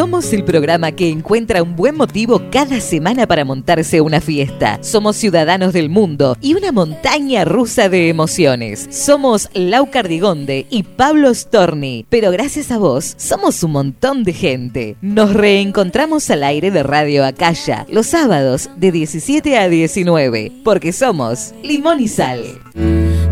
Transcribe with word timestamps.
Somos 0.00 0.32
el 0.32 0.44
programa 0.44 0.92
que 0.92 1.10
encuentra 1.10 1.62
un 1.62 1.76
buen 1.76 1.94
motivo 1.94 2.40
cada 2.50 2.80
semana 2.80 3.26
para 3.26 3.44
montarse 3.44 4.00
una 4.00 4.22
fiesta. 4.22 4.78
Somos 4.80 5.14
ciudadanos 5.16 5.74
del 5.74 5.90
mundo 5.90 6.38
y 6.40 6.54
una 6.54 6.72
montaña 6.72 7.44
rusa 7.44 7.90
de 7.90 8.08
emociones. 8.08 8.88
Somos 8.90 9.50
Lau 9.52 9.90
Cardigonde 9.90 10.66
y 10.70 10.84
Pablo 10.84 11.34
Storni, 11.34 12.06
pero 12.08 12.30
gracias 12.30 12.70
a 12.70 12.78
vos 12.78 13.12
somos 13.18 13.62
un 13.62 13.72
montón 13.72 14.24
de 14.24 14.32
gente. 14.32 14.96
Nos 15.02 15.34
reencontramos 15.34 16.30
al 16.30 16.44
aire 16.44 16.70
de 16.70 16.82
Radio 16.82 17.22
Acaya 17.22 17.84
los 17.90 18.06
sábados 18.06 18.70
de 18.76 18.92
17 18.92 19.58
a 19.58 19.68
19, 19.68 20.50
porque 20.64 20.94
somos 20.94 21.52
Limón 21.62 22.00
y 22.00 22.08
Sal. 22.08 22.42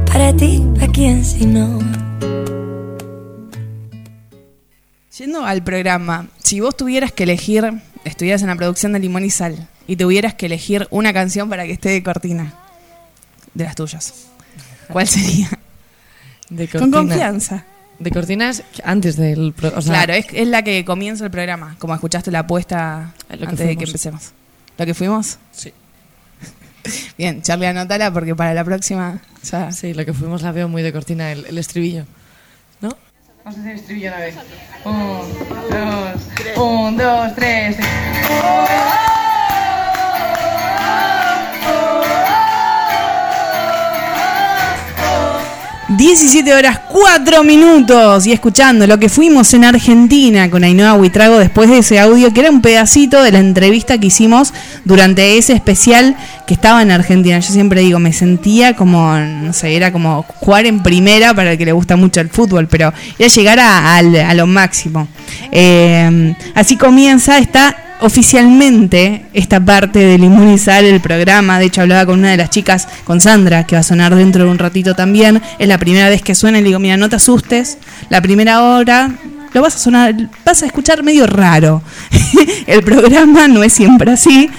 Para 0.05 0.37
ti, 0.37 0.63
¿a 0.83 0.87
quién 0.89 1.25
si 1.25 1.47
no? 1.47 1.79
Yendo 5.19 5.45
al 5.45 5.63
programa, 5.65 6.29
si 6.43 6.61
vos 6.61 6.77
tuvieras 6.77 7.13
que 7.13 7.25
elegir, 7.25 7.65
estuvieras 8.05 8.43
en 8.43 8.49
la 8.49 8.57
producción 8.57 8.93
de 8.93 9.01
Limón 9.01 9.25
y 9.25 9.31
Sal, 9.31 9.69
y 9.87 9.97
tuvieras 9.97 10.35
que 10.35 10.47
elegir 10.47 10.87
una 10.91 11.13
canción 11.13 11.49
para 11.49 11.65
que 11.65 11.73
esté 11.73 11.89
de 11.89 12.03
cortina, 12.03 12.55
de 13.55 13.65
las 13.65 13.75
tuyas, 13.75 14.15
¿cuál 14.89 15.09
sería? 15.09 15.51
De 16.51 16.69
Con 16.69 16.91
confianza. 16.91 17.65
De 17.99 18.13
cortinas 18.13 18.63
antes 18.85 19.17
del... 19.17 19.53
pro- 19.53 19.73
o 19.75 19.83
sea, 19.83 19.93
claro, 19.93 20.13
es, 20.13 20.27
es 20.33 20.47
la 20.47 20.63
que 20.63 20.85
comienza 20.85 21.25
el 21.25 21.33
programa, 21.33 21.75
como 21.81 21.95
escuchaste 21.95 22.31
la 22.31 22.41
apuesta 22.41 23.13
antes 23.29 23.59
de 23.59 23.77
que 23.77 23.85
empecemos. 23.85 24.31
¿Lo 24.79 24.87
que 24.87 24.95
fuimos? 24.95 25.39
Sí. 25.51 25.73
Bien, 27.19 27.43
Charlie, 27.43 27.67
anótala 27.67 28.13
porque 28.13 28.37
para 28.37 28.55
la 28.55 28.65
próxima 28.65 29.21
ya... 29.43 29.73
Sí, 29.73 29.95
lo 29.95 30.05
que 30.05 30.15
fuimos 30.15 30.43
la 30.43 30.53
veo 30.53 30.69
muy 30.69 30.83
de 30.83 30.93
cortina, 30.93 31.33
el, 31.33 31.45
el 31.47 31.59
estribillo. 31.59 32.05
Vamos 33.49 33.61
a 33.61 33.63
hacer 33.63 33.77
estribillo 33.77 34.09
una 34.09 34.19
vez. 34.19 34.35
Un, 34.85 35.23
dos, 35.71 36.59
un, 36.59 36.97
dos, 36.99 37.35
tres. 37.35 37.79
17 45.89 46.53
horas 46.53 46.81
4 46.91 47.43
minutos 47.45 48.27
y 48.27 48.33
escuchando 48.33 48.87
lo 48.87 48.99
que 48.99 49.09
fuimos 49.09 49.55
en 49.55 49.65
Argentina 49.65 50.51
con 50.51 50.63
Ainhoa 50.63 50.93
Huitrago 50.93 51.39
después 51.39 51.71
de 51.71 51.79
ese 51.79 51.99
audio 51.99 52.31
que 52.31 52.41
era 52.41 52.51
un 52.51 52.61
pedacito 52.61 53.23
de 53.23 53.33
la 53.33 53.39
entrevista 53.39 53.97
que 53.97 54.09
hicimos 54.09 54.53
durante 54.85 55.39
ese 55.39 55.55
especial 55.55 56.15
que 56.47 56.53
estaba 56.53 56.83
en 56.83 56.91
Argentina. 56.91 57.39
Yo 57.39 57.53
siempre 57.53 57.81
digo, 57.81 57.99
me 58.01 58.13
sentía 58.13 58.77
como, 58.77 59.17
no 59.17 59.55
sé, 59.55 59.77
era 59.77 59.91
como 59.91 60.25
jugar 60.25 60.67
en 60.67 60.83
primera 60.83 61.33
para 61.33 61.53
el 61.53 61.59
que 61.59 61.65
le 61.65 61.73
gusta 61.73 61.97
mucho 61.97 62.21
el 62.21 62.29
fútbol, 62.29 62.69
pero 62.69 62.93
era 63.19 63.29
llegar 63.29 63.59
a, 63.59 63.97
a 63.97 64.35
lo 64.35 64.47
máximo. 64.47 65.09
Eh, 65.51 66.35
así 66.55 66.77
comienza 66.77 67.39
esta 67.39 67.88
oficialmente 68.01 69.27
esta 69.33 69.65
parte 69.65 69.99
de 69.99 70.19
Limón 70.19 70.53
y 70.53 70.59
Sal, 70.59 70.85
el 70.85 71.01
programa. 71.01 71.59
De 71.59 71.67
hecho, 71.67 71.83
hablaba 71.83 72.07
con 72.07 72.19
una 72.19 72.31
de 72.31 72.37
las 72.37 72.51
chicas, 72.51 72.89
con 73.05 73.21
Sandra, 73.21 73.65
que 73.65 73.77
va 73.77 73.81
a 73.81 73.85
sonar 73.85 74.15
dentro 74.15 74.45
de 74.45 74.51
un 74.51 74.59
ratito 74.59 74.95
también. 74.95 75.43
Es 75.59 75.69
la 75.69 75.79
primera 75.79 76.09
vez 76.09 76.23
que 76.23 76.35
suena 76.35 76.59
y 76.59 76.63
le 76.63 76.69
digo, 76.69 76.79
mira, 76.79 76.97
no 76.97 77.09
te 77.09 77.17
asustes. 77.17 77.79
La 78.09 78.23
primera 78.23 78.63
hora 78.63 79.11
lo 79.53 79.63
vas 79.63 79.77
a 79.77 79.79
sonar, 79.79 80.15
vas 80.45 80.63
a 80.63 80.67
escuchar 80.67 81.03
medio 81.03 81.27
raro. 81.27 81.83
el 82.67 82.83
programa 82.83 83.49
no 83.49 83.63
es 83.63 83.73
siempre 83.73 84.13
así. 84.13 84.51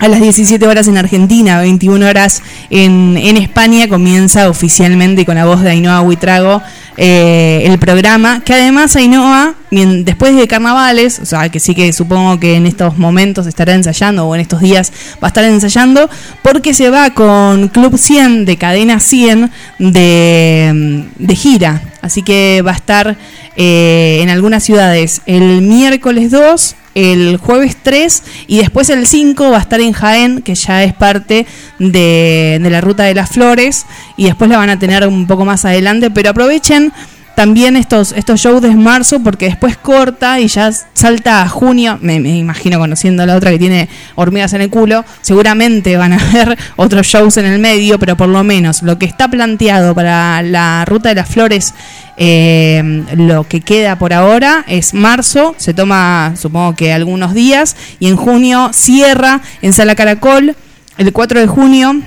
A 0.00 0.06
las 0.06 0.20
17 0.20 0.64
horas 0.64 0.86
en 0.86 0.96
Argentina, 0.96 1.60
21 1.60 2.06
horas 2.06 2.40
en, 2.70 3.16
en 3.16 3.36
España, 3.36 3.88
comienza 3.88 4.48
oficialmente 4.48 5.26
con 5.26 5.34
la 5.34 5.44
voz 5.44 5.60
de 5.60 5.70
Ainhoa 5.70 6.02
Huitrago 6.02 6.62
eh, 6.96 7.62
el 7.64 7.78
programa. 7.80 8.40
Que 8.44 8.54
además 8.54 8.94
Ainhoa, 8.94 9.54
después 9.70 10.34
de 10.34 10.48
carnavales, 10.48 11.18
o 11.18 11.26
sea, 11.26 11.48
que 11.48 11.60
sí 11.60 11.74
que 11.74 11.92
supongo 11.92 12.40
que 12.40 12.56
en 12.56 12.66
estos 12.66 12.96
momentos 12.96 13.46
estará 13.46 13.74
ensayando 13.74 14.26
o 14.26 14.34
en 14.34 14.40
estos 14.40 14.60
días 14.60 14.92
va 15.22 15.26
a 15.26 15.28
estar 15.28 15.44
ensayando, 15.44 16.08
porque 16.42 16.74
se 16.74 16.90
va 16.90 17.10
con 17.10 17.68
Club 17.68 17.98
100 17.98 18.44
de 18.44 18.56
Cadena 18.56 19.00
100 19.00 19.50
de, 19.78 21.36
gira. 21.36 21.82
Así 22.00 22.22
que 22.22 22.62
va 22.66 22.72
a 22.72 22.76
estar 22.76 23.16
eh, 23.56 24.20
en 24.22 24.30
algunas 24.30 24.62
ciudades 24.64 25.20
el 25.26 25.62
miércoles 25.62 26.30
2, 26.30 26.76
el 26.94 27.36
jueves 27.36 27.76
3 27.82 28.22
y 28.46 28.58
después 28.58 28.88
el 28.88 29.06
5 29.06 29.50
va 29.50 29.58
a 29.58 29.60
estar 29.60 29.80
en 29.80 29.92
Jaén, 29.92 30.42
que 30.42 30.54
ya 30.54 30.84
es 30.84 30.94
parte 30.94 31.46
de 31.78 32.66
la 32.70 32.80
Ruta 32.80 33.04
de 33.04 33.14
las 33.14 33.30
Flores 33.30 33.84
y 34.16 34.24
después 34.24 34.48
la 34.48 34.56
van 34.56 34.70
a 34.70 34.78
tener 34.78 35.06
un 35.06 35.26
poco 35.26 35.44
más 35.44 35.64
adelante, 35.64 36.10
pero 36.10 36.30
aprovechen 36.30 36.92
también 37.38 37.76
estos, 37.76 38.10
estos 38.10 38.40
shows 38.40 38.60
de 38.60 38.74
marzo 38.74 39.20
porque 39.20 39.44
después 39.44 39.76
corta 39.76 40.40
y 40.40 40.48
ya 40.48 40.72
salta 40.72 41.42
a 41.42 41.48
junio, 41.48 41.96
me, 42.02 42.16
imagino 42.16 42.80
conociendo 42.80 43.22
a 43.22 43.26
la 43.26 43.36
otra 43.36 43.52
que 43.52 43.60
tiene 43.60 43.88
hormigas 44.16 44.54
en 44.54 44.62
el 44.62 44.70
culo, 44.70 45.04
seguramente 45.20 45.96
van 45.96 46.14
a 46.14 46.16
haber 46.30 46.58
otros 46.74 47.06
shows 47.06 47.36
en 47.36 47.46
el 47.46 47.60
medio, 47.60 47.96
pero 48.00 48.16
por 48.16 48.28
lo 48.28 48.42
menos 48.42 48.82
lo 48.82 48.98
que 48.98 49.06
está 49.06 49.28
planteado 49.28 49.94
para 49.94 50.42
la 50.42 50.84
Ruta 50.84 51.10
de 51.10 51.14
las 51.14 51.28
Flores 51.28 51.74
eh, 52.16 53.04
lo 53.14 53.44
que 53.46 53.60
queda 53.60 54.00
por 54.00 54.12
ahora 54.12 54.64
es 54.66 54.92
marzo, 54.92 55.54
se 55.58 55.72
toma 55.74 56.34
supongo 56.36 56.74
que 56.74 56.92
algunos 56.92 57.34
días, 57.34 57.76
y 58.00 58.08
en 58.08 58.16
junio 58.16 58.70
cierra 58.72 59.42
en 59.62 59.74
Sala 59.74 59.94
Caracol 59.94 60.56
el 60.96 61.12
4 61.12 61.38
de 61.38 61.46
junio 61.46 62.02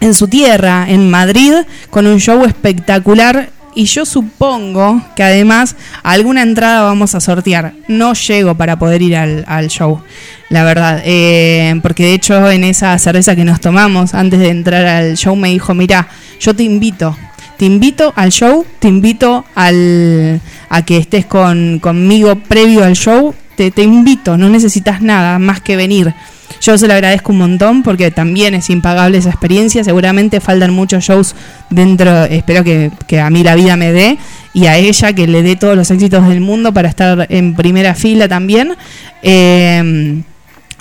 en 0.00 0.12
su 0.12 0.28
tierra, 0.28 0.84
en 0.86 1.08
Madrid, 1.08 1.54
con 1.88 2.06
un 2.06 2.20
show 2.20 2.44
espectacular. 2.44 3.55
Y 3.76 3.84
yo 3.84 4.06
supongo 4.06 5.02
que 5.14 5.22
además 5.22 5.76
alguna 6.02 6.40
entrada 6.40 6.80
vamos 6.80 7.14
a 7.14 7.20
sortear. 7.20 7.74
No 7.88 8.14
llego 8.14 8.54
para 8.54 8.78
poder 8.78 9.02
ir 9.02 9.14
al, 9.14 9.68
show, 9.68 10.00
la 10.48 10.64
verdad. 10.64 11.02
Eh, 11.04 11.78
porque 11.82 12.04
de 12.04 12.14
hecho 12.14 12.50
en 12.50 12.64
esa 12.64 12.98
cerveza 12.98 13.36
que 13.36 13.44
nos 13.44 13.60
tomamos 13.60 14.14
antes 14.14 14.40
de 14.40 14.48
entrar 14.48 14.86
al 14.86 15.18
show 15.18 15.36
me 15.36 15.50
dijo, 15.50 15.74
mira, 15.74 16.08
yo 16.40 16.56
te 16.56 16.62
invito. 16.62 17.14
Te 17.58 17.66
invito 17.66 18.14
al 18.16 18.32
show, 18.32 18.64
te 18.78 18.88
invito 18.88 19.44
al, 19.54 20.40
a 20.70 20.82
que 20.86 20.96
estés 20.96 21.26
con, 21.26 21.78
conmigo 21.78 22.34
previo 22.36 22.82
al 22.82 22.94
show. 22.96 23.34
Te, 23.58 23.70
te 23.70 23.82
invito, 23.82 24.38
no 24.38 24.48
necesitas 24.48 25.02
nada 25.02 25.38
más 25.38 25.60
que 25.60 25.76
venir. 25.76 26.14
Yo 26.60 26.78
se 26.78 26.86
lo 26.86 26.94
agradezco 26.94 27.32
un 27.32 27.38
montón 27.38 27.82
porque 27.82 28.10
también 28.10 28.54
es 28.54 28.70
impagable 28.70 29.18
esa 29.18 29.30
experiencia. 29.30 29.84
Seguramente 29.84 30.40
faltan 30.40 30.72
muchos 30.72 31.04
shows 31.04 31.34
dentro. 31.70 32.24
Espero 32.24 32.64
que, 32.64 32.90
que 33.06 33.20
a 33.20 33.30
mí 33.30 33.42
la 33.42 33.54
vida 33.54 33.76
me 33.76 33.92
dé 33.92 34.18
y 34.52 34.66
a 34.66 34.76
ella 34.76 35.12
que 35.12 35.26
le 35.26 35.42
dé 35.42 35.56
todos 35.56 35.76
los 35.76 35.90
éxitos 35.90 36.26
del 36.28 36.40
mundo 36.40 36.72
para 36.72 36.88
estar 36.88 37.26
en 37.30 37.54
primera 37.54 37.94
fila 37.94 38.28
también. 38.28 38.74
Eh, 39.22 40.22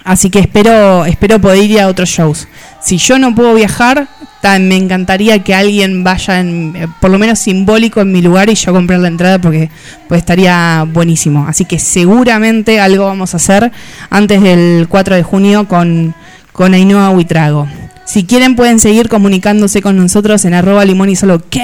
así 0.06 0.30
que 0.30 0.40
espero, 0.40 1.04
espero 1.06 1.40
poder 1.42 1.64
ir 1.70 1.82
a 1.82 1.88
otros 1.88 2.08
shows. 2.10 2.48
Si 2.82 2.98
yo 2.98 3.20
no 3.20 3.36
puedo 3.36 3.54
viajar, 3.54 4.08
ta- 4.42 4.60
me 4.60 4.78
encantaría 4.78 5.44
que 5.44 5.54
alguien 5.54 6.04
vaya, 6.04 6.40
en, 6.40 6.74
eh, 6.76 6.88
por 7.02 7.12
lo 7.12 7.18
menos 7.18 7.40
simbólico, 7.40 8.00
en 8.02 8.12
mi 8.12 8.22
lugar 8.22 8.50
y 8.50 8.56
yo 8.56 8.72
comprar 8.72 9.00
la 9.00 9.08
entrada 9.10 9.40
porque 9.40 9.70
pues 10.08 10.20
estaría 10.20 10.86
buenísimo. 10.88 11.46
Así 11.48 11.66
que 11.66 11.80
seguramente 11.80 12.80
algo 12.80 13.06
vamos 13.06 13.34
a 13.34 13.38
hacer 13.38 13.72
antes 14.10 14.42
del 14.42 14.88
4 14.88 15.16
de 15.16 15.24
junio 15.24 15.68
con, 15.68 16.14
con 16.54 16.74
Ainhoa 16.74 17.10
Huitrago. 17.10 17.68
Si 18.06 18.24
quieren 18.24 18.56
pueden 18.56 18.80
seguir 18.80 19.10
comunicándose 19.10 19.82
con 19.82 19.98
nosotros 19.98 20.46
en 20.46 20.54
arroba 20.54 20.86
limón 20.86 21.10
y 21.10 21.16
solo 21.16 21.36
ok. 21.36 21.56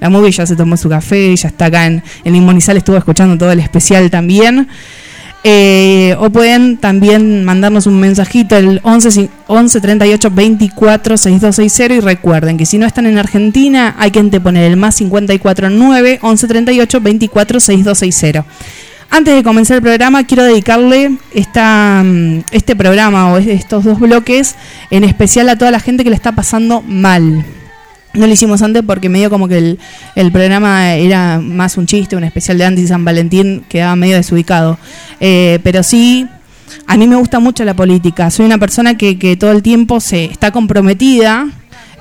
La 0.00 0.10
movie 0.10 0.32
ya 0.32 0.44
se 0.44 0.56
tomó 0.56 0.76
su 0.76 0.88
café, 0.88 1.34
ya 1.36 1.48
está 1.48 1.66
acá 1.66 1.86
en, 1.86 2.02
en 2.24 2.60
Sal, 2.60 2.76
estuvo 2.76 2.96
escuchando 2.96 3.38
todo 3.38 3.52
el 3.52 3.60
especial 3.60 4.10
también. 4.10 4.66
Eh, 5.44 6.16
o 6.18 6.30
pueden 6.30 6.78
también 6.78 7.44
mandarnos 7.44 7.86
un 7.86 8.00
mensajito 8.00 8.56
el 8.56 8.80
11, 8.82 9.08
ci- 9.10 9.30
11 9.46 9.80
38 9.80 10.30
24 10.32 11.16
6260 11.16 11.94
y 11.94 12.00
recuerden 12.00 12.56
que 12.56 12.66
si 12.66 12.76
no 12.76 12.86
están 12.86 13.06
en 13.06 13.18
Argentina 13.18 13.94
hay 13.98 14.10
que 14.10 14.40
poner 14.40 14.64
el 14.64 14.76
más 14.76 14.96
54 14.96 15.70
9 15.70 16.18
11 16.22 16.48
38 16.48 17.00
24 17.00 17.60
6260. 17.60 18.44
Antes 19.10 19.34
de 19.36 19.42
comenzar 19.44 19.76
el 19.76 19.82
programa 19.82 20.24
quiero 20.24 20.42
dedicarle 20.42 21.10
mm, 21.10 22.38
este 22.50 22.74
programa 22.76 23.32
o 23.32 23.38
estos 23.38 23.84
dos 23.84 24.00
bloques 24.00 24.56
en 24.90 25.04
especial 25.04 25.48
a 25.50 25.56
toda 25.56 25.70
la 25.70 25.80
gente 25.80 26.02
que 26.04 26.10
le 26.10 26.16
está 26.16 26.32
pasando 26.32 26.82
mal. 26.82 27.44
No 28.18 28.26
lo 28.26 28.32
hicimos 28.32 28.62
antes 28.62 28.82
porque 28.84 29.08
medio 29.08 29.30
como 29.30 29.46
que 29.46 29.78
el, 30.16 30.32
programa 30.32 30.94
era 30.96 31.38
más 31.38 31.76
un 31.76 31.86
chiste, 31.86 32.16
un 32.16 32.24
especial 32.24 32.58
de 32.58 32.64
anti 32.64 32.84
San 32.84 33.04
Valentín, 33.04 33.64
quedaba 33.68 33.94
medio 33.94 34.16
desubicado. 34.16 34.76
Eh, 35.20 35.60
pero 35.62 35.84
sí, 35.84 36.26
a 36.88 36.96
mí 36.96 37.06
me 37.06 37.14
gusta 37.14 37.38
mucho 37.38 37.64
la 37.64 37.74
política. 37.74 38.28
Soy 38.30 38.44
una 38.44 38.58
persona 38.58 38.98
que, 38.98 39.20
que 39.20 39.36
todo 39.36 39.52
el 39.52 39.62
tiempo 39.62 40.00
se 40.00 40.24
está 40.24 40.50
comprometida. 40.50 41.46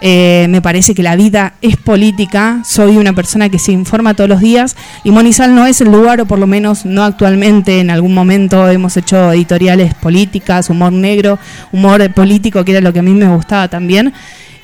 Eh, 0.01 0.45
me 0.49 0.61
parece 0.61 0.95
que 0.95 1.03
la 1.03 1.15
vida 1.15 1.53
es 1.61 1.77
política. 1.77 2.61
Soy 2.65 2.97
una 2.97 3.13
persona 3.13 3.49
que 3.49 3.59
se 3.59 3.71
informa 3.71 4.15
todos 4.15 4.29
los 4.29 4.41
días. 4.41 4.75
Y 5.03 5.11
Monizal 5.11 5.53
no 5.53 5.67
es 5.67 5.81
el 5.81 5.91
lugar, 5.91 6.19
o 6.21 6.25
por 6.25 6.39
lo 6.39 6.47
menos 6.47 6.83
no 6.83 7.03
actualmente. 7.03 7.79
En 7.79 7.91
algún 7.91 8.15
momento 8.15 8.67
hemos 8.69 8.97
hecho 8.97 9.31
editoriales 9.31 9.93
políticas, 9.93 10.71
humor 10.71 10.93
negro, 10.93 11.37
humor 11.71 12.11
político, 12.13 12.65
que 12.65 12.71
era 12.71 12.81
lo 12.81 12.91
que 12.91 12.99
a 12.99 13.03
mí 13.03 13.11
me 13.11 13.27
gustaba 13.27 13.67
también. 13.67 14.13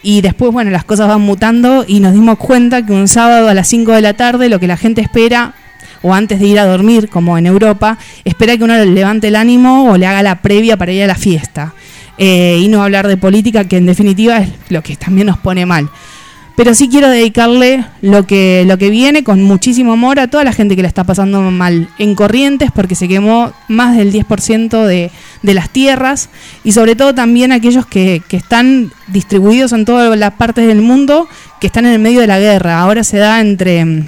Y 0.04 0.22
después, 0.22 0.52
bueno, 0.52 0.70
las 0.70 0.84
cosas 0.84 1.08
van 1.08 1.22
mutando 1.22 1.86
y 1.88 2.02
nos 2.02 2.14
dimos 2.14 2.38
cuenta 2.38 2.86
que 2.86 2.92
un 2.92 3.08
sábado 3.08 3.48
a 3.48 3.54
las 3.54 3.68
5 3.70 3.94
de 3.94 4.02
la 4.02 4.14
tarde 4.14 4.50
lo 4.50 4.60
que 4.60 4.68
la 4.68 4.78
gente 4.78 5.02
espera 5.02 5.56
o 6.02 6.14
antes 6.14 6.40
de 6.40 6.48
ir 6.48 6.60
a 6.60 6.66
dormir, 6.66 7.10
como 7.10 7.38
en 7.38 7.48
Europa, 7.48 7.98
espera 8.26 8.58
que 8.58 8.64
uno 8.66 8.76
le 8.76 8.86
levante 8.86 9.30
el 9.30 9.38
ánimo 9.38 9.90
o 9.90 9.98
le 9.98 10.06
haga 10.06 10.22
la 10.22 10.42
previa 10.42 10.76
para 10.76 10.92
ir 10.92 11.04
a 11.04 11.08
la 11.08 11.16
fiesta. 11.16 11.74
Eh, 12.18 12.60
y 12.62 12.68
no 12.68 12.84
hablar 12.84 13.08
de 13.08 13.18
política, 13.18 13.64
que 13.64 13.78
en 13.78 13.86
definitiva 13.86 14.38
es 14.38 14.50
lo 14.70 14.84
que 14.84 14.98
también 14.98 15.28
nos 15.28 15.38
pone 15.38 15.66
mal. 15.66 15.90
Pero 16.56 16.76
sí 16.76 16.88
quiero 16.88 17.10
dedicarle 17.10 17.84
lo 18.02 18.28
que, 18.28 18.78
viene 18.92 19.24
con 19.24 19.42
muchísimo 19.42 19.94
amor 19.94 20.20
a 20.20 20.28
toda 20.28 20.44
la 20.44 20.54
gente 20.54 20.76
que 20.76 20.84
la 20.84 20.88
está 20.88 21.04
pasando 21.04 21.42
mal 21.42 21.90
en 21.98 22.14
Corrientes, 22.14 22.70
porque 22.72 22.94
se 22.94 23.08
quemó 23.08 23.52
más 23.68 23.98
del 23.98 24.14
10% 24.14 24.86
de, 24.86 25.10
las 25.42 25.70
tierras, 25.72 26.30
y 26.64 26.74
sobre 26.74 26.96
todo 26.96 27.16
también 27.16 27.52
aquellos 27.52 27.88
que, 27.88 28.22
están 28.30 28.92
distribuidos 29.08 29.72
en 29.74 29.86
todas 29.86 30.16
las 30.18 30.34
partes 30.34 30.68
del 30.68 30.82
mundo, 30.82 31.28
que 31.60 31.68
están 31.68 31.86
en 31.86 31.94
el 31.94 32.00
medio 32.00 32.22
de 32.22 32.28
la 32.28 32.40
guerra. 32.40 32.80
Ahora 32.80 33.04
se 33.04 33.18
da 33.18 33.42
entre, 33.42 34.06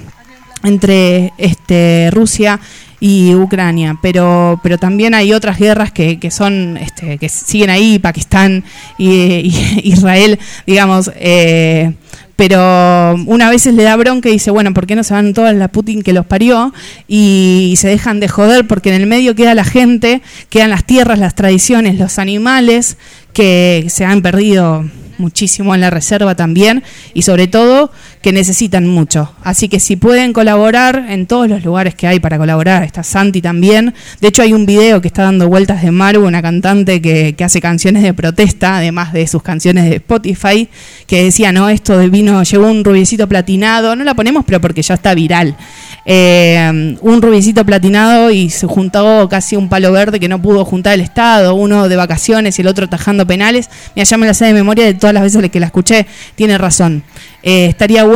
este, 1.38 2.10
Rusia 2.12 2.60
y 3.00 3.34
Ucrania, 3.34 3.98
pero, 4.00 4.60
pero 4.62 4.78
también 4.78 5.14
hay 5.14 5.32
otras 5.32 5.58
guerras 5.58 5.90
que, 5.90 6.30
son, 6.30 6.76
este, 6.76 7.18
que 7.18 7.28
siguen 7.28 7.70
ahí, 7.70 7.98
Pakistán 7.98 8.62
y, 8.98 9.12
y 9.12 9.80
Israel, 9.92 10.38
digamos, 10.64 11.10
eh, 11.16 11.92
pero 12.36 13.14
una 13.26 13.48
vez 13.48 13.64
le 13.66 13.82
da 13.82 13.96
bronca 13.96 14.28
y 14.28 14.32
dice, 14.32 14.50
bueno, 14.50 14.74
¿por 14.74 14.86
qué 14.86 14.94
no 14.94 15.02
se 15.02 15.14
van 15.14 15.32
todos 15.32 15.54
la 15.54 15.68
Putin 15.68 16.02
que 16.02 16.12
los 16.12 16.26
parió? 16.26 16.72
Y, 17.08 17.74
se 17.78 17.88
dejan 17.88 18.20
de 18.20 18.28
joder 18.28 18.66
porque 18.66 18.90
en 18.90 19.00
el 19.00 19.06
medio 19.06 19.34
queda 19.34 19.54
la 19.54 19.64
gente, 19.64 20.22
quedan 20.48 20.70
las 20.70 20.84
tierras, 20.84 21.18
las 21.18 21.34
tradiciones, 21.34 21.98
los 21.98 22.18
animales 22.18 22.96
que 23.32 23.86
se 23.88 24.04
han 24.04 24.22
perdido 24.22 24.84
muchísimo 25.18 25.74
en 25.74 25.80
la 25.80 25.90
reserva 25.90 26.34
también 26.34 26.84
y 27.14 27.22
sobre 27.22 27.46
todo 27.46 27.90
que 28.26 28.32
necesitan 28.32 28.88
mucho. 28.88 29.30
Así 29.44 29.68
que 29.68 29.78
si 29.78 29.94
pueden 29.94 30.32
colaborar 30.32 31.06
en 31.10 31.28
todos 31.28 31.48
los 31.48 31.64
lugares 31.64 31.94
que 31.94 32.08
hay 32.08 32.18
para 32.18 32.38
colaborar, 32.38 32.82
está 32.82 33.04
Santi 33.04 33.40
también. 33.40 33.94
De 34.20 34.26
hecho 34.26 34.42
hay 34.42 34.52
un 34.52 34.66
video 34.66 35.00
que 35.00 35.06
está 35.06 35.22
dando 35.22 35.46
vueltas 35.46 35.80
de 35.80 35.92
Maru, 35.92 36.26
una 36.26 36.42
cantante 36.42 37.00
que, 37.00 37.36
hace 37.44 37.60
canciones 37.60 38.02
de 38.02 38.12
protesta, 38.14 38.78
además 38.78 39.12
de 39.12 39.28
sus 39.28 39.44
canciones 39.44 39.84
de 39.84 39.94
Spotify, 39.98 40.68
que 41.06 41.22
decía, 41.22 41.52
no, 41.52 41.68
esto 41.68 41.96
de 41.98 42.08
vino, 42.08 42.42
llegó 42.42 42.66
un 42.66 42.82
rubiecito 42.82 43.28
platinado, 43.28 43.94
no 43.94 44.02
la 44.02 44.14
ponemos 44.14 44.44
pero 44.44 44.60
porque 44.60 44.82
ya 44.82 44.94
está 44.94 45.14
viral. 45.14 45.56
Eh, 46.04 46.96
un 47.00 47.22
rubiecito 47.22 47.64
platinado 47.64 48.32
y 48.32 48.50
se 48.50 48.66
juntó 48.66 49.28
casi 49.28 49.54
un 49.54 49.68
palo 49.68 49.92
verde 49.92 50.18
que 50.18 50.28
no 50.28 50.42
pudo 50.42 50.64
juntar 50.64 50.94
el 50.94 51.00
Estado, 51.00 51.54
uno 51.54 51.88
de 51.88 51.94
vacaciones 51.94 52.58
y 52.58 52.62
el 52.62 52.66
otro 52.66 52.88
tajando 52.88 53.24
penales. 53.24 53.70
Me 53.94 54.04
llama 54.04 54.26
la 54.26 54.34
sede 54.34 54.48
de 54.48 54.54
memoria 54.54 54.84
de 54.84 54.94
todas 54.94 55.14
las 55.14 55.22
veces 55.22 55.48
que 55.48 55.60
la 55.60 55.66
escuché, 55.66 56.08
tiene 56.34 56.58
razón. 56.58 57.04
Eh, 57.48 57.66
estaría 57.66 58.02
bueno 58.02 58.15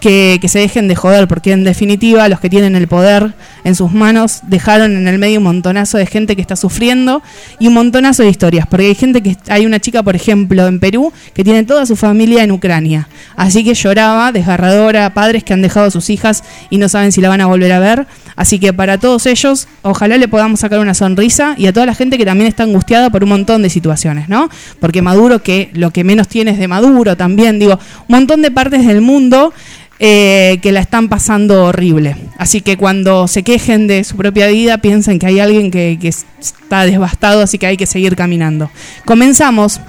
que, 0.00 0.40
se 0.48 0.60
dejen 0.60 0.88
de 0.88 0.94
joder, 0.94 1.26
porque 1.26 1.52
en 1.52 1.64
definitiva 1.64 2.28
los 2.28 2.40
que 2.40 2.48
tienen 2.48 2.76
el 2.76 2.86
poder 2.86 3.34
en 3.64 3.74
sus 3.74 3.92
manos 3.92 4.40
dejaron 4.42 4.96
en 4.96 5.08
el 5.08 5.18
medio 5.18 5.38
un 5.38 5.44
montonazo 5.44 5.98
de 5.98 6.06
gente 6.06 6.36
que 6.36 6.42
está 6.42 6.54
sufriendo 6.54 7.22
y 7.58 7.66
un 7.66 7.74
montonazo 7.74 8.22
de 8.22 8.30
historias, 8.30 8.66
porque 8.66 8.86
hay 8.86 8.94
gente 8.94 9.22
que, 9.22 9.36
hay 9.48 9.66
una 9.66 9.80
chica, 9.80 10.02
por 10.02 10.14
ejemplo, 10.14 10.66
en 10.66 10.78
Perú, 10.78 11.12
que 11.34 11.42
tiene 11.42 11.64
toda 11.64 11.86
su 11.86 11.96
familia 11.96 12.44
en 12.44 12.52
Ucrania, 12.52 13.08
así 13.36 13.64
que 13.64 13.74
lloraba, 13.74 14.32
desgarradora, 14.32 15.12
padres 15.12 15.42
que 15.42 15.52
han 15.52 15.62
dejado 15.62 15.86
a 15.86 15.90
sus 15.90 16.08
hijas 16.08 16.44
y 16.70 16.78
no 16.78 16.88
saben 16.88 17.10
si 17.10 17.20
la 17.20 17.28
van 17.28 17.40
a 17.40 17.46
volver 17.46 17.72
a 17.72 17.80
ver, 17.80 18.06
así 18.36 18.58
que 18.58 18.72
para 18.72 18.98
todos 18.98 19.26
ellos, 19.26 19.66
ojalá 19.82 20.16
le 20.16 20.28
podamos 20.28 20.60
sacar 20.60 20.78
una 20.78 20.94
sonrisa 20.94 21.54
y 21.58 21.66
a 21.66 21.72
toda 21.72 21.86
la 21.86 21.94
gente 21.94 22.18
que 22.18 22.24
también 22.24 22.48
está 22.48 22.62
angustiada 22.62 23.10
por 23.10 23.24
un 23.24 23.30
montón 23.30 23.62
de 23.62 23.70
situaciones, 23.70 24.28
¿no? 24.28 24.48
Porque 24.80 25.02
Maduro, 25.02 25.42
que 25.42 25.70
lo 25.72 25.90
que 25.90 26.04
menos 26.04 26.28
tiene 26.28 26.52
es 26.52 26.58
de 26.58 26.68
Maduro 26.68 27.16
también, 27.16 27.58
digo, 27.58 27.74
un 27.74 28.14
montón 28.16 28.42
de 28.42 28.50
partes 28.50 28.86
del 28.86 29.00
mundo 29.00 29.52
eh, 29.98 30.58
que 30.60 30.72
la 30.72 30.80
están 30.80 31.08
pasando 31.08 31.64
horrible. 31.64 32.16
Así 32.36 32.60
que 32.60 32.76
cuando 32.76 33.26
se 33.28 33.42
quejen 33.42 33.86
de 33.86 34.04
su 34.04 34.14
propia 34.16 34.48
vida, 34.48 34.76
piensen 34.76 35.18
que 35.18 35.24
hay 35.24 35.40
alguien 35.40 35.70
que, 35.70 35.98
está 36.38 36.84
devastado, 36.84 37.40
así 37.40 37.56
que 37.56 37.66
hay 37.66 37.78
que 37.78 37.86
seguir 37.86 38.14
caminando. 38.14 38.70
Comenzamos 39.06 39.80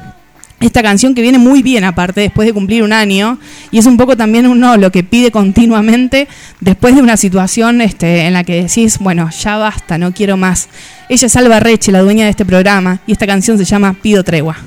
esta 0.59 0.81
canción 0.81 1.13
que 1.13 1.21
viene 1.21 1.37
muy 1.37 1.61
bien 1.61 1.83
aparte 1.83 2.21
después 2.21 2.47
de 2.47 2.53
cumplir 2.53 2.81
un 2.81 2.91
año 2.91 3.37
y 3.69 3.77
es 3.77 3.85
un 3.85 3.97
poco 3.97 4.17
también 4.17 4.47
uno 4.47 4.75
lo 4.77 4.91
que 4.91 5.03
pide 5.03 5.29
continuamente 5.31 6.27
después 6.61 6.95
de 6.95 7.01
una 7.01 7.15
situación 7.15 7.81
este, 7.81 8.21
en 8.21 8.33
la 8.33 8.43
que 8.43 8.63
decís, 8.63 8.97
bueno, 8.99 9.29
ya 9.29 9.57
basta, 9.57 9.97
no 9.97 10.13
quiero 10.13 10.35
más. 10.35 10.67
Ella 11.09 11.27
es 11.27 11.35
Alba 11.35 11.59
Reche, 11.59 11.91
la 11.91 12.01
dueña 12.01 12.25
de 12.25 12.31
este 12.31 12.45
programa, 12.45 12.99
y 13.05 13.11
esta 13.11 13.27
canción 13.27 13.57
se 13.57 13.65
llama 13.65 13.95
Pido 14.01 14.23
Tregua. 14.23 14.57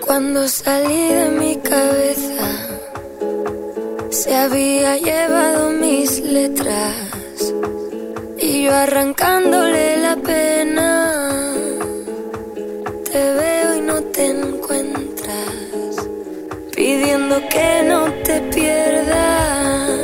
Cuando 0.00 0.46
salí 0.48 1.08
de 1.08 1.28
mi 1.38 1.56
cabeza, 1.56 2.68
se 4.10 4.34
había 4.34 4.96
llevado 4.96 5.70
mis 5.70 6.20
letras 6.20 7.03
yo 8.64 8.72
arrancándole 8.74 9.98
la 9.98 10.16
pena. 10.16 10.90
Te 13.10 13.20
veo 13.40 13.74
y 13.76 13.80
no 13.82 14.02
te 14.14 14.24
encuentras, 14.26 15.94
pidiendo 16.74 17.36
que 17.52 17.82
no 17.90 18.00
te 18.26 18.40
pierdas, 18.54 20.00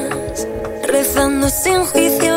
rezando 0.82 1.48
sin 1.48 1.84
juicio 1.86 2.29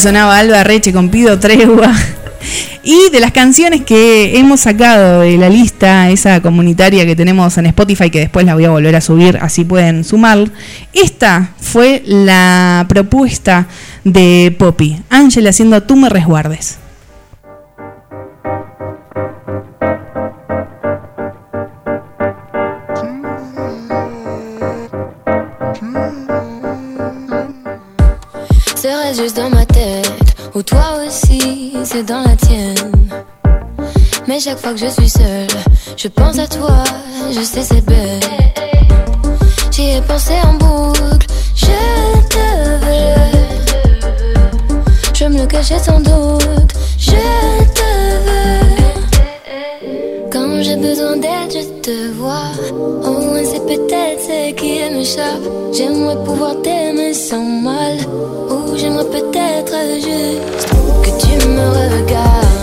sonaba 0.00 0.38
Alba 0.38 0.64
Reche 0.64 0.92
con 0.92 1.10
Pido 1.10 1.38
Tregua. 1.38 1.94
Y 2.82 3.10
de 3.10 3.20
las 3.20 3.32
canciones 3.32 3.82
que 3.82 4.38
hemos 4.38 4.60
sacado 4.60 5.20
de 5.20 5.36
la 5.36 5.50
lista, 5.50 6.08
esa 6.08 6.40
comunitaria 6.40 7.04
que 7.04 7.14
tenemos 7.14 7.58
en 7.58 7.66
Spotify, 7.66 8.08
que 8.08 8.20
después 8.20 8.46
la 8.46 8.54
voy 8.54 8.64
a 8.64 8.70
volver 8.70 8.96
a 8.96 9.02
subir, 9.02 9.38
así 9.42 9.64
pueden 9.64 10.02
sumar, 10.02 10.50
esta 10.94 11.50
fue 11.60 12.02
la 12.06 12.86
propuesta 12.88 13.66
de 14.04 14.56
Poppy. 14.58 15.02
Ángel 15.10 15.46
haciendo 15.46 15.82
Tú 15.82 15.96
me 15.96 16.08
resguardes. 16.08 16.79
Dans 32.02 32.22
la 32.22 32.36
tienne. 32.36 32.92
Mais 34.26 34.40
chaque 34.40 34.58
fois 34.58 34.72
que 34.72 34.78
je 34.78 34.86
suis 34.86 35.08
seule, 35.08 35.48
je 35.96 36.08
pense 36.08 36.38
à 36.38 36.46
toi, 36.46 36.84
je 37.30 37.40
sais 37.40 37.62
c'est 37.62 37.84
bête. 37.84 38.28
J'y 39.70 39.96
ai 39.96 40.00
pensé 40.02 40.34
en 40.44 40.54
boucle, 40.54 41.26
je 41.54 41.66
te 42.28 42.38
veux. 42.84 43.20
Je 45.14 45.24
me 45.24 45.40
le 45.40 45.46
cachais 45.46 45.78
sans 45.78 46.00
doute, 46.00 46.72
je 46.98 47.59
J'ai 50.62 50.76
besoin 50.76 51.16
d'aide, 51.16 51.50
je 51.50 51.80
te 51.80 52.12
vois. 52.18 52.52
Au 52.70 53.12
moins 53.12 53.42
c'est 53.44 53.64
peut-être 53.64 54.20
ce 54.20 54.52
qui 54.52 54.78
m'échappe. 54.92 55.40
J'aimerais 55.72 56.22
pouvoir 56.22 56.60
t'aimer 56.60 57.14
sans 57.14 57.42
mal. 57.42 57.96
Ou 58.50 58.76
j'aimerais 58.76 59.06
peut-être 59.06 59.74
juste 59.94 60.68
que 61.02 61.10
tu 61.22 61.48
me 61.48 61.66
regardes. 61.96 62.59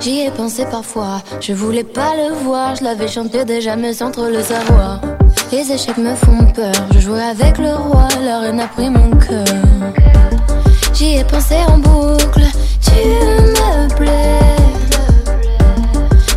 J'y 0.00 0.20
ai 0.20 0.30
pensé 0.30 0.64
parfois, 0.64 1.20
je 1.40 1.52
voulais 1.52 1.84
pas 1.84 2.14
le 2.16 2.32
voir, 2.42 2.74
je 2.74 2.84
l'avais 2.84 3.06
chanté 3.06 3.44
déjà 3.44 3.76
mais 3.76 3.92
sans 3.92 4.10
trop 4.10 4.28
le 4.28 4.42
savoir. 4.42 4.98
Les 5.52 5.70
échecs 5.70 5.98
me 5.98 6.14
font 6.14 6.46
peur, 6.54 6.72
je 6.94 7.00
jouais 7.00 7.22
avec 7.22 7.58
le 7.58 7.74
roi, 7.74 8.08
la 8.24 8.40
reine 8.40 8.60
a 8.60 8.66
pris 8.66 8.88
mon 8.88 9.10
cœur. 9.10 9.44
J'y 10.94 11.18
ai 11.18 11.24
pensé 11.24 11.56
en 11.68 11.76
boucle, 11.76 12.46
tu 12.82 13.08
me 13.08 13.94
plais. 13.94 14.40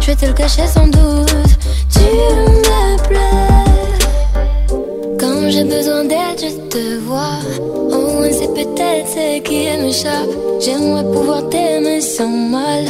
Je 0.01 0.07
vais 0.07 0.15
te 0.15 0.25
le 0.25 0.33
cacher 0.33 0.67
sans 0.67 0.87
doute, 0.87 1.57
tu 1.89 2.01
me 2.01 3.07
plais. 3.07 3.63
Quand 5.17 5.49
j'ai 5.49 5.63
besoin 5.63 6.03
d'aide, 6.03 6.37
je 6.37 6.67
te 6.67 6.97
vois. 6.99 7.39
C'est 8.31 8.53
peut-être 8.53 9.07
ce 9.07 9.39
qui 9.41 9.65
m'échappe. 9.81 10.29
J'aimerais 10.59 11.03
pouvoir 11.03 11.47
t'aimer 11.49 12.01
sans 12.01 12.27
mal. 12.27 12.85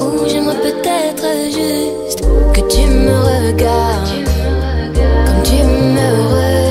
Ou 0.00 0.28
j'aimerais 0.28 0.60
peut-être 0.60 1.26
juste 1.46 2.20
que 2.54 2.60
tu 2.72 2.86
me 2.86 3.14
regardes. 3.28 4.24
Comme 5.26 5.42
tu 5.44 5.62
me 5.62 6.06
regardais 6.32 6.65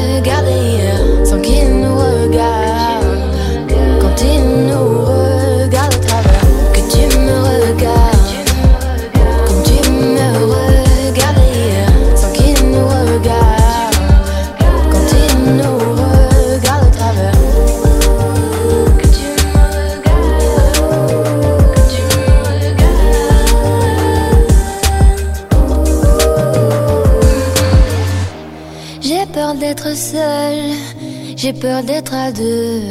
j'ai 31.46 31.54
peur 31.54 31.84
d'être 31.84 32.16
à 32.16 32.32
deux. 32.32 32.82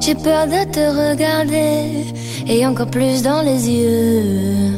J'ai 0.00 0.14
peur 0.14 0.46
de 0.46 0.64
te 0.72 0.84
regarder 1.02 2.06
et 2.48 2.66
encore 2.66 2.86
plus 2.86 3.20
dans 3.22 3.42
les 3.42 3.68
yeux. 3.68 4.72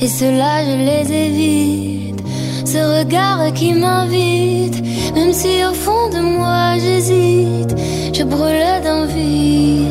Et 0.00 0.08
cela, 0.08 0.64
je 0.64 0.76
les 0.88 1.06
évite. 1.26 2.22
Ce 2.64 2.78
regard 2.78 3.52
qui 3.52 3.74
m'invite, 3.74 4.82
même 5.14 5.34
si 5.34 5.62
au 5.70 5.74
fond 5.74 6.08
de 6.08 6.20
moi 6.20 6.78
j'hésite, 6.78 7.74
je 8.14 8.22
brûle 8.22 8.80
d'envie 8.82 9.84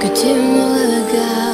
que 0.00 0.08
tu 0.08 0.26
me 0.26 0.62
regardes. 0.82 1.47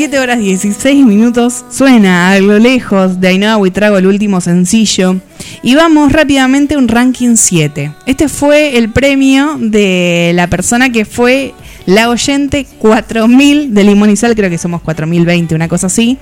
17 0.00 0.18
horas 0.18 0.38
16 0.38 1.04
minutos 1.04 1.62
suena 1.70 2.30
a 2.30 2.40
lo 2.40 2.58
lejos 2.58 3.20
de 3.20 3.28
Ainhoa 3.28 3.58
Huitrago 3.58 3.98
el 3.98 4.06
último 4.06 4.40
sencillo 4.40 5.16
y 5.62 5.74
vamos 5.74 6.10
rápidamente 6.10 6.74
a 6.74 6.78
un 6.78 6.88
ranking 6.88 7.36
7. 7.36 7.92
Este 8.06 8.30
fue 8.30 8.78
el 8.78 8.88
premio 8.88 9.58
de 9.60 10.32
la 10.34 10.46
persona 10.46 10.90
que 10.90 11.04
fue 11.04 11.52
la 11.84 12.08
oyente 12.08 12.66
4000 12.78 13.74
de 13.74 13.84
Limón 13.84 14.08
y 14.08 14.16
Sal, 14.16 14.34
creo 14.34 14.48
que 14.48 14.56
somos 14.56 14.80
4020, 14.80 15.54
una 15.54 15.68
cosa 15.68 15.88
así. 15.88 16.16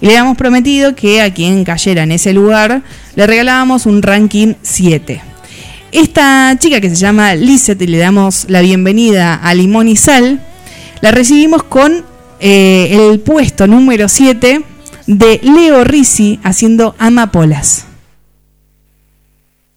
Y 0.00 0.06
le 0.06 0.12
habíamos 0.12 0.36
prometido 0.36 0.94
que 0.94 1.20
a 1.20 1.34
quien 1.34 1.64
cayera 1.64 2.04
en 2.04 2.12
ese 2.12 2.32
lugar 2.32 2.82
le 3.16 3.26
regalábamos 3.26 3.86
un 3.86 4.02
ranking 4.02 4.54
7. 4.62 5.20
Esta 5.90 6.54
chica 6.60 6.80
que 6.80 6.90
se 6.90 6.94
llama 6.94 7.34
Lizeth 7.34 7.82
y 7.82 7.88
le 7.88 7.98
damos 7.98 8.44
la 8.48 8.60
bienvenida 8.60 9.34
a 9.34 9.52
Limón 9.52 9.88
y 9.88 9.96
Sal, 9.96 10.38
la 11.00 11.10
recibimos 11.10 11.64
con 11.64 12.04
eh, 12.40 13.10
el 13.10 13.20
puesto 13.20 13.66
número 13.66 14.08
7 14.08 14.62
de 15.06 15.40
Leo 15.42 15.84
Risi 15.84 16.40
haciendo 16.42 16.94
Amapolas. 16.98 17.86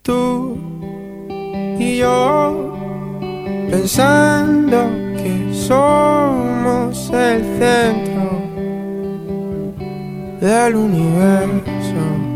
tú 0.01 0.57
y 1.77 1.97
yo 1.97 2.75
pensando 3.69 4.89
que 5.21 5.53
somos 5.53 7.11
el 7.11 7.43
centro 7.59 8.41
del 10.41 10.75
universo. 10.75 12.28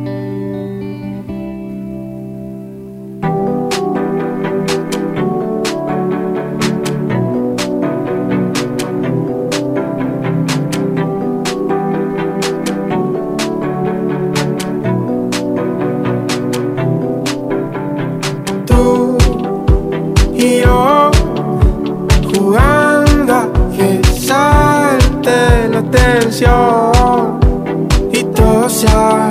Salte 28.88 29.23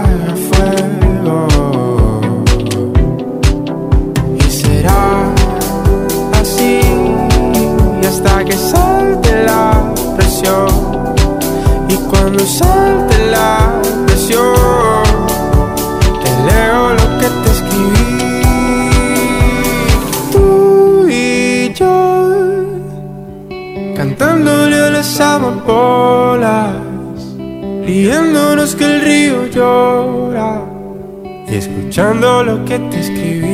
y 29.54 31.54
escuchando 31.54 32.42
lo 32.42 32.64
que 32.64 32.78
te 32.78 33.00
escribí 33.00 33.51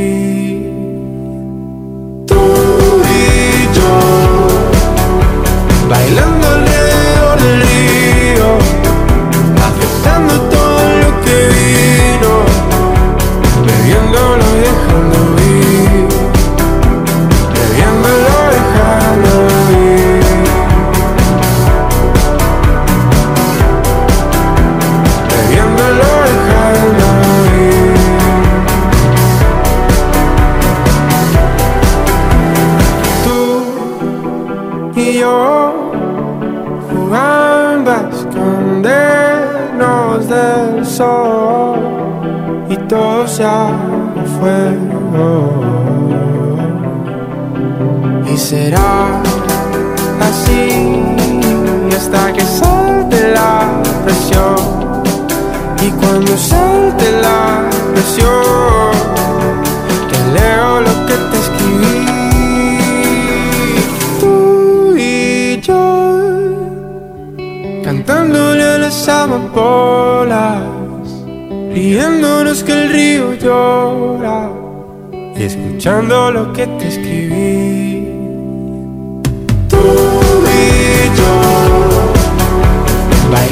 fuego. 44.40 45.62
Y 48.26 48.36
será 48.36 49.22
así 50.20 51.04
hasta 51.96 52.32
que 52.32 52.40
salte 52.40 53.32
la 53.32 53.80
presión. 54.04 54.56
Y 55.80 55.90
cuando 55.92 56.36
salte 56.36 57.12
la 57.22 57.68
presión, 57.92 58.92
te 60.10 60.18
leo 60.32 60.80
lo 60.80 61.06
que 61.06 61.14
te 61.30 61.38
escribí. 61.38 62.06
Tú 64.20 64.96
y 64.96 65.60
yo, 65.60 65.84
cantándole 67.84 68.64
a 68.64 68.78
las 68.78 69.08
amapolas 69.08 70.67
Riéndonos 71.90 72.62
que 72.64 72.72
el 72.72 72.92
río 72.92 73.32
llora 73.32 74.50
y 75.34 75.42
escuchando 75.42 76.30
lo 76.30 76.52
que 76.52 76.66
te 76.66 76.88
escribí. 76.88 78.06
Tú 79.70 79.78
y 80.44 81.08
yo. 81.16 81.32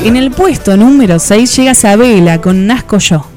En 0.05 0.17
el 0.17 0.33
puesto 0.33 0.77
número 0.77 1.19
6 1.19 1.57
llega 1.57 1.75
Sabela 1.75 2.39
con 2.39 2.67
Nazco 2.67 2.99
Yo. 2.99 3.36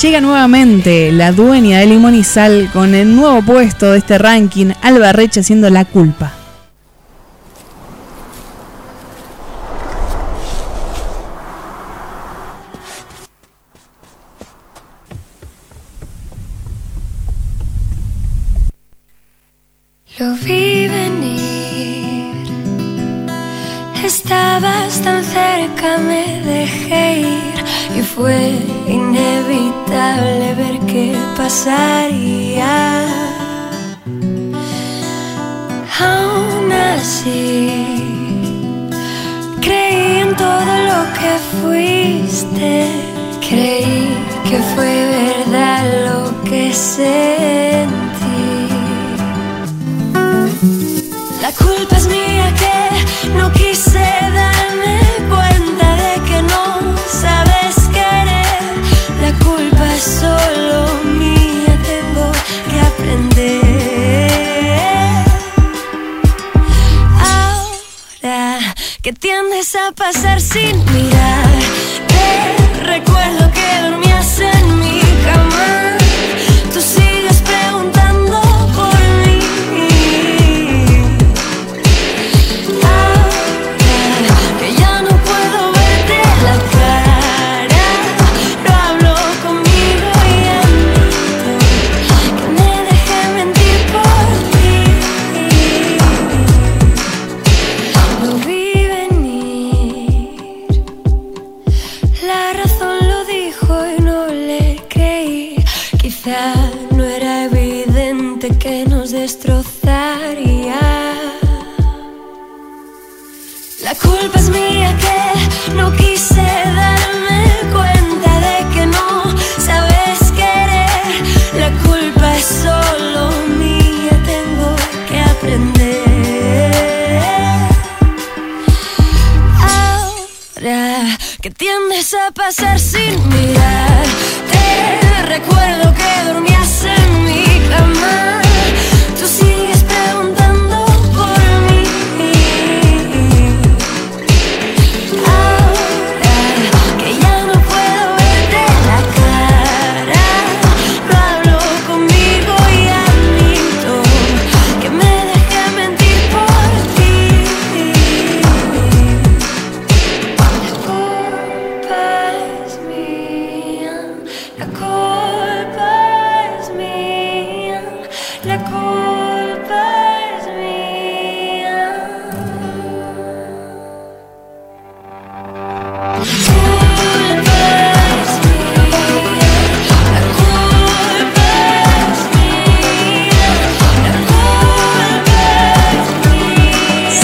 Llega 0.00 0.22
nuevamente 0.22 1.12
la 1.12 1.30
dueña 1.30 1.80
de 1.80 1.86
Limón 1.86 2.14
y 2.14 2.24
Sal 2.24 2.70
con 2.72 2.94
el 2.94 3.14
nuevo 3.14 3.42
puesto 3.42 3.92
de 3.92 3.98
este 3.98 4.16
ranking, 4.16 4.72
Alba 4.80 5.12
Reche 5.12 5.42
siendo 5.42 5.68
la 5.68 5.84
culpa. 5.84 6.39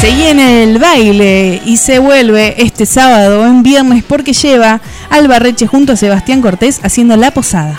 Se 0.01 0.15
llena 0.15 0.63
el 0.63 0.79
baile 0.79 1.61
y 1.67 1.77
se 1.77 1.99
vuelve 1.99 2.55
este 2.63 2.87
sábado 2.87 3.45
en 3.47 3.63
viernes 3.63 4.03
porque 4.03 4.33
lleva 4.33 4.81
al 5.11 5.29
Barreche 5.29 5.67
junto 5.67 5.93
a 5.93 5.97
Sebastián 5.97 6.41
Cortés 6.41 6.81
haciendo 6.83 7.17
la 7.17 7.33
posada. 7.33 7.79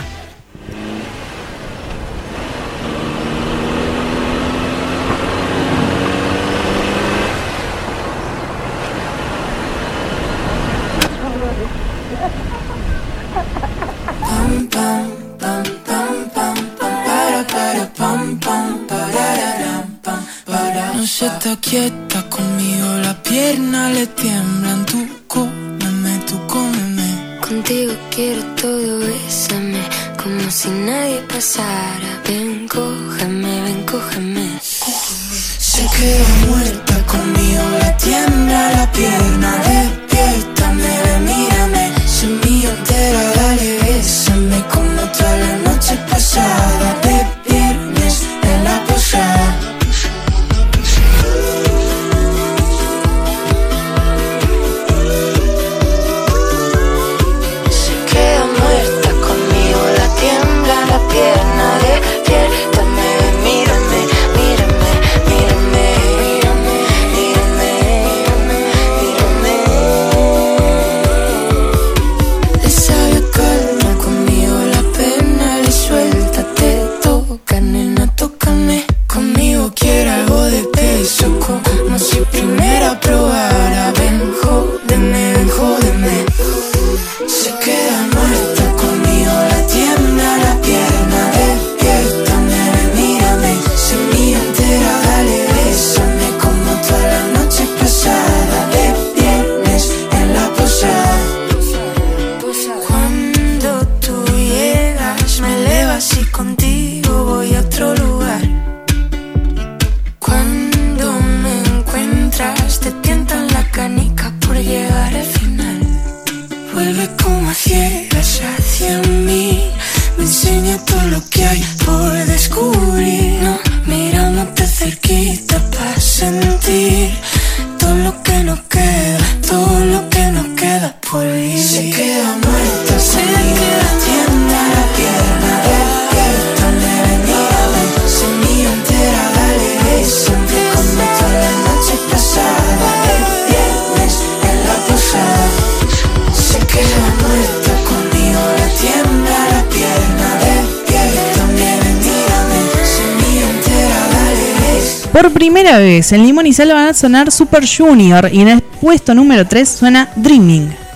En 156.09 156.23
Limón 156.23 156.47
y 156.47 156.53
Sal 156.53 156.69
van 156.69 156.87
a 156.87 156.93
sonar 156.93 157.31
Super 157.31 157.65
Junior 157.67 158.29
y 158.31 158.39
en 158.39 158.47
el 158.47 158.61
puesto 158.61 159.13
número 159.13 159.45
3 159.45 159.67
suena 159.67 160.09
Dreaming. 160.15 160.86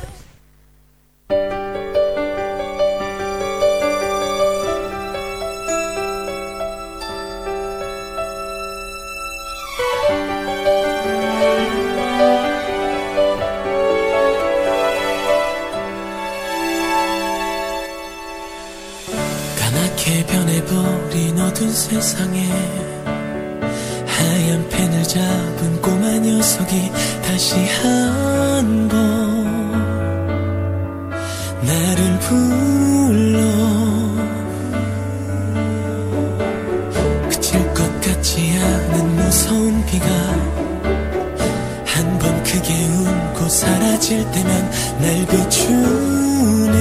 크게 42.51 42.73
웃고 42.73 43.47
사라질 43.47 44.29
때면 44.29 44.71
날 44.99 45.25
비추네. 45.25 46.77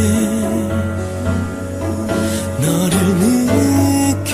너를 2.59 2.99
느껴. 3.21 4.33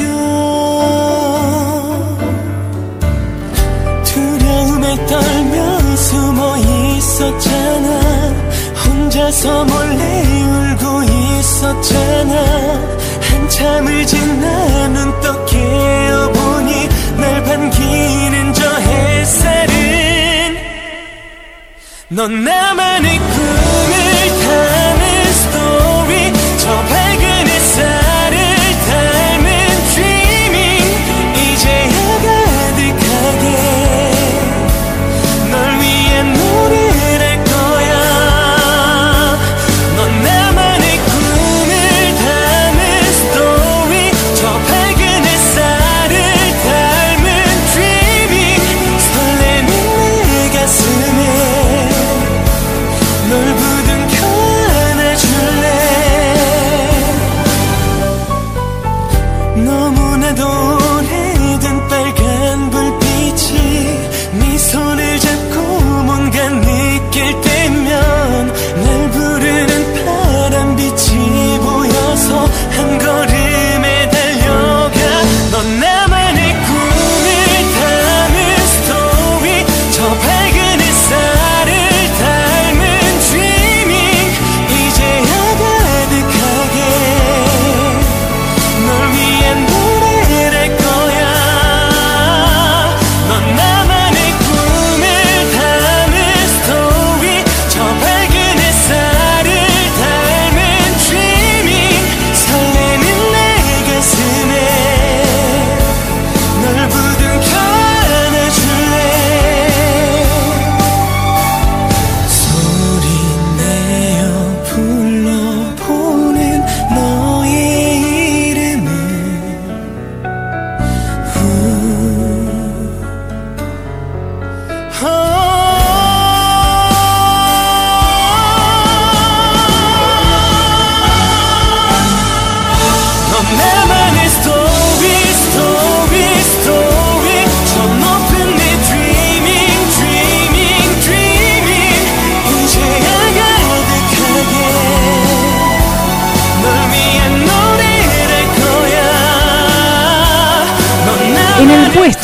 두려움에 4.02 5.06
떨며 5.06 5.96
숨어 5.96 6.56
있었잖아. 6.56 8.00
혼자서 8.86 9.64
몰래 9.66 10.42
울고 10.42 11.02
있었잖아. 11.02 12.34
한참을 13.20 14.06
지나 14.06 14.88
눈떡 14.88 15.44
깨어보니 15.44 16.88
날 17.18 17.44
반기는 17.44 18.54
저 18.54 18.74
햇살. 18.76 19.55
넌 22.16 22.42
나만의 22.42 23.18
꿈을 23.18 24.40
타 24.42 24.85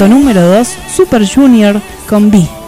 puesto 0.02 0.08
número 0.08 0.40
2, 0.42 0.68
Super 0.88 1.26
Junior 1.26 1.80
con 2.08 2.30
B. 2.30 2.61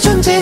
존재 0.00 0.37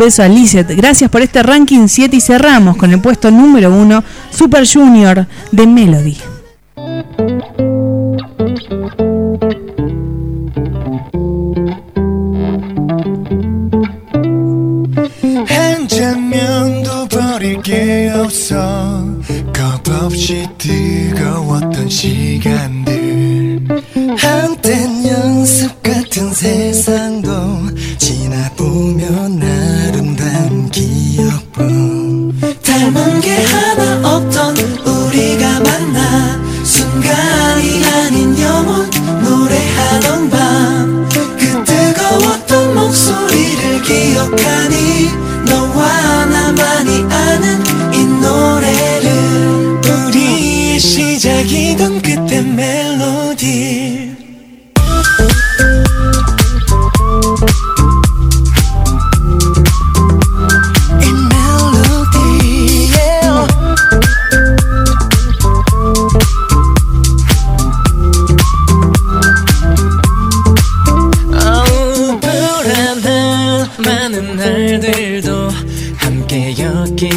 beso 0.00 0.22
a 0.22 0.28
Lizeth. 0.28 0.70
Gracias 0.70 1.10
por 1.10 1.20
este 1.20 1.42
ranking 1.42 1.86
7 1.86 2.16
y 2.16 2.20
cerramos 2.20 2.76
con 2.76 2.90
el 2.90 3.00
puesto 3.00 3.30
número 3.30 3.70
1, 3.70 4.02
Super 4.30 4.66
Junior 4.66 5.26
de 5.52 5.66
Melody. 5.66 6.29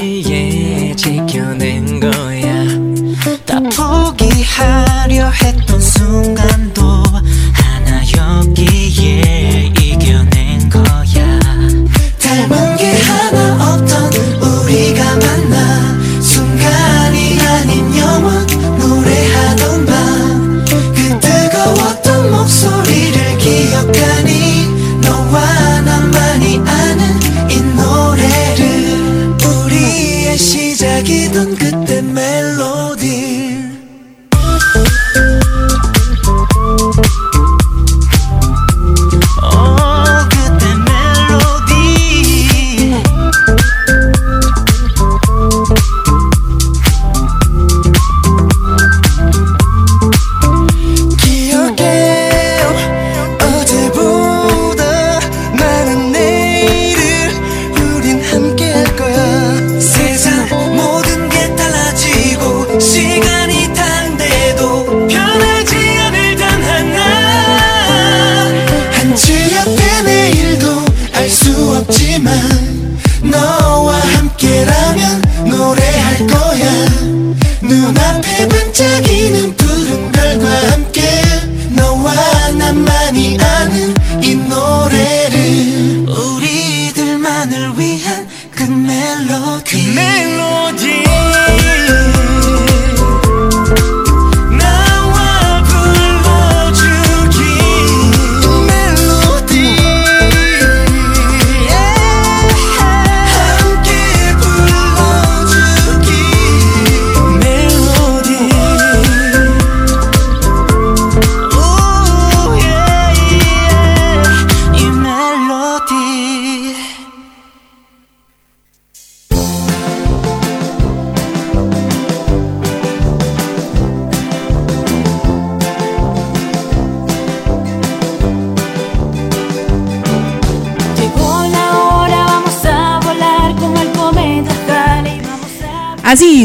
위해 0.01 0.95
지켜낸 0.95 1.99
거야. 1.99 2.63
다 3.45 3.59
포기하려 3.59 5.29
했 5.29 5.62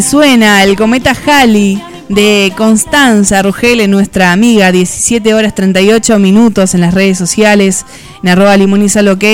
suena 0.09 0.65
el 0.65 0.75
cometa 0.75 1.13
Halley 1.27 1.79
de 2.09 2.51
Constanza 2.57 3.43
Rugele, 3.43 3.89
nuestra 3.89 4.33
amiga, 4.33 4.73
17 4.73 5.35
horas 5.35 5.55
38 5.55 6.19
minutos 6.19 6.75
en 6.75 6.81
las 6.81 6.95
redes 6.95 7.19
sociales, 7.19 7.85
en 8.23 8.31
arroba 8.31 8.57
limonizal 8.57 9.09
ok. 9.09 9.25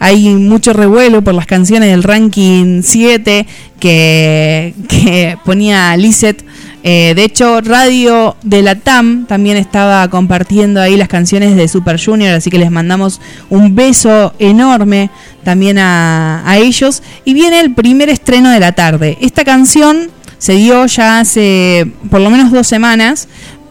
Hay 0.00 0.28
mucho 0.34 0.72
revuelo 0.72 1.22
por 1.22 1.34
las 1.34 1.46
canciones 1.46 1.90
del 1.90 2.02
ranking 2.02 2.82
7 2.82 3.46
que, 3.78 4.74
que 4.88 5.38
ponía 5.44 5.96
Lizeth. 5.96 6.44
Eh, 6.82 7.14
de 7.14 7.24
hecho, 7.24 7.60
Radio 7.60 8.36
de 8.42 8.62
la 8.62 8.76
TAM 8.76 9.26
también 9.26 9.56
estaba 9.56 10.08
compartiendo 10.08 10.80
ahí 10.80 10.96
las 10.96 11.08
canciones 11.08 11.56
de 11.56 11.68
Super 11.68 12.00
Junior, 12.04 12.34
así 12.34 12.50
que 12.50 12.58
les 12.58 12.70
mandamos 12.70 13.20
un 13.48 13.74
beso 13.74 14.34
enorme 14.38 15.10
también 15.44 15.78
a, 15.78 16.42
a 16.48 16.58
ellos. 16.58 17.02
Y 17.24 17.34
viene 17.34 17.60
el 17.60 17.74
primer 17.74 18.08
estreno 18.08 18.50
de 18.50 18.60
la 18.60 18.72
tarde. 18.72 19.18
Esta 19.20 19.44
canción 19.44 20.10
se 20.38 20.54
dio 20.54 20.86
ya 20.86 21.20
hace 21.20 21.86
por 22.10 22.20
lo 22.20 22.30
menos 22.30 22.50
dos 22.52 22.66
semanas, 22.66 23.28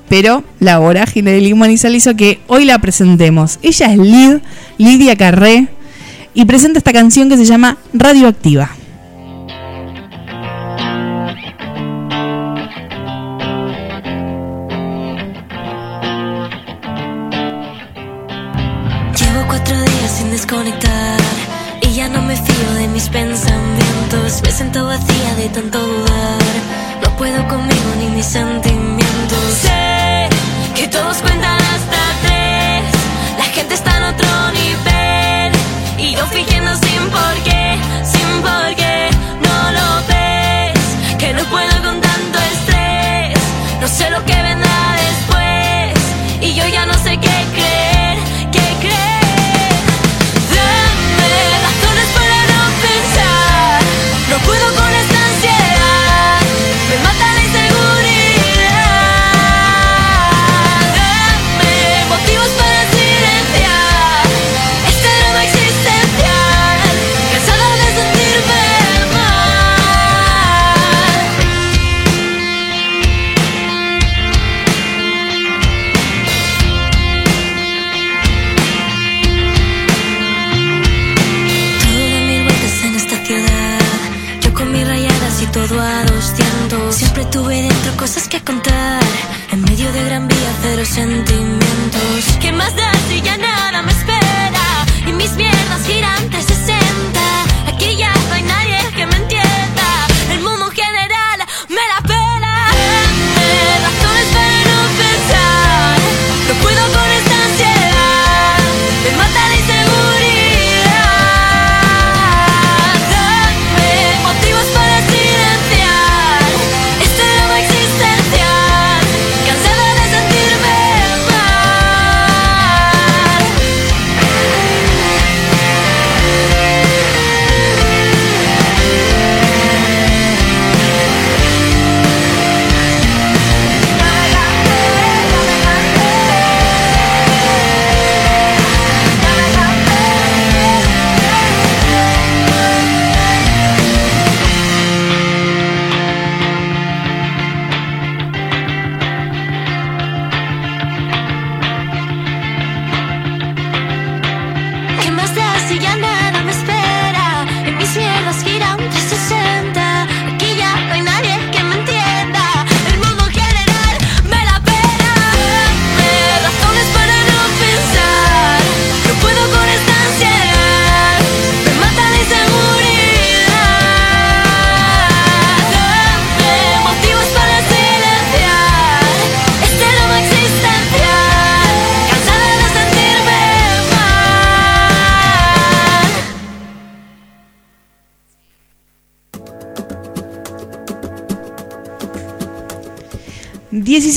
pero 0.09 0.43
la 0.59 0.80
vorágine 0.80 1.32
de 1.32 1.41
Limón 1.41 1.72
y 1.72 1.78
Sal 1.78 1.95
hizo 1.95 2.16
que 2.16 2.39
hoy 2.47 2.66
la 2.66 2.80
presentemos. 2.80 3.59
Ella 3.61 3.91
es 3.91 3.97
Lid, 3.97 4.38
Lidia 4.78 5.16
Carré, 5.16 5.68
y 6.34 6.45
presenta 6.45 6.80
esta 6.80 6.93
canción 6.93 7.30
que 7.30 7.38
se 7.38 7.45
llama 7.45 7.78
Radioactiva. 7.93 8.70
Llevo 19.18 19.47
cuatro 19.47 19.76
días 19.76 20.11
sin 20.18 20.30
desconectar 20.32 21.20
y 21.82 21.93
ya 21.93 22.09
no 22.09 22.22
me 22.22 22.36
fío 22.36 22.74
de 22.76 22.88
mis 22.89 23.07
pensamientos. 23.09 23.64
Me 24.24 24.51
siento 24.51 24.86
vacía 24.86 25.36
de 25.36 25.49
tanto 25.49 25.78
dudar. 25.78 26.41
No 27.03 27.16
puedo 27.18 27.47
conmigo 27.47 27.89
ni 27.99 28.07
mis 28.07 28.26
sentimientos. 28.26 29.39
Sé 29.61 30.30
que 30.74 30.88
todos 30.88 31.18
cuentan 31.18 31.57
hasta 31.57 31.99
tres. 32.24 32.84
La 33.38 33.43
gente 33.45 33.76
está 33.76 33.97
en 33.97 34.03
otro 34.03 34.28
nivel 34.53 35.51
y 35.97 36.16
yo 36.16 36.26
fingiendo 36.28 36.74
sin 36.76 37.09
por 37.09 37.36
qué, 37.43 37.78
sin 38.03 38.41
por 38.41 38.74
qué. 38.74 38.74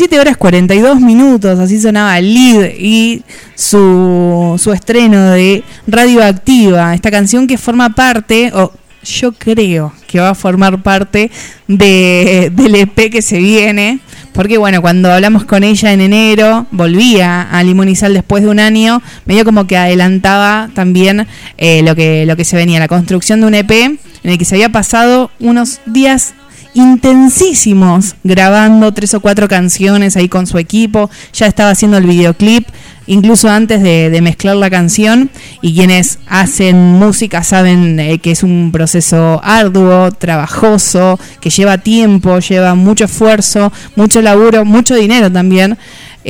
17 0.08 0.20
horas 0.20 0.36
42 0.38 1.00
minutos, 1.02 1.58
así 1.58 1.78
sonaba 1.78 2.18
Lid 2.18 2.62
y 2.78 3.22
su, 3.54 4.54
su 4.58 4.72
estreno 4.72 5.32
de 5.32 5.62
Radioactiva, 5.86 6.94
esta 6.94 7.10
canción 7.10 7.46
que 7.46 7.58
forma 7.58 7.94
parte, 7.94 8.50
o 8.54 8.72
yo 9.04 9.32
creo 9.32 9.92
que 10.06 10.18
va 10.18 10.30
a 10.30 10.34
formar 10.34 10.82
parte 10.82 11.30
de, 11.66 12.50
del 12.54 12.74
EP 12.76 13.10
que 13.10 13.20
se 13.20 13.36
viene, 13.38 14.00
porque 14.32 14.56
bueno, 14.56 14.80
cuando 14.80 15.12
hablamos 15.12 15.44
con 15.44 15.62
ella 15.62 15.92
en 15.92 16.00
enero, 16.00 16.66
volvía 16.70 17.42
a 17.42 17.62
Sal 17.94 18.14
después 18.14 18.42
de 18.42 18.48
un 18.48 18.60
año, 18.60 19.02
medio 19.26 19.44
como 19.44 19.66
que 19.66 19.76
adelantaba 19.76 20.70
también 20.74 21.26
eh, 21.58 21.82
lo, 21.82 21.94
que, 21.94 22.24
lo 22.24 22.34
que 22.34 22.46
se 22.46 22.56
venía, 22.56 22.78
la 22.78 22.88
construcción 22.88 23.42
de 23.42 23.46
un 23.46 23.54
EP 23.54 23.70
en 23.70 23.98
el 24.22 24.38
que 24.38 24.46
se 24.46 24.54
había 24.54 24.70
pasado 24.70 25.30
unos 25.38 25.80
días 25.84 26.34
intensísimos 26.74 28.16
grabando 28.24 28.92
tres 28.92 29.14
o 29.14 29.20
cuatro 29.20 29.48
canciones 29.48 30.16
ahí 30.16 30.28
con 30.28 30.46
su 30.46 30.58
equipo, 30.58 31.10
ya 31.32 31.46
estaba 31.46 31.70
haciendo 31.70 31.96
el 31.98 32.06
videoclip, 32.06 32.66
incluso 33.06 33.48
antes 33.48 33.82
de, 33.82 34.18
mezclar 34.22 34.56
la 34.56 34.70
canción, 34.70 35.30
y 35.62 35.74
quienes 35.74 36.18
hacen 36.28 36.76
música 36.76 37.42
saben 37.42 37.98
eh, 37.98 38.18
que 38.18 38.32
es 38.32 38.42
un 38.42 38.70
proceso 38.72 39.40
arduo, 39.42 40.12
trabajoso, 40.12 41.18
que 41.40 41.50
lleva 41.50 41.78
tiempo, 41.78 42.38
lleva 42.38 42.74
mucho 42.74 43.06
esfuerzo, 43.06 43.72
mucho 43.96 44.22
laburo, 44.22 44.64
mucho 44.64 44.94
dinero 44.94 45.32
también. 45.32 45.78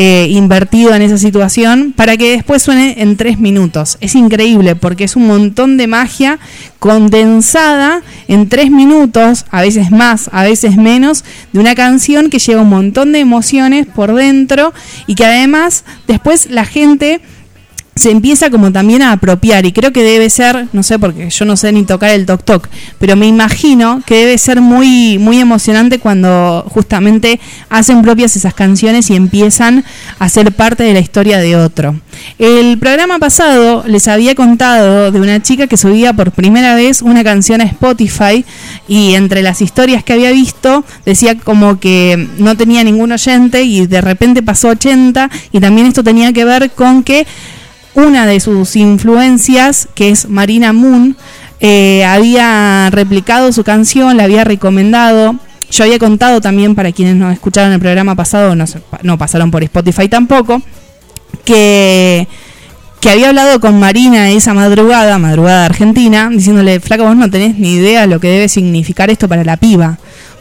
Eh, 0.01 0.29
invertido 0.31 0.95
en 0.95 1.03
esa 1.03 1.19
situación 1.19 1.93
para 1.97 2.17
que 2.17 2.31
después 2.31 2.63
suene 2.63 2.95
en 2.99 3.17
tres 3.17 3.41
minutos. 3.41 3.99
Es 4.01 4.15
increíble 4.15 4.77
porque 4.77 5.03
es 5.03 5.17
un 5.17 5.27
montón 5.27 5.77
de 5.77 5.89
magia 5.89 6.39
condensada 6.79 8.03
en 8.29 8.49
tres 8.49 8.71
minutos, 8.71 9.45
a 9.51 9.61
veces 9.61 9.91
más, 9.91 10.31
a 10.33 10.45
veces 10.45 10.77
menos, 10.77 11.25
de 11.53 11.59
una 11.59 11.75
canción 11.75 12.31
que 12.31 12.39
lleva 12.39 12.63
un 12.63 12.69
montón 12.69 13.11
de 13.11 13.19
emociones 13.19 13.89
por 13.89 14.15
dentro 14.15 14.73
y 15.09 15.17
que 15.17 15.25
además 15.25 15.83
después 16.07 16.49
la 16.49 16.65
gente 16.65 17.21
se 17.99 18.11
empieza 18.11 18.51
como 18.51 18.73
también 18.73 19.03
a 19.03 19.13
apropiar 19.13 19.67
y 19.67 19.73
creo 19.73 19.93
que 19.93 20.03
debe 20.03 20.31
ser, 20.31 20.69
no 20.73 20.83
sé 20.83 20.99
porque 20.99 21.31
yo 21.31 21.45
no 21.45 21.57
sé 21.57 21.73
ni 21.73 21.85
tocar 21.85 22.11
el 22.11 22.27
toc 22.27 22.45
toc, 22.45 22.69
pero 22.99 23.17
me 23.17 23.27
imagino 23.27 24.03
que 24.07 24.15
debe 24.17 24.39
ser 24.39 24.61
muy 24.61 25.19
muy 25.19 25.41
emocionante 25.41 25.99
cuando 25.99 26.65
justamente 26.69 27.41
hacen 27.69 28.03
propias 28.03 28.37
esas 28.37 28.55
canciones 28.55 29.11
y 29.11 29.17
empiezan 29.17 29.85
a 30.19 30.29
ser 30.29 30.53
parte 30.53 30.83
de 30.83 30.95
la 30.95 31.01
historia 31.01 31.39
de 31.39 31.57
otro. 31.57 31.97
El 32.39 32.79
programa 32.79 33.19
pasado 33.19 33.85
les 33.87 34.09
había 34.09 34.35
contado 34.35 35.13
de 35.13 35.21
una 35.21 35.43
chica 35.43 35.67
que 35.67 35.77
subía 35.77 36.13
por 36.13 36.33
primera 36.33 36.75
vez 36.75 37.03
una 37.03 37.25
canción 37.25 37.61
a 37.61 37.65
Spotify 37.65 38.45
y 38.87 39.15
entre 39.15 39.43
las 39.43 39.61
historias 39.63 40.05
que 40.05 40.13
había 40.13 40.31
visto 40.31 40.85
decía 41.05 41.37
como 41.37 41.79
que 41.81 42.29
no 42.39 42.57
tenía 42.57 42.85
ningún 42.85 43.13
oyente 43.13 43.63
y 43.63 43.87
de 43.87 44.01
repente 44.01 44.43
pasó 44.43 44.69
80 44.69 45.31
y 45.53 45.61
también 45.61 45.87
esto 45.87 46.05
tenía 46.05 46.33
que 46.33 46.45
ver 46.45 46.71
con 46.71 47.03
que 47.03 47.27
una 47.99 48.27
de 48.27 48.39
sus 48.41 48.77
influencias, 48.77 49.89
que 49.95 50.11
es 50.11 50.29
Marina 50.29 50.73
Moon, 50.73 51.17
eh, 51.61 52.05
había 52.05 52.89
replicado 52.91 53.53
su 53.53 53.65
canción, 53.65 54.17
la 54.17 54.25
había 54.25 54.45
recomendado. 54.45 55.35
Yo 55.71 55.85
había 55.85 55.99
contado 55.99 56.41
también, 56.41 56.75
para 56.75 56.93
quienes 56.93 57.17
no 57.17 57.31
escucharon 57.31 57.73
el 57.73 57.81
programa 57.81 58.15
pasado, 58.15 58.55
no, 58.55 58.65
no 59.03 59.19
pasaron 59.19 59.51
por 59.51 59.63
Spotify 59.65 60.09
tampoco, 60.09 60.63
que, 61.45 62.27
que 63.01 63.11
había 63.11 63.29
hablado 63.29 63.61
con 63.61 63.79
Marina 63.79 64.31
esa 64.31 64.55
madrugada, 64.55 65.19
madrugada 65.19 65.67
argentina, 65.67 66.31
diciéndole, 66.31 66.81
flaca, 66.81 67.03
vos 67.03 67.17
no 67.17 67.29
tenés 67.29 67.59
ni 67.59 67.75
idea 67.75 68.07
lo 68.07 68.21
que 68.21 68.29
debe 68.29 68.49
significar 68.49 69.11
esto 69.11 69.29
para 69.29 69.45
la 69.45 69.57
piba. 69.57 69.99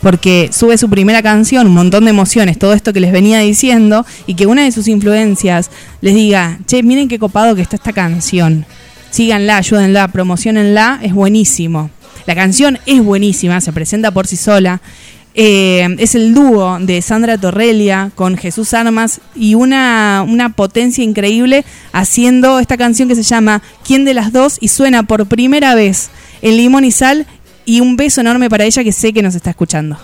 Porque 0.07 0.51
sube 0.53 0.77
su 0.77 0.89
primera 0.89 1.21
canción, 1.21 1.67
un 1.67 1.73
montón 1.73 2.05
de 2.05 2.11
emociones, 2.11 2.57
todo 2.57 2.71
esto 2.71 2.93
que 2.93 3.01
les 3.01 3.11
venía 3.11 3.39
diciendo, 3.39 4.05
y 4.25 4.35
que 4.35 4.45
una 4.45 4.63
de 4.63 4.71
sus 4.71 4.87
influencias 4.87 5.69
les 5.99 6.15
diga, 6.15 6.59
che, 6.65 6.81
miren 6.81 7.09
qué 7.09 7.19
copado 7.19 7.55
que 7.55 7.61
está 7.61 7.75
esta 7.75 7.91
canción. 7.91 8.65
Síganla, 9.11 9.57
ayúdenla, 9.57 10.07
promocionenla, 10.07 11.01
es 11.03 11.13
buenísimo. 11.13 11.89
La 12.25 12.35
canción 12.35 12.79
es 12.85 13.03
buenísima, 13.03 13.59
se 13.59 13.73
presenta 13.73 14.11
por 14.11 14.27
sí 14.27 14.37
sola. 14.37 14.79
Eh, 15.33 15.85
es 15.99 16.15
el 16.15 16.33
dúo 16.33 16.79
de 16.79 17.01
Sandra 17.01 17.37
Torrelia 17.37 18.09
con 18.15 18.37
Jesús 18.37 18.73
Armas 18.73 19.19
y 19.35 19.55
una, 19.55 20.23
una 20.25 20.53
potencia 20.53 21.03
increíble 21.03 21.65
haciendo 21.91 22.59
esta 22.59 22.77
canción 22.77 23.09
que 23.09 23.15
se 23.15 23.23
llama 23.23 23.61
¿Quién 23.85 24.05
de 24.05 24.13
las 24.13 24.31
dos? 24.31 24.57
y 24.61 24.69
suena 24.69 25.03
por 25.03 25.25
primera 25.25 25.75
vez 25.75 26.09
en 26.41 26.57
Limón 26.57 26.85
y 26.85 26.91
Sal 26.91 27.27
y 27.67 27.81
un 27.81 27.97
beso 27.97 28.21
enorme 28.21 28.49
para 28.49 28.63
ella 28.63 28.81
que 28.81 28.93
sé 28.93 29.11
que 29.11 29.21
nos 29.21 29.35
está 29.35 29.49
escuchando. 29.49 29.97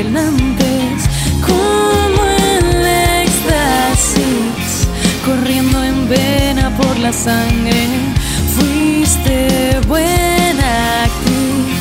Antes. 0.00 1.08
Como 1.46 2.24
el 2.24 2.86
éxtasis 3.24 4.88
corriendo 5.24 5.84
en 5.84 6.08
vena 6.08 6.74
por 6.76 6.98
la 6.98 7.12
sangre. 7.12 7.88
Fuiste 8.54 9.80
buena 9.86 11.04
actriz 11.04 11.78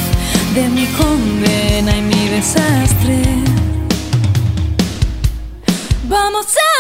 de 0.56 0.70
mi 0.70 0.86
condena 0.88 1.98
y 1.98 2.02
mi 2.02 2.28
desastre. 2.28 3.22
Vamos 6.10 6.48
a 6.48 6.71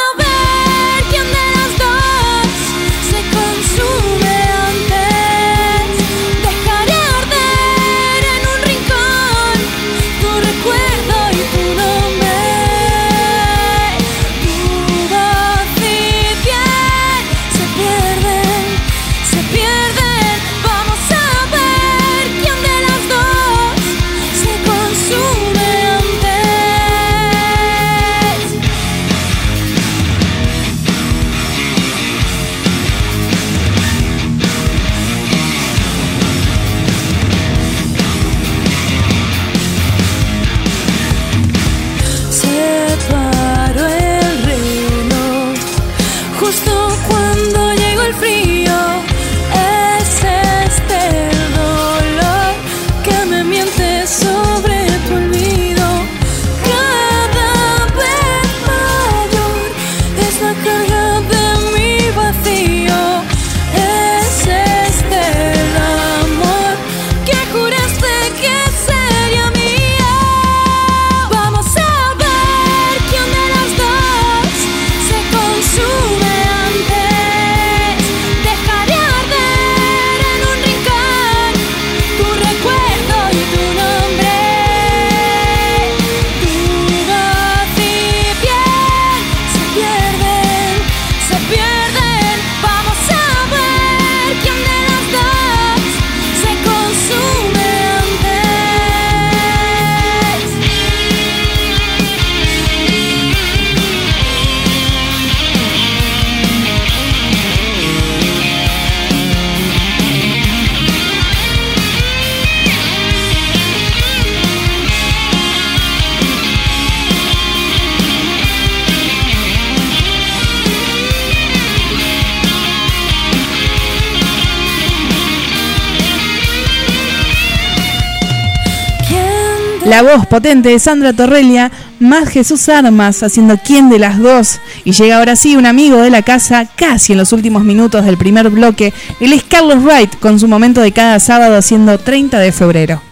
La 129.91 130.03
voz 130.03 130.25
potente 130.25 130.69
de 130.69 130.79
Sandra 130.79 131.11
Torrelia, 131.11 131.69
más 131.99 132.29
Jesús 132.29 132.69
Armas 132.69 133.23
haciendo 133.23 133.57
quién 133.57 133.89
de 133.89 133.99
las 133.99 134.19
dos. 134.19 134.61
Y 134.85 134.93
llega 134.93 135.17
ahora 135.17 135.35
sí 135.35 135.57
un 135.57 135.65
amigo 135.65 135.97
de 135.97 136.09
la 136.09 136.21
casa, 136.21 136.65
casi 136.77 137.11
en 137.11 137.17
los 137.17 137.33
últimos 137.33 137.65
minutos 137.65 138.05
del 138.05 138.17
primer 138.17 138.49
bloque. 138.49 138.93
Él 139.19 139.33
es 139.33 139.43
Carlos 139.43 139.83
Wright, 139.83 140.17
con 140.21 140.39
su 140.39 140.47
momento 140.47 140.79
de 140.79 140.93
cada 140.93 141.19
sábado 141.19 141.57
haciendo 141.57 141.99
30 141.99 142.39
de 142.39 142.53
febrero. 142.53 143.10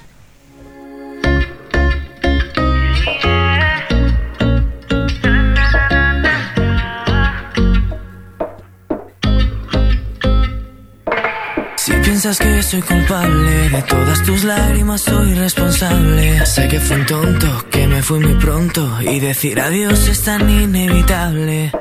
Piensas 12.22 12.40
que 12.40 12.62
soy 12.62 12.82
culpable 12.82 13.70
de 13.70 13.82
todas 13.84 14.22
tus 14.24 14.44
lágrimas, 14.44 15.00
soy 15.00 15.36
responsable. 15.36 16.46
Sé 16.46 16.68
que 16.68 16.78
fue 16.78 16.98
un 16.98 17.06
tonto 17.06 17.66
que 17.72 17.88
me 17.88 18.02
fui 18.02 18.20
muy 18.20 18.34
pronto 18.34 19.02
y 19.02 19.22
decir 19.22 19.62
adiós 19.62 20.06
es 20.06 20.22
tan 20.24 20.50
inevitable. 20.50 21.72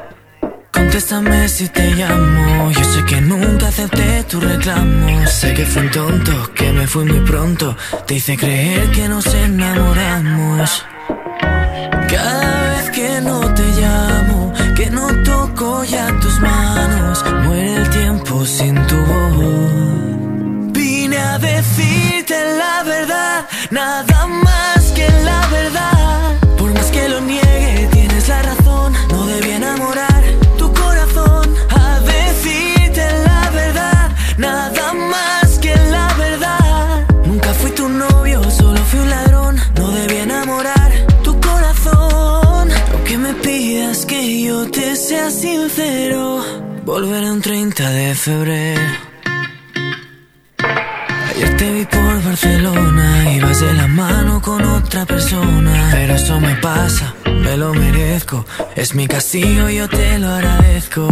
Contéstame 0.71 1.49
si 1.49 1.69
te 1.71 1.93
llamo. 1.97 2.71
Yo 2.71 2.85
sé 2.85 3.05
que 3.05 3.21
nunca 3.21 3.67
acepté 3.67 4.23
tu 4.31 4.39
reclamo. 4.39 5.27
Sé 5.27 5.55
que 5.55 5.67
fue 5.67 5.83
un 5.83 5.91
tonto, 5.91 6.33
que 6.55 6.73
me 6.73 6.87
fui 6.87 7.05
muy 7.05 7.21
pronto. 7.27 7.77
Te 8.07 8.15
hice 8.15 8.37
creer 8.37 8.93
que 8.93 9.09
nos 9.09 9.27
enamoramos. 9.35 10.87
Cada 12.09 12.71
vez 12.71 12.91
que 12.91 13.21
no 13.23 13.41
te 13.55 13.67
llamo, 13.81 14.55
que 14.77 14.89
no 14.89 15.09
toco 15.25 15.83
ya 15.83 16.07
tus 16.21 16.39
manos, 16.39 17.25
muere 17.43 17.75
el 17.75 17.91
tiempo 17.91 18.47
sin 18.47 18.77
tu 18.87 18.97
voz. 18.97 19.88
Vine 21.41 21.51
a 21.51 21.57
decirte 21.57 22.35
la 22.57 22.83
verdad, 22.83 23.49
nada 23.71 24.27
más 24.27 24.93
que 24.95 25.09
la 25.25 25.47
verdad. 25.49 26.37
Por 26.57 26.73
más 26.73 26.87
que 26.87 27.09
lo 27.09 27.21
niegue, 27.21 27.89
tienes 27.93 28.29
la 28.29 28.43
razón, 28.43 28.93
no 29.11 29.27
debí 29.27 29.51
enamorar 29.51 30.23
tu 30.57 30.73
corazón. 30.73 31.55
A 31.71 32.01
decirte 32.01 33.05
la 33.25 33.51
verdad, 33.51 34.11
nada 34.37 34.93
más 34.93 35.59
que 35.59 35.75
la 35.75 36.13
verdad. 36.15 37.07
Nunca 37.25 37.53
fui 37.55 37.71
tu 37.73 37.89
novio, 37.89 38.43
solo 38.51 38.81
fui 38.85 39.01
un 39.01 39.11
ladrón, 39.11 39.57
no 39.77 39.91
debí 39.91 40.17
enamorar 40.17 40.93
tu 41.23 41.39
corazón. 41.41 42.71
Aunque 42.93 43.19
me 43.19 43.35
pidas 43.35 44.07
que 44.07 44.43
yo 44.43 44.71
te 44.71 44.97
sea 44.97 45.31
sincero, 45.31 46.43
volveré 46.85 47.31
un 47.31 47.41
30 47.41 47.91
de 47.91 48.15
febrero. 48.15 49.08
Ayer 51.39 51.57
te 51.57 51.71
vi 51.71 51.85
por 51.85 52.25
Barcelona, 52.25 53.33
ibas 53.33 53.61
de 53.61 53.73
la 53.75 53.87
mano 53.87 54.43
con 54.43 54.61
otra 54.61 55.07
persona. 55.07 55.89
Pero 55.93 56.15
eso 56.15 56.41
me 56.41 56.57
pasa, 56.57 57.15
me 57.27 57.57
lo 57.57 57.73
merezco. 57.75 58.45
Es 58.75 58.93
mi 58.97 59.07
castigo, 59.07 59.69
yo 59.71 59.89
te 59.89 60.19
lo 60.19 60.31
agradezco. 60.31 61.07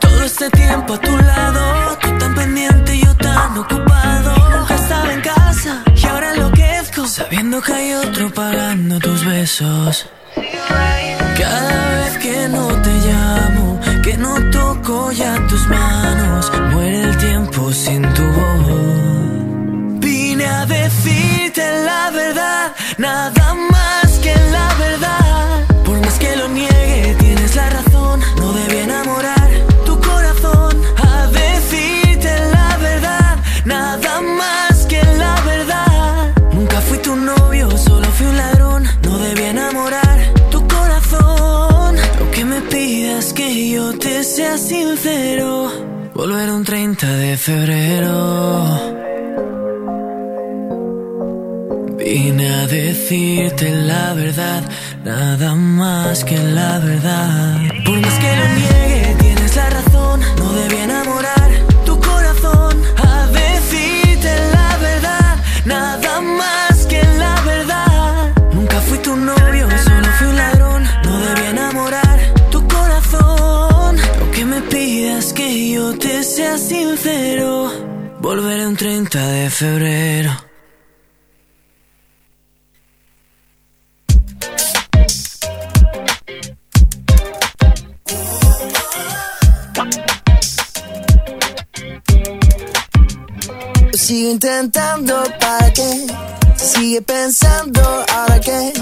Todo 0.00 0.24
este 0.24 0.50
tiempo 0.50 0.92
a 0.92 0.98
tu 1.00 1.16
lado, 1.16 1.96
tú 2.02 2.18
tan 2.18 2.34
pendiente, 2.34 2.98
yo 2.98 3.16
tan 3.16 3.56
ocupado. 3.56 4.36
Nunca 4.50 4.74
estaba 4.74 5.10
en 5.14 5.20
casa 5.22 5.82
y 5.96 6.06
ahora 6.06 6.34
enloquezco, 6.34 7.06
sabiendo 7.06 7.62
que 7.62 7.72
hay 7.72 7.92
otro 7.94 8.30
pagando 8.34 8.98
tus 8.98 9.24
besos. 9.24 10.10
Cada 11.38 11.90
vez 12.00 12.18
que 12.18 12.48
no 12.50 12.68
te 12.82 12.92
llamo, 13.08 13.71
que 14.02 14.16
no 14.16 14.34
toco 14.50 15.12
ya 15.12 15.34
tus 15.46 15.66
manos, 15.68 16.50
muere 16.72 17.02
el 17.02 17.16
tiempo 17.18 17.72
sin 17.72 18.02
tu 18.14 18.22
voz. 18.22 20.00
Vine 20.00 20.44
a 20.44 20.66
decirte 20.66 21.62
la 21.84 22.10
verdad, 22.10 22.72
nada 22.98 23.54
más 23.70 24.06
que 24.24 24.34
la 24.56 24.74
verdad. 24.74 25.66
Por 25.84 26.00
más 26.00 26.18
que 26.18 26.36
lo 26.36 26.48
niegue, 26.48 27.16
tienes 27.18 27.54
la 27.54 27.70
razón, 27.70 28.20
no 28.38 28.52
debí 28.52 28.76
enamorar 28.78 29.41
volver 46.22 46.50
un 46.52 46.62
30 46.62 47.16
de 47.16 47.36
febrero. 47.36 48.14
Vine 51.98 52.46
a 52.48 52.66
decirte 52.68 53.68
la 53.70 54.14
verdad, 54.14 54.62
nada 55.04 55.56
más 55.56 56.22
que 56.22 56.38
la 56.38 56.78
verdad. 56.78 57.58
Por 57.84 58.00
más 58.00 58.14
que 58.22 58.36
lo 58.38 58.46
niegue, 58.60 59.11
sincero, 76.62 77.70
volveré 78.20 78.66
un 78.66 78.76
30 78.76 79.26
de 79.26 79.50
febrero. 79.50 80.30
Sigo 93.94 94.30
intentando 94.30 95.22
para 95.40 95.72
que 95.72 96.06
sigue 96.56 97.02
pensando 97.02 97.80
ahora 98.14 98.40
que 98.40 98.72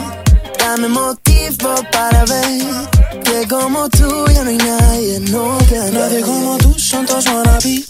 dame 0.61 0.89
motivo 0.89 1.75
para 1.91 2.25
ver 2.25 2.89
que 3.25 3.49
como 3.49 3.89
tú 3.89 4.27
ya 4.33 4.45
no 4.45 4.51
hay 4.51 4.57
nadie, 4.57 5.21
no 5.31 5.59
queda 5.69 5.91
Nadie 5.91 6.21
como 6.23 6.59
tú 6.59 6.75
son 6.79 7.07
todos 7.07 7.27
wannabes 7.27 7.89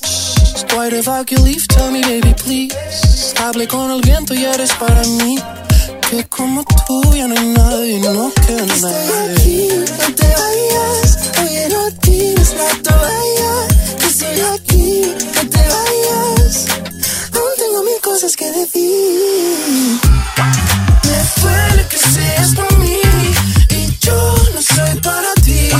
Why 0.75 0.91
the 0.91 1.03
fuck 1.03 1.31
you 1.31 1.39
leave? 1.45 1.67
Tell 1.69 1.91
me 1.91 2.01
baby 2.03 2.35
please 2.35 2.75
Hablé 3.43 3.67
con 3.67 3.91
el 3.91 4.01
viento 4.01 4.35
y 4.35 4.45
eres 4.45 4.73
para 4.75 5.03
mí 5.03 5.37
Que 6.11 6.25
como 6.25 6.65
tú 6.87 7.03
ya 7.15 7.27
no 7.27 7.39
hay 7.39 7.47
nadie, 7.49 8.01
no 8.01 8.33
queda 8.47 8.65
Estoy 8.65 8.93
nadie 8.93 9.31
aquí, 9.33 9.69
no 9.99 10.15
te 10.15 10.27
vayas. 10.27 11.19
Oye, 11.43 11.69
no 11.71 11.91
tires 12.01 12.55
la 12.55 12.69
toalla. 12.83 13.53
Que 13.99 14.07
estoy 14.07 14.41
aquí, 14.41 15.15
no 15.35 15.43
te 15.49 15.59
vayas. 15.59 16.67
Aún 17.33 17.53
tengo 17.57 17.83
mil 17.85 18.01
cosas 18.03 18.37
que 18.37 18.51
decir. 18.51 20.01
Me 21.43 21.49
duele 21.49 21.87
que 21.87 21.97
seas 21.99 22.55
por 22.55 22.79
mí. 22.79 23.01
Y 23.71 23.99
yo 24.01 24.37
no 24.55 24.61
soy 24.61 25.01
para 25.01 25.33
ti. 25.43 25.71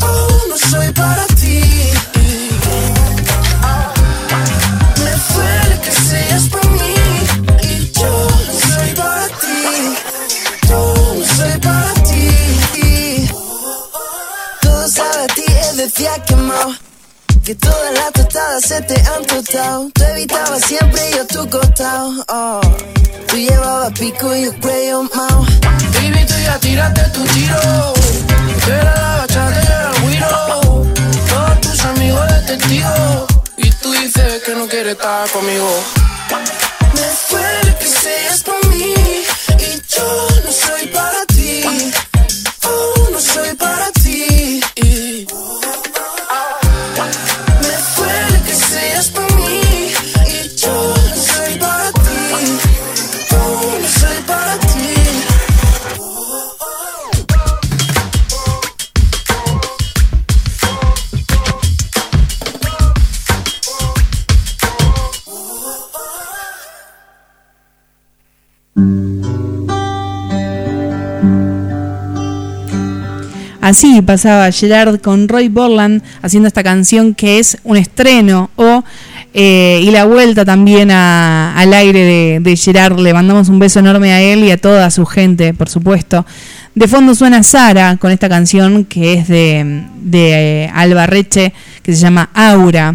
Oh, 0.00 0.28
no 0.48 0.56
soy 0.58 0.90
para 0.92 1.24
ti. 1.26 1.60
Me 5.04 5.12
duele 5.34 5.80
que 5.80 5.92
seas 5.92 6.48
por 6.48 6.68
mí. 6.70 6.94
Y 7.62 7.92
yo 7.92 8.28
no 8.46 8.74
soy 8.74 8.94
para 8.94 9.28
ti. 9.28 9.96
Yo 10.68 11.14
no 11.16 11.26
soy 11.36 11.60
para 11.60 11.94
ti. 12.02 13.30
Todo 14.62 14.88
sabe 14.88 15.24
a 15.24 15.26
ti, 15.28 15.44
es 15.46 15.76
decía 15.76 16.22
quemado. 16.24 16.74
Que 17.44 17.54
todas 17.54 17.94
las 17.94 18.12
tostadas 18.12 18.64
se 18.64 18.82
te 18.82 19.00
han 19.00 19.24
tostado. 19.26 19.90
Tú 19.94 20.02
evitabas 20.02 20.64
siempre 20.64 21.10
y 21.10 21.14
yo 21.14 21.22
a 21.22 21.26
tu 21.26 21.48
costado. 21.48 22.24
Oh. 22.28 22.95
Tú 23.36 23.42
llevabas 23.42 23.92
pico 23.92 24.34
y 24.34 24.44
yo 24.46 24.60
cuello 24.62 25.02
mao. 25.14 25.44
Baby, 25.92 26.24
tú 26.26 26.32
ya 26.42 26.58
tiraste 26.58 27.02
tu 27.10 27.22
tiro. 27.34 27.92
Tú 28.64 28.70
eras 28.70 28.98
la 28.98 29.16
bachata 29.18 29.62
yo 29.62 29.72
era 29.74 29.90
el 29.90 30.00
güiro. 30.00 30.86
Todos 31.28 31.60
tus 31.60 31.84
amigos 31.84 32.26
de 32.30 32.56
testigo. 32.56 33.26
Y 33.58 33.70
tú 33.72 33.92
dices 33.92 34.42
que 34.42 34.54
no 34.54 34.66
quieres 34.66 34.94
estar 34.94 35.28
conmigo. 35.28 35.68
Me 36.94 37.02
duele 37.30 37.65
Así 73.66 74.00
pasaba 74.00 74.52
Gerard 74.52 75.00
con 75.00 75.26
Roy 75.26 75.48
Borland 75.48 76.00
haciendo 76.22 76.46
esta 76.46 76.62
canción 76.62 77.16
que 77.16 77.40
es 77.40 77.58
un 77.64 77.76
estreno 77.76 78.48
eh, 79.34 79.80
y 79.82 79.90
la 79.90 80.04
vuelta 80.04 80.44
también 80.44 80.92
al 80.92 81.74
aire 81.74 82.38
de, 82.38 82.56
Gerard. 82.56 82.96
Le 83.00 83.12
mandamos 83.12 83.48
un 83.48 83.58
beso 83.58 83.80
enorme 83.80 84.12
a 84.12 84.22
él 84.22 84.44
y 84.44 84.52
a 84.52 84.56
toda 84.56 84.88
su 84.92 85.04
gente, 85.04 85.52
por 85.52 85.68
supuesto. 85.68 86.24
De 86.76 86.86
fondo 86.86 87.12
suena 87.16 87.42
Sara 87.42 87.96
con 87.96 88.12
esta 88.12 88.28
canción 88.28 88.84
que 88.84 89.14
es 89.14 89.26
de, 89.26 89.82
de 90.00 90.70
eh, 90.72 91.52
que 91.82 91.92
se 91.92 92.00
llama 92.00 92.30
Aura. 92.34 92.94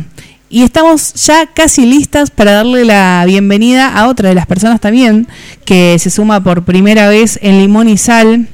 Y 0.49 0.63
estamos 0.63 1.13
ya 1.15 1.47
casi 1.47 1.86
listas 1.86 2.32
para 2.32 2.53
darle 2.53 2.86
la 2.86 3.26
bienvenida 3.28 3.89
a 3.89 4.07
otra 4.07 4.30
de 4.30 4.36
las 4.36 4.45
personas 4.45 4.80
también 4.80 5.28
que 5.65 5.97
se 5.99 6.09
suma 6.09 6.41
por 6.41 6.63
primera 6.63 7.09
vez 7.09 7.39
en 7.41 7.59
Limón 7.59 7.89
y 7.89 7.97
Sal. 7.97 8.47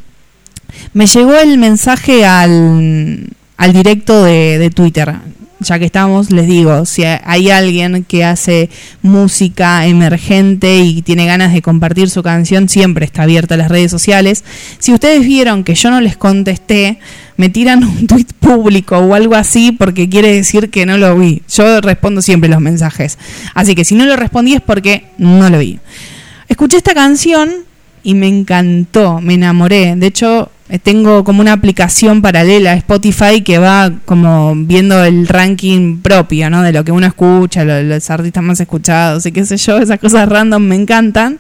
Me 0.93 1.07
llegó 1.07 1.35
el 1.35 1.57
mensaje 1.57 2.25
al, 2.25 3.27
al 3.57 3.73
directo 3.73 4.23
de, 4.23 4.57
de 4.57 4.69
Twitter 4.69 5.15
ya 5.59 5.79
que 5.79 5.85
estamos, 5.85 6.31
les 6.31 6.47
digo, 6.47 6.85
si 6.85 7.03
hay 7.03 7.49
alguien 7.49 8.03
que 8.03 8.23
hace 8.23 8.69
música 9.01 9.85
emergente 9.87 10.77
y 10.77 11.01
tiene 11.01 11.25
ganas 11.25 11.53
de 11.53 11.61
compartir 11.61 12.09
su 12.09 12.21
canción, 12.21 12.69
siempre 12.69 13.05
está 13.05 13.23
abierta 13.23 13.55
a 13.55 13.57
las 13.57 13.69
redes 13.69 13.89
sociales. 13.89 14.43
Si 14.79 14.93
ustedes 14.93 15.25
vieron 15.25 15.63
que 15.63 15.75
yo 15.75 15.89
no 15.89 15.99
les 15.99 16.15
contesté, 16.15 16.99
me 17.37 17.49
tiran 17.49 17.83
un 17.83 18.07
tweet 18.07 18.27
público 18.39 18.97
o 18.97 19.15
algo 19.15 19.35
así 19.35 19.71
porque 19.71 20.09
quiere 20.09 20.33
decir 20.33 20.69
que 20.69 20.85
no 20.85 20.97
lo 20.97 21.17
vi. 21.17 21.41
Yo 21.51 21.81
respondo 21.81 22.21
siempre 22.21 22.49
los 22.49 22.61
mensajes. 22.61 23.17
Así 23.53 23.73
que 23.73 23.83
si 23.83 23.95
no 23.95 24.05
lo 24.05 24.15
respondí 24.15 24.53
es 24.53 24.61
porque 24.61 25.05
no 25.17 25.49
lo 25.49 25.59
vi. 25.59 25.79
Escuché 26.47 26.77
esta 26.77 26.93
canción 26.93 27.49
y 28.03 28.13
me 28.13 28.27
encantó, 28.27 29.21
me 29.21 29.33
enamoré. 29.33 29.95
De 29.95 30.07
hecho, 30.07 30.51
tengo 30.83 31.23
como 31.23 31.39
una 31.39 31.53
aplicación 31.53 32.21
paralela 32.21 32.73
a 32.73 32.75
Spotify 32.75 33.41
que 33.41 33.57
va 33.57 33.91
como 34.03 34.53
viendo 34.53 35.01
el 35.05 35.25
ranking 35.27 35.99
propio, 35.99 36.49
¿no? 36.49 36.61
De 36.61 36.73
lo 36.73 36.83
que 36.83 36.91
uno 36.91 37.07
escucha, 37.07 37.63
los, 37.63 38.09
artistas 38.09 38.43
más 38.43 38.59
escuchados 38.59 39.25
y 39.25 39.31
qué 39.31 39.45
sé 39.45 39.55
yo, 39.55 39.77
esas 39.77 39.97
cosas 39.99 40.27
random 40.27 40.61
me 40.61 40.75
encantan. 40.75 41.39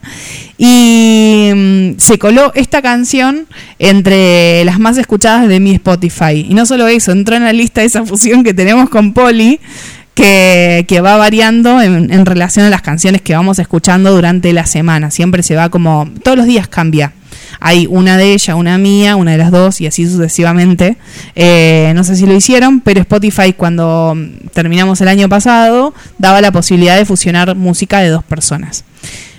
Y 0.57 1.51
mm, 1.53 1.97
se 1.97 2.17
coló 2.17 2.53
esta 2.55 2.81
canción 2.81 3.47
entre 3.79 4.63
las 4.63 4.79
más 4.79 4.97
escuchadas 4.97 5.49
de 5.49 5.59
mi 5.59 5.71
Spotify. 5.71 6.45
Y 6.49 6.53
no 6.53 6.65
solo 6.65 6.87
eso, 6.87 7.11
entró 7.11 7.35
en 7.35 7.43
la 7.43 7.53
lista 7.53 7.83
esa 7.83 8.05
fusión 8.05 8.43
que 8.43 8.53
tenemos 8.53 8.89
con 8.89 9.13
Poli. 9.13 9.59
Que, 10.13 10.85
que, 10.87 10.99
va 10.99 11.15
variando 11.15 11.79
en, 11.79 12.11
en 12.11 12.25
relación 12.25 12.65
a 12.65 12.71
las 12.71 12.81
canciones 12.81 13.21
que 13.21 13.35
vamos 13.35 13.59
escuchando 13.59 14.11
durante 14.11 14.51
la 14.51 14.65
semana. 14.65 15.11
Siempre 15.11 15.43
se 15.43 15.55
va 15.55 15.69
como, 15.69 16.09
todos 16.23 16.35
los 16.35 16.47
días 16.47 16.67
cambia 16.67 17.13
hay 17.59 17.87
una 17.89 18.17
de 18.17 18.33
ella, 18.33 18.55
una 18.55 18.77
mía, 18.77 19.15
una 19.15 19.31
de 19.31 19.37
las 19.37 19.51
dos 19.51 19.81
y 19.81 19.87
así 19.87 20.07
sucesivamente. 20.07 20.97
Eh, 21.35 21.91
no 21.95 22.03
sé 22.03 22.15
si 22.15 22.25
lo 22.25 22.33
hicieron, 22.33 22.81
pero 22.81 23.01
Spotify 23.01 23.53
cuando 23.53 24.15
terminamos 24.53 25.01
el 25.01 25.07
año 25.07 25.29
pasado 25.29 25.93
daba 26.17 26.41
la 26.41 26.51
posibilidad 26.51 26.97
de 26.97 27.05
fusionar 27.05 27.55
música 27.55 27.99
de 27.99 28.09
dos 28.09 28.23
personas. 28.23 28.83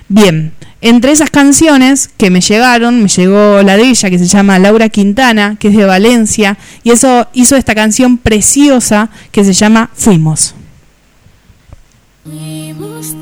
Bien, 0.08 0.52
entre 0.80 1.10
esas 1.10 1.30
canciones 1.30 2.08
que 2.16 2.30
me 2.30 2.40
llegaron, 2.40 3.02
me 3.02 3.08
llegó 3.08 3.62
la 3.62 3.76
de 3.76 3.88
ella 3.88 4.10
que 4.10 4.18
se 4.18 4.26
llama 4.26 4.58
Laura 4.60 4.88
Quintana, 4.88 5.56
que 5.58 5.68
es 5.68 5.76
de 5.76 5.84
Valencia, 5.84 6.56
y 6.84 6.90
eso 6.90 7.26
hizo 7.32 7.56
esta 7.56 7.74
canción 7.74 8.16
preciosa 8.16 9.10
que 9.32 9.44
se 9.44 9.52
llama 9.52 9.90
Fuimos. 9.94 10.54
Fuimos 12.22 13.16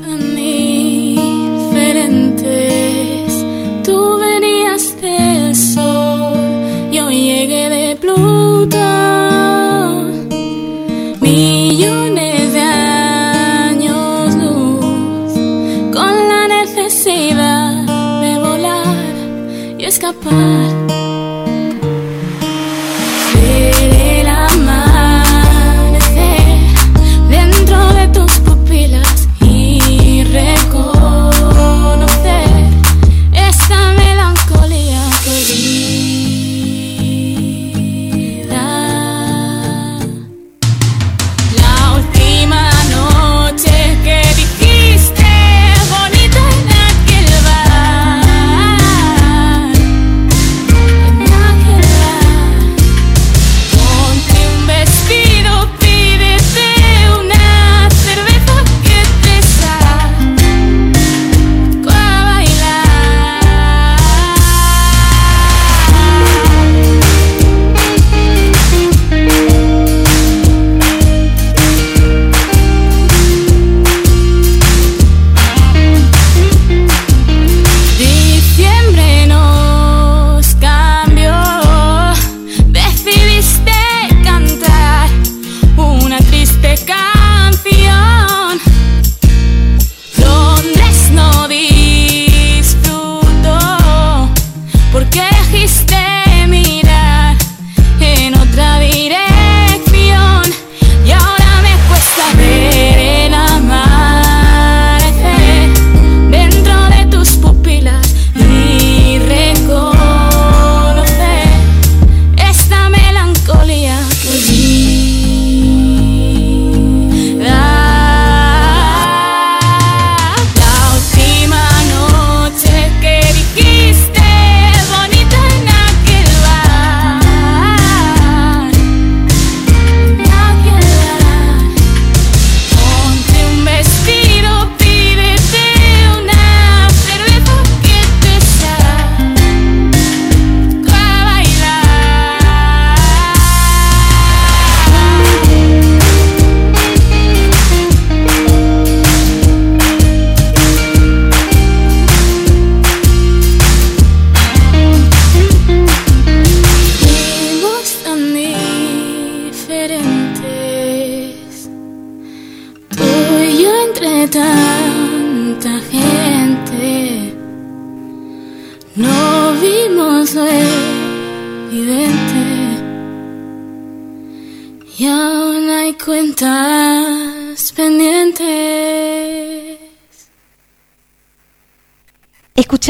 y 20.29 20.66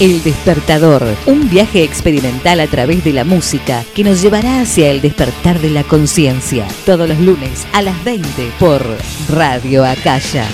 El 0.02 0.20
despertador, 0.24 1.04
un 1.26 1.48
viaje 1.48 1.84
experimental 1.84 2.58
a 2.58 2.66
través 2.66 3.04
de 3.04 3.12
la 3.12 3.22
música 3.22 3.84
que 3.94 4.02
nos 4.02 4.20
llevará 4.20 4.62
hacia 4.62 4.90
el 4.90 5.00
despertar 5.00 5.60
de 5.60 5.70
la 5.70 5.84
conciencia. 5.84 6.66
Todos 6.84 7.08
los 7.08 7.20
lunes 7.20 7.64
a 7.72 7.82
las 7.82 8.02
20 8.02 8.50
por 8.58 8.82
Radio 9.30 9.84
Acaya. 9.84 10.48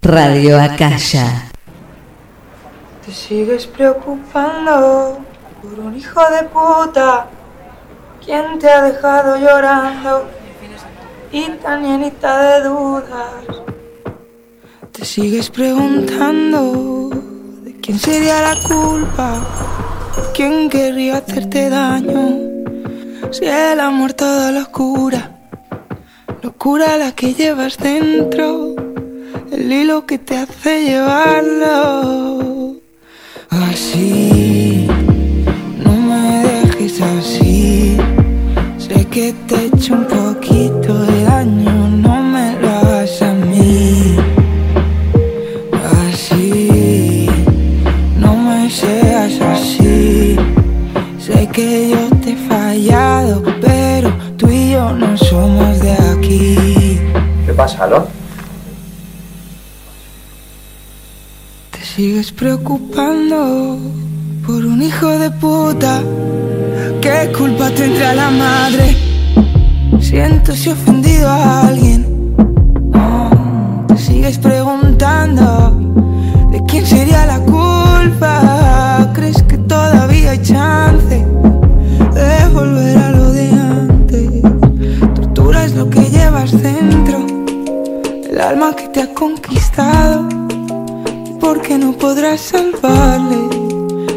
Radio 0.00 0.62
Acaya. 0.62 1.50
Te 3.04 3.12
sigues 3.12 3.66
preocupando 3.66 5.18
por 5.60 5.80
un 5.86 5.96
hijo 5.96 6.20
de 6.30 6.44
puta. 6.44 7.26
¿Quién 8.24 8.60
te 8.60 8.70
ha 8.70 8.82
dejado 8.82 9.36
llorando? 9.36 10.28
Y 11.32 11.48
tan 11.48 11.82
de 11.82 12.60
dudas. 12.62 13.75
Te 14.96 15.04
sigues 15.04 15.50
preguntando 15.50 17.10
de 17.62 17.76
quién 17.82 17.98
sería 17.98 18.40
la 18.40 18.56
culpa. 18.62 19.46
¿Quién 20.34 20.70
querría 20.70 21.18
hacerte 21.18 21.68
daño? 21.68 22.38
Si 23.30 23.44
el 23.44 23.78
amor 23.78 24.14
todo 24.14 24.50
lo 24.52 24.72
cura. 24.72 25.36
Locura 26.42 26.96
la 26.96 27.12
que 27.12 27.34
llevas 27.34 27.76
dentro. 27.76 28.74
El 29.52 29.70
hilo 29.70 30.06
que 30.06 30.16
te 30.16 30.38
hace 30.38 30.84
llevarlo. 30.84 32.76
Así, 33.50 34.86
no 35.84 35.92
me 35.92 36.42
dejes 36.42 37.02
así. 37.02 37.98
Sé 38.78 39.04
que 39.08 39.34
te 39.46 39.56
he 39.56 39.66
hecho 39.66 39.92
un 39.92 40.06
poquito 40.06 40.35
¿Qué 57.76 57.82
pasa, 57.82 57.84
Alon? 57.84 58.04
Te 61.72 61.84
sigues 61.84 62.32
preocupando 62.32 63.78
por 64.46 64.64
un 64.64 64.80
hijo 64.80 65.06
de 65.18 65.30
puta. 65.30 66.02
¿Qué 67.02 67.32
culpa 67.36 67.70
tendrá 67.70 68.14
la 68.14 68.30
madre? 68.30 68.96
Siento 70.00 70.52
si 70.52 70.70
he 70.70 70.72
ofendido 70.72 71.28
a 71.28 71.68
alguien. 71.68 72.34
No, 72.92 73.84
te 73.88 73.98
sigues 73.98 74.38
preguntando 74.38 75.44
de 76.50 76.62
quién 76.66 76.86
sería 76.86 77.26
la 77.26 77.40
culpa. 77.40 79.10
¿Crees 79.14 79.42
que 79.42 79.58
todavía 79.58 80.30
hay 80.30 80.42
chance 80.42 81.26
de 82.14 82.48
volver 82.54 82.96
a 82.96 83.10
lo 83.10 83.32
de 83.32 83.50
antes? 83.50 84.42
Tortura 85.14 85.64
es 85.64 85.74
lo 85.74 85.90
que 85.90 86.08
llevas 86.10 86.52
dentro, 86.62 87.05
el 88.36 88.42
alma 88.42 88.76
que 88.76 88.88
te 88.88 89.00
ha 89.00 89.14
conquistado. 89.14 90.28
Porque 91.40 91.78
no 91.78 91.92
podrás 91.92 92.40
salvarle 92.40 93.38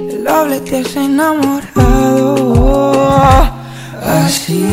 el 0.10 0.24
doble 0.26 0.60
te 0.60 0.80
has 0.80 0.96
enamorado. 0.98 2.36
Así, 4.04 4.66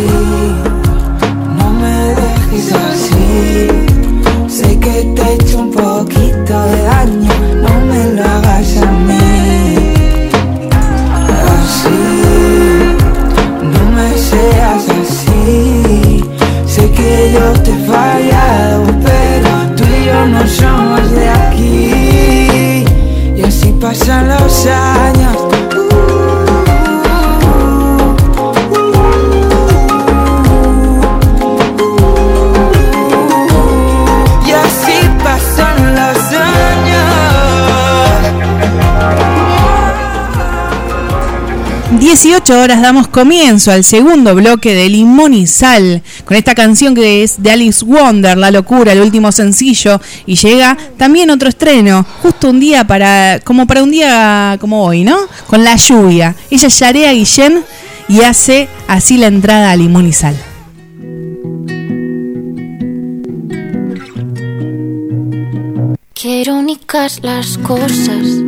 no 1.58 1.70
me 1.82 1.96
dejes 2.20 2.72
así. 2.72 3.68
Sé 4.48 4.80
que 4.80 5.12
te 5.14 5.22
he 5.22 5.34
hecho 5.34 5.58
un 5.58 5.70
poquito 5.70 6.54
de 6.70 6.82
daño, 6.82 7.34
no 7.64 7.74
me 7.86 8.00
lo 8.14 8.24
hagas 8.24 8.76
a 8.78 8.90
mí. 8.90 9.25
No 20.28 20.46
somos 20.46 21.10
de 21.12 21.28
aquí. 21.28 22.84
Y 23.36 23.42
así 23.42 23.72
pasan 23.80 24.28
los 24.28 24.66
años. 24.66 25.25
18 42.22 42.58
horas 42.58 42.80
damos 42.80 43.08
comienzo 43.08 43.70
al 43.70 43.84
segundo 43.84 44.34
bloque 44.34 44.74
de 44.74 44.88
Limón 44.88 45.34
y 45.34 45.46
Sal, 45.46 46.02
con 46.24 46.34
esta 46.34 46.54
canción 46.54 46.94
que 46.94 47.22
es 47.22 47.42
de 47.42 47.50
Alice 47.50 47.84
Wonder, 47.84 48.38
La 48.38 48.50
Locura, 48.50 48.92
el 48.92 49.02
último 49.02 49.30
sencillo, 49.32 50.00
y 50.24 50.34
llega 50.34 50.78
también 50.96 51.28
otro 51.28 51.50
estreno, 51.50 52.06
justo 52.22 52.48
un 52.48 52.58
día 52.58 52.86
para, 52.86 53.38
como 53.44 53.66
para 53.66 53.82
un 53.82 53.90
día 53.90 54.56
como 54.58 54.82
hoy, 54.86 55.04
¿no? 55.04 55.14
Con 55.46 55.62
la 55.62 55.76
lluvia. 55.76 56.34
Ella 56.50 56.68
es 56.68 56.78
Yarea 56.78 57.12
Guillén 57.12 57.62
y 58.08 58.22
hace 58.22 58.70
así 58.88 59.18
la 59.18 59.26
entrada 59.26 59.70
a 59.70 59.76
Limón 59.76 60.08
y 60.08 60.14
Sal. 60.14 60.36
Qué 66.14 66.40
irónicas 66.40 67.20
las 67.22 67.58
cosas 67.58 68.46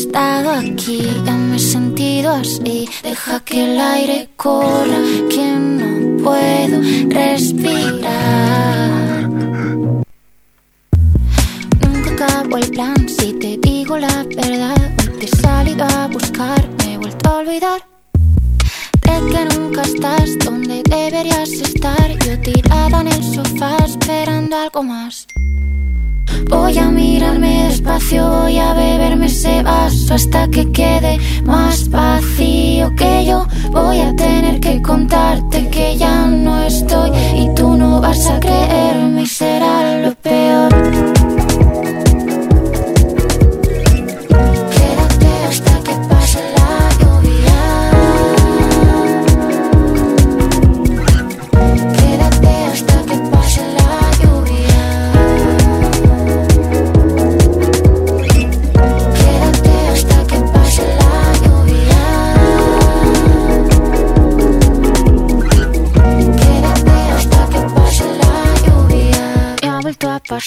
estado 0.00 0.50
aquí, 0.50 1.02
ya 1.24 1.34
me 1.34 1.56
he 1.56 1.58
sentido 1.58 2.30
así. 2.32 2.88
Deja 3.02 3.40
que 3.40 3.64
el 3.64 3.78
aire 3.78 4.30
corra, 4.36 5.00
que 5.28 5.46
no 5.78 6.22
puedo 6.22 6.80
respirar. 7.08 8.08
Nunca 11.82 12.10
acabo 12.12 12.56
el 12.56 12.70
plan 12.70 13.08
si 13.08 13.32
te 13.34 13.58
digo 13.58 13.98
la 13.98 14.24
verdad. 14.24 14.94
Te 15.18 15.26
he 15.26 15.28
salido 15.28 15.84
a 15.84 16.06
buscar, 16.06 16.62
me 16.78 16.94
he 16.94 16.98
vuelto 16.98 17.28
a 17.28 17.38
olvidar. 17.38 17.80
De 19.06 19.16
que 19.30 19.44
nunca 19.54 19.82
estás 19.82 20.38
donde 20.38 20.82
deberías 20.88 21.50
estar. 21.50 22.08
Yo 22.24 22.40
tirada 22.40 23.00
en 23.02 23.08
el 23.08 23.22
sofá 23.22 23.76
esperando 23.84 24.56
algo 24.56 24.82
más. 24.82 25.26
Voy 26.48 26.78
a 26.78 26.90
mirarme 26.90 27.64
despacio, 27.68 28.28
voy 28.28 28.58
a 28.58 28.74
beberme 28.74 29.26
ese 29.26 29.62
vaso 29.62 30.14
hasta 30.14 30.48
que 30.48 30.70
quede 30.72 31.18
más 31.44 31.88
vacío 31.90 32.94
que 32.96 33.26
yo. 33.26 33.46
Voy 33.70 34.00
a 34.00 34.14
tener 34.14 34.60
que 34.60 34.80
contarte 34.82 35.68
que 35.68 35.96
ya 35.96 36.26
no 36.26 36.62
estoy 36.62 37.10
y 37.36 37.54
tú 37.54 37.76
no 37.76 38.00
vas 38.00 38.26
a 38.28 38.40
creerme 38.40 39.22
y 39.22 39.26
será 39.26 39.98
lo 40.00 40.14
peor. 40.14 41.49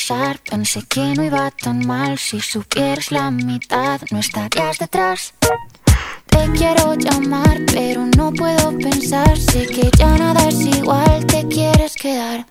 Pasar, 0.08 0.40
pensé 0.40 0.82
que 0.84 1.14
no 1.16 1.24
iba 1.24 1.50
tan 1.52 1.86
mal. 1.86 2.18
Si 2.18 2.40
supieras 2.42 3.12
la 3.12 3.32
mitad, 3.32 4.02
no 4.12 4.20
estarías 4.20 4.78
detrás. 4.78 5.34
Te 6.28 6.52
quiero 6.58 6.96
llamar, 6.96 7.62
pero 7.72 8.06
no 8.18 8.32
puedo 8.34 8.78
pensar. 8.78 9.38
Sé 9.38 9.66
que 9.68 9.90
ya 9.98 10.18
nada 10.18 10.50
es 10.50 10.60
igual, 10.62 11.26
te 11.26 11.48
quieres 11.48 11.96
quedar. 11.96 12.46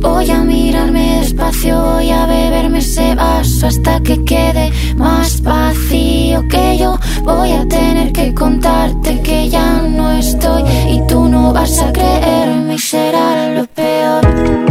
Voy 0.00 0.30
a 0.30 0.38
mirarme 0.40 1.20
despacio, 1.20 1.80
voy 1.80 2.10
a 2.10 2.26
beberme 2.26 2.78
ese 2.78 3.14
vaso 3.14 3.66
hasta 3.66 4.00
que 4.00 4.22
quede 4.24 4.70
más 4.96 5.40
vacío 5.42 6.46
que 6.48 6.78
yo. 6.78 6.98
Voy 7.22 7.52
a 7.52 7.66
tener 7.66 8.12
que 8.12 8.34
contarte 8.34 9.22
que 9.22 9.48
ya 9.48 9.80
no 9.80 10.12
estoy 10.12 10.62
y 10.90 11.00
tú 11.06 11.28
no 11.28 11.52
vas 11.52 11.78
a 11.80 11.92
creerme 11.92 12.74
y 12.74 12.78
será 12.78 13.48
lo 13.54 13.66
peor. 13.66 14.67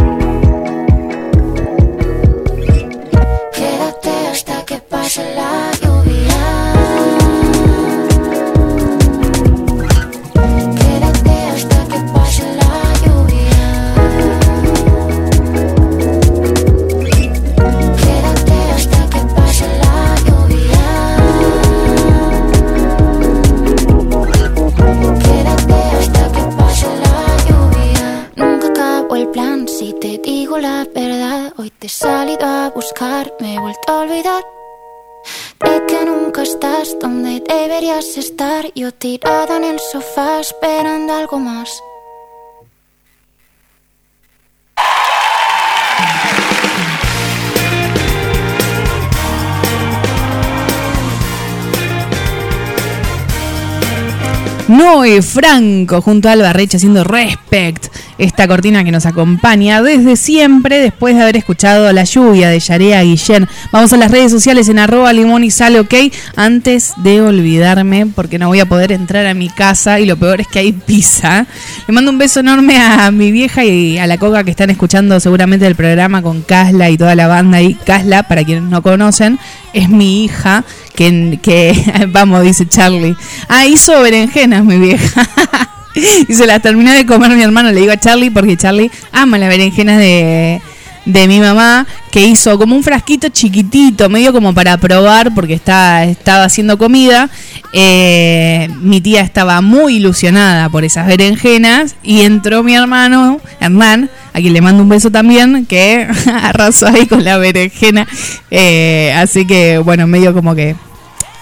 He 31.88 31.90
salido 31.90 32.44
a 32.44 32.68
buscar, 32.68 33.32
me 33.40 33.54
he 33.54 33.58
vuelto 33.58 33.90
a 33.90 34.00
olvidar. 34.00 34.44
De 35.64 35.86
que 35.86 36.04
nunca 36.04 36.42
estás 36.42 36.94
donde 37.00 37.40
deberías 37.40 38.18
estar. 38.18 38.70
Yo 38.74 38.92
tirada 38.92 39.56
en 39.56 39.64
el 39.64 39.78
sofá 39.80 40.40
esperando 40.40 41.14
algo 41.14 41.38
más. 41.38 41.70
Noé 54.68 55.22
Franco 55.22 56.02
junto 56.02 56.28
a 56.28 56.32
Alba 56.32 56.52
Reche 56.52 56.76
haciendo 56.76 57.02
Respect, 57.02 57.86
esta 58.18 58.48
cortina 58.48 58.84
que 58.84 58.90
nos 58.90 59.06
acompaña 59.06 59.82
desde 59.82 60.16
siempre 60.16 60.80
después 60.80 61.14
de 61.16 61.22
haber 61.22 61.36
escuchado 61.36 61.92
La 61.92 62.04
lluvia 62.04 62.50
de 62.50 62.58
Yarea 62.58 63.02
Guillén. 63.02 63.48
Vamos 63.72 63.92
a 63.92 63.96
las 63.96 64.10
redes 64.10 64.32
sociales 64.32 64.68
en 64.68 64.78
arroba 64.78 65.12
limón 65.12 65.44
y 65.44 65.50
sale 65.50 65.80
ok 65.80 65.94
antes 66.36 66.94
de 66.98 67.20
olvidarme 67.20 68.06
porque 68.06 68.38
no 68.38 68.48
voy 68.48 68.60
a 68.60 68.66
poder 68.66 68.92
entrar 68.92 69.26
a 69.26 69.34
mi 69.34 69.48
casa 69.48 70.00
y 70.00 70.06
lo 70.06 70.16
peor 70.16 70.40
es 70.40 70.48
que 70.48 70.58
hay 70.58 70.72
pizza. 70.72 71.46
Le 71.86 71.94
mando 71.94 72.10
un 72.10 72.18
beso 72.18 72.40
enorme 72.40 72.78
a 72.80 73.10
mi 73.10 73.30
vieja 73.30 73.64
y 73.64 73.98
a 73.98 74.06
la 74.06 74.18
coca 74.18 74.44
que 74.44 74.50
están 74.50 74.70
escuchando 74.70 75.20
seguramente 75.20 75.66
el 75.66 75.76
programa 75.76 76.22
con 76.22 76.42
Casla 76.42 76.90
y 76.90 76.98
toda 76.98 77.14
la 77.14 77.28
banda 77.28 77.62
y 77.62 77.74
Casla, 77.74 78.24
para 78.24 78.44
quienes 78.44 78.64
no 78.64 78.82
conocen, 78.82 79.38
es 79.72 79.88
mi 79.88 80.24
hija 80.24 80.64
que, 80.94 81.38
que 81.40 82.06
vamos, 82.08 82.42
dice 82.42 82.68
Charlie. 82.68 83.16
Ah, 83.48 83.66
hizo 83.66 84.00
berenjenas 84.02 84.64
mi 84.64 84.78
vieja. 84.78 85.28
y 86.28 86.34
se 86.34 86.46
las 86.46 86.62
terminó 86.62 86.92
de 86.92 87.06
comer 87.06 87.30
mi 87.32 87.42
hermano, 87.42 87.70
le 87.72 87.80
digo 87.80 87.92
a 87.92 87.96
Charlie, 87.96 88.30
porque 88.30 88.56
Charlie 88.56 88.90
ama 89.12 89.38
las 89.38 89.48
berenjenas 89.48 89.98
de, 89.98 90.60
de 91.04 91.26
mi 91.26 91.40
mamá, 91.40 91.86
que 92.10 92.26
hizo 92.26 92.58
como 92.58 92.76
un 92.76 92.82
frasquito 92.82 93.28
chiquitito, 93.30 94.08
medio 94.10 94.32
como 94.32 94.52
para 94.52 94.76
probar, 94.76 95.34
porque 95.34 95.54
está, 95.54 96.04
estaba 96.04 96.44
haciendo 96.44 96.76
comida. 96.76 97.30
Eh, 97.72 98.68
mi 98.80 99.00
tía 99.00 99.22
estaba 99.22 99.60
muy 99.60 99.96
ilusionada 99.96 100.68
por 100.68 100.84
esas 100.84 101.06
berenjenas 101.06 101.96
y 102.02 102.22
entró 102.22 102.62
mi 102.62 102.74
hermano, 102.74 103.40
Hernán, 103.58 104.10
a 104.32 104.40
quien 104.40 104.52
le 104.52 104.60
mando 104.60 104.82
un 104.82 104.88
beso 104.90 105.10
también, 105.10 105.64
que 105.66 106.06
arrasó 106.42 106.86
ahí 106.88 107.06
con 107.06 107.24
la 107.24 107.38
berenjena. 107.38 108.06
Eh, 108.50 109.12
así 109.16 109.46
que, 109.46 109.78
bueno, 109.78 110.06
medio 110.06 110.34
como 110.34 110.54
que 110.54 110.76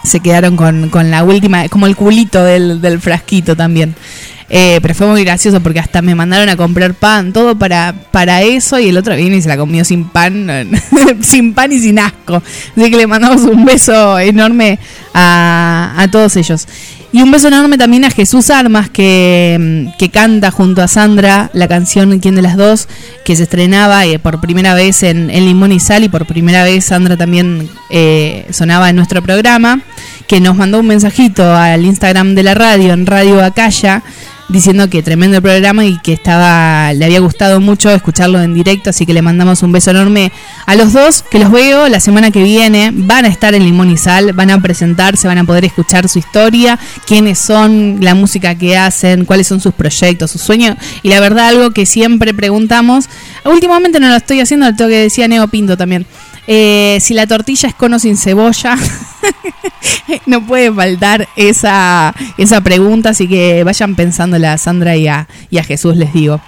se 0.04 0.20
quedaron 0.20 0.56
con, 0.56 0.90
con 0.90 1.10
la 1.10 1.24
última, 1.24 1.68
como 1.68 1.86
el 1.86 1.96
culito 1.96 2.44
del, 2.44 2.80
del 2.80 3.00
frasquito 3.00 3.56
también. 3.56 3.96
Eh, 4.48 4.78
pero 4.80 4.94
fue 4.94 5.06
muy 5.08 5.24
gracioso 5.24 5.60
porque 5.60 5.80
hasta 5.80 6.02
me 6.02 6.14
mandaron 6.14 6.48
a 6.48 6.56
comprar 6.56 6.94
pan, 6.94 7.32
todo 7.32 7.58
para, 7.58 7.94
para 8.12 8.42
eso, 8.42 8.78
y 8.78 8.88
el 8.88 8.96
otro 8.96 9.16
vino 9.16 9.34
y 9.34 9.42
se 9.42 9.48
la 9.48 9.56
comió 9.56 9.84
sin 9.84 10.04
pan, 10.04 10.70
sin 11.20 11.52
pan 11.52 11.72
y 11.72 11.80
sin 11.80 11.98
asco. 11.98 12.42
Así 12.76 12.90
que 12.90 12.96
le 12.96 13.06
mandamos 13.06 13.42
un 13.42 13.64
beso 13.64 14.18
enorme 14.18 14.78
a, 15.14 15.94
a 15.96 16.08
todos 16.10 16.36
ellos. 16.36 16.66
Y 17.16 17.22
un 17.22 17.30
beso 17.30 17.48
enorme 17.48 17.78
también 17.78 18.04
a 18.04 18.10
Jesús 18.10 18.50
Armas, 18.50 18.90
que, 18.90 19.90
que 19.98 20.10
canta 20.10 20.50
junto 20.50 20.82
a 20.82 20.88
Sandra 20.88 21.50
la 21.54 21.66
canción 21.66 22.18
¿Quién 22.18 22.34
de 22.34 22.42
las 22.42 22.56
dos? 22.56 22.88
que 23.24 23.34
se 23.36 23.44
estrenaba 23.44 24.04
eh, 24.04 24.18
por 24.18 24.38
primera 24.38 24.74
vez 24.74 25.02
en, 25.02 25.30
en 25.30 25.46
Limón 25.46 25.72
y 25.72 25.80
Sal 25.80 26.04
y 26.04 26.10
por 26.10 26.26
primera 26.26 26.62
vez 26.62 26.84
Sandra 26.84 27.16
también 27.16 27.70
eh, 27.88 28.46
sonaba 28.50 28.90
en 28.90 28.96
nuestro 28.96 29.22
programa, 29.22 29.80
que 30.26 30.40
nos 30.40 30.56
mandó 30.56 30.80
un 30.80 30.88
mensajito 30.88 31.54
al 31.54 31.86
Instagram 31.86 32.34
de 32.34 32.42
la 32.42 32.54
radio, 32.54 32.92
en 32.92 33.06
Radio 33.06 33.42
Acaya, 33.42 34.02
diciendo 34.48 34.88
que 34.88 35.02
tremendo 35.02 35.36
el 35.36 35.42
programa 35.42 35.84
y 35.84 35.98
que 35.98 36.12
estaba 36.12 36.92
le 36.92 37.04
había 37.04 37.20
gustado 37.20 37.60
mucho 37.60 37.90
escucharlo 37.90 38.40
en 38.40 38.54
directo, 38.54 38.90
así 38.90 39.06
que 39.06 39.12
le 39.12 39.22
mandamos 39.22 39.62
un 39.62 39.72
beso 39.72 39.90
enorme 39.90 40.32
a 40.66 40.74
los 40.76 40.92
dos, 40.92 41.22
que 41.22 41.38
los 41.38 41.50
veo 41.50 41.88
la 41.88 42.00
semana 42.00 42.30
que 42.30 42.42
viene, 42.42 42.90
van 42.92 43.24
a 43.24 43.28
estar 43.28 43.54
en 43.54 43.64
Limón 43.64 43.90
y 43.90 43.96
Sal, 43.96 44.32
van 44.32 44.50
a 44.50 44.60
presentarse, 44.60 45.26
van 45.26 45.38
a 45.38 45.44
poder 45.44 45.64
escuchar 45.64 46.08
su 46.08 46.18
historia, 46.18 46.78
quiénes 47.06 47.38
son, 47.38 47.98
la 48.00 48.14
música 48.14 48.54
que 48.54 48.76
hacen, 48.76 49.24
cuáles 49.24 49.46
son 49.46 49.60
sus 49.60 49.74
proyectos, 49.74 50.30
sus 50.30 50.42
sueños, 50.42 50.76
y 51.02 51.08
la 51.08 51.20
verdad 51.20 51.48
algo 51.48 51.70
que 51.70 51.86
siempre 51.86 52.34
preguntamos, 52.34 53.08
últimamente 53.48 54.00
no 54.00 54.08
lo 54.08 54.16
estoy 54.16 54.40
haciendo, 54.40 54.70
lo 54.70 54.76
que 54.76 55.02
decía 55.02 55.28
Neo 55.28 55.48
Pinto 55.48 55.76
también. 55.76 56.06
Eh, 56.46 56.98
si 57.00 57.14
la 57.14 57.26
tortilla 57.26 57.68
es 57.68 57.74
cono 57.74 57.98
sin 57.98 58.16
cebolla, 58.16 58.76
no 60.26 60.46
puede 60.46 60.72
faltar 60.72 61.28
esa, 61.34 62.14
esa 62.38 62.60
pregunta, 62.60 63.10
así 63.10 63.26
que 63.26 63.64
vayan 63.64 63.96
pensándola 63.96 64.52
a 64.52 64.58
Sandra 64.58 64.96
y 64.96 65.08
a, 65.08 65.26
y 65.50 65.58
a 65.58 65.64
Jesús, 65.64 65.96
les 65.96 66.12
digo. 66.12 66.40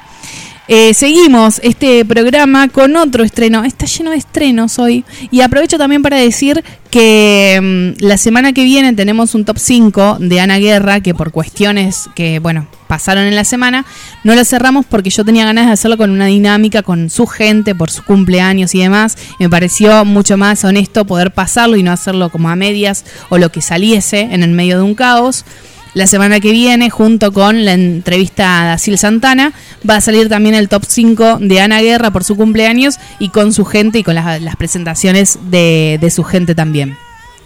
Eh, 0.71 0.93
seguimos 0.93 1.63
este 1.65 2.05
programa 2.05 2.69
con 2.69 2.95
otro 2.97 3.25
estreno. 3.25 3.65
Está 3.65 3.87
lleno 3.87 4.11
de 4.11 4.19
estrenos 4.19 4.79
hoy. 4.79 5.03
Y 5.31 5.41
aprovecho 5.41 5.79
también 5.79 6.03
para 6.03 6.19
decir 6.19 6.63
que 6.91 7.59
mm, 7.99 8.05
la 8.05 8.19
semana 8.19 8.53
que 8.53 8.65
viene 8.65 8.93
tenemos 8.93 9.35
un 9.35 9.47
top 9.47 9.59
5 9.59 10.19
de 10.21 10.41
Ana 10.41 10.59
Guerra, 10.59 11.01
que 11.01 11.15
por 11.15 11.33
cuestiones 11.33 12.11
que, 12.15 12.39
bueno, 12.39 12.69
pasaron 12.87 13.25
en 13.25 13.35
la 13.35 13.45
semana, 13.45 13.87
no 14.25 14.35
lo 14.35 14.45
cerramos 14.45 14.85
porque 14.85 15.09
yo 15.09 15.25
tenía 15.25 15.47
ganas 15.47 15.67
de 15.67 15.73
hacerlo 15.73 15.97
con 15.97 16.11
una 16.11 16.27
dinámica 16.27 16.83
con 16.83 17.09
su 17.09 17.27
gente, 17.27 17.75
por 17.75 17.91
su 17.91 18.05
cumpleaños 18.05 18.75
y 18.75 18.81
demás. 18.81 19.17
Me 19.39 19.49
pareció 19.49 20.05
mucho 20.05 20.37
más 20.37 20.65
honesto 20.65 21.07
poder 21.07 21.33
pasarlo 21.33 21.77
y 21.77 21.83
no 21.83 21.93
hacerlo 21.93 22.29
como 22.29 22.51
a 22.51 22.57
medias 22.57 23.07
o 23.31 23.39
lo 23.39 23.51
que 23.51 23.63
saliese 23.63 24.21
en 24.21 24.43
el 24.43 24.51
medio 24.51 24.77
de 24.77 24.83
un 24.83 24.95
caos. 24.95 25.47
La 25.95 26.07
semana 26.07 26.41
que 26.41 26.53
viene, 26.53 26.91
junto 26.91 27.33
con 27.33 27.65
la 27.65 27.73
entrevista 27.73 28.63
a 28.63 28.67
Dacil 28.67 28.99
Santana, 28.99 29.53
va 29.89 29.97
a 29.97 30.01
salir 30.01 30.29
también 30.29 30.55
el 30.55 30.69
top 30.69 30.85
5 30.87 31.39
de 31.41 31.61
Ana 31.61 31.81
Guerra 31.81 32.11
por 32.11 32.25
su 32.25 32.37
cumpleaños 32.37 32.97
y 33.19 33.31
con 33.31 33.53
su 33.53 33.65
gente 33.65 33.99
y 33.99 34.03
con 34.03 34.15
las, 34.15 34.57
presentaciones 34.57 35.39
de, 35.51 35.99
de 36.01 36.11
su 36.11 36.25
gente 36.25 36.55
también. 36.55 36.97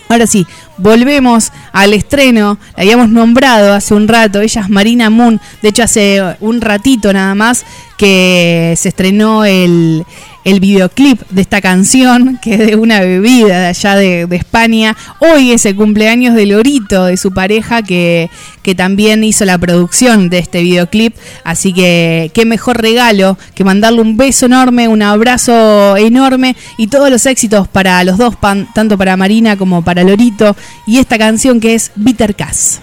Ahora 0.09 0.27
sí, 0.27 0.47
volvemos 0.77 1.53
al 1.73 1.95
estreno. 1.95 2.59
La 2.77 2.83
habíamos 2.83 3.09
nombrado 3.09 3.73
hace 3.73 3.95
un 3.95 4.09
rato. 4.09 4.43
Ella 4.43 4.61
es 4.61 4.69
Marina 4.69 5.09
Moon. 5.09 5.41
De 5.63 5.71
hecho, 5.71 5.85
hace 5.85 6.21
un 6.41 6.61
ratito 6.61 7.13
nada 7.15 7.35
más 7.35 7.65
que 7.97 8.75
se 8.77 8.91
estrenó 8.91 9.47
el, 9.47 10.05
el 10.45 10.61
videoclip 10.61 11.21
de 11.31 11.43
esta 11.43 11.61
canción, 11.61 12.39
que 12.43 12.55
es 12.55 12.59
de 12.67 12.77
una 12.77 13.01
bebida 13.01 13.61
de 13.61 13.67
allá 13.67 13.97
de, 13.97 14.29
España. 14.33 14.97
Hoy 15.19 15.53
es 15.53 15.67
el 15.67 15.77
cumpleaños 15.77 16.35
de 16.35 16.47
Lorito, 16.47 17.05
de 17.05 17.17
su 17.17 17.33
pareja, 17.33 17.83
que, 17.83 18.31
que 18.63 18.75
también 18.75 19.25
hizo 19.25 19.45
la 19.45 19.59
producción 19.59 20.31
de 20.31 20.39
este 20.39 20.63
videoclip. 20.63 21.15
Así 21.45 21.73
que 21.73 22.31
qué 22.35 22.45
mejor 22.45 22.81
regalo 22.81 23.39
que 23.55 23.65
mandarle 23.65 24.01
un 24.01 24.17
beso 24.17 24.47
enorme, 24.47 24.89
un 24.89 25.03
abrazo 25.03 25.97
enorme 25.97 26.57
y 26.77 26.89
todos 26.89 27.11
los 27.11 27.27
éxitos 27.27 27.69
para 27.69 28.03
los 28.05 28.19
dos, 28.19 28.37
tanto 28.75 28.99
para 28.99 29.17
Marina 29.17 29.57
como 29.57 29.83
para 29.83 30.03
Lorito. 30.03 30.57
Y 30.87 30.99
esta 30.99 31.19
canción 31.19 31.61
que 31.61 31.75
es 31.75 31.93
Bitter 31.95 32.35
Cass. 32.35 32.81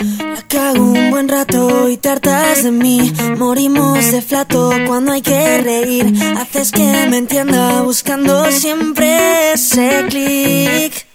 La 0.00 0.42
cago 0.48 0.84
un 0.84 1.10
buen 1.10 1.28
rato 1.28 1.88
y 1.88 1.96
te 1.96 2.08
hartas 2.08 2.64
de 2.64 2.70
mí. 2.70 3.12
Morimos 3.38 4.10
de 4.10 4.22
flato 4.22 4.70
cuando 4.86 5.12
hay 5.12 5.22
que 5.22 5.58
reír. 5.58 6.12
Haces 6.38 6.70
que 6.72 7.06
me 7.10 7.18
entienda 7.18 7.82
buscando 7.82 8.50
siempre 8.50 9.52
ese 9.52 10.04
clic. 10.08 11.06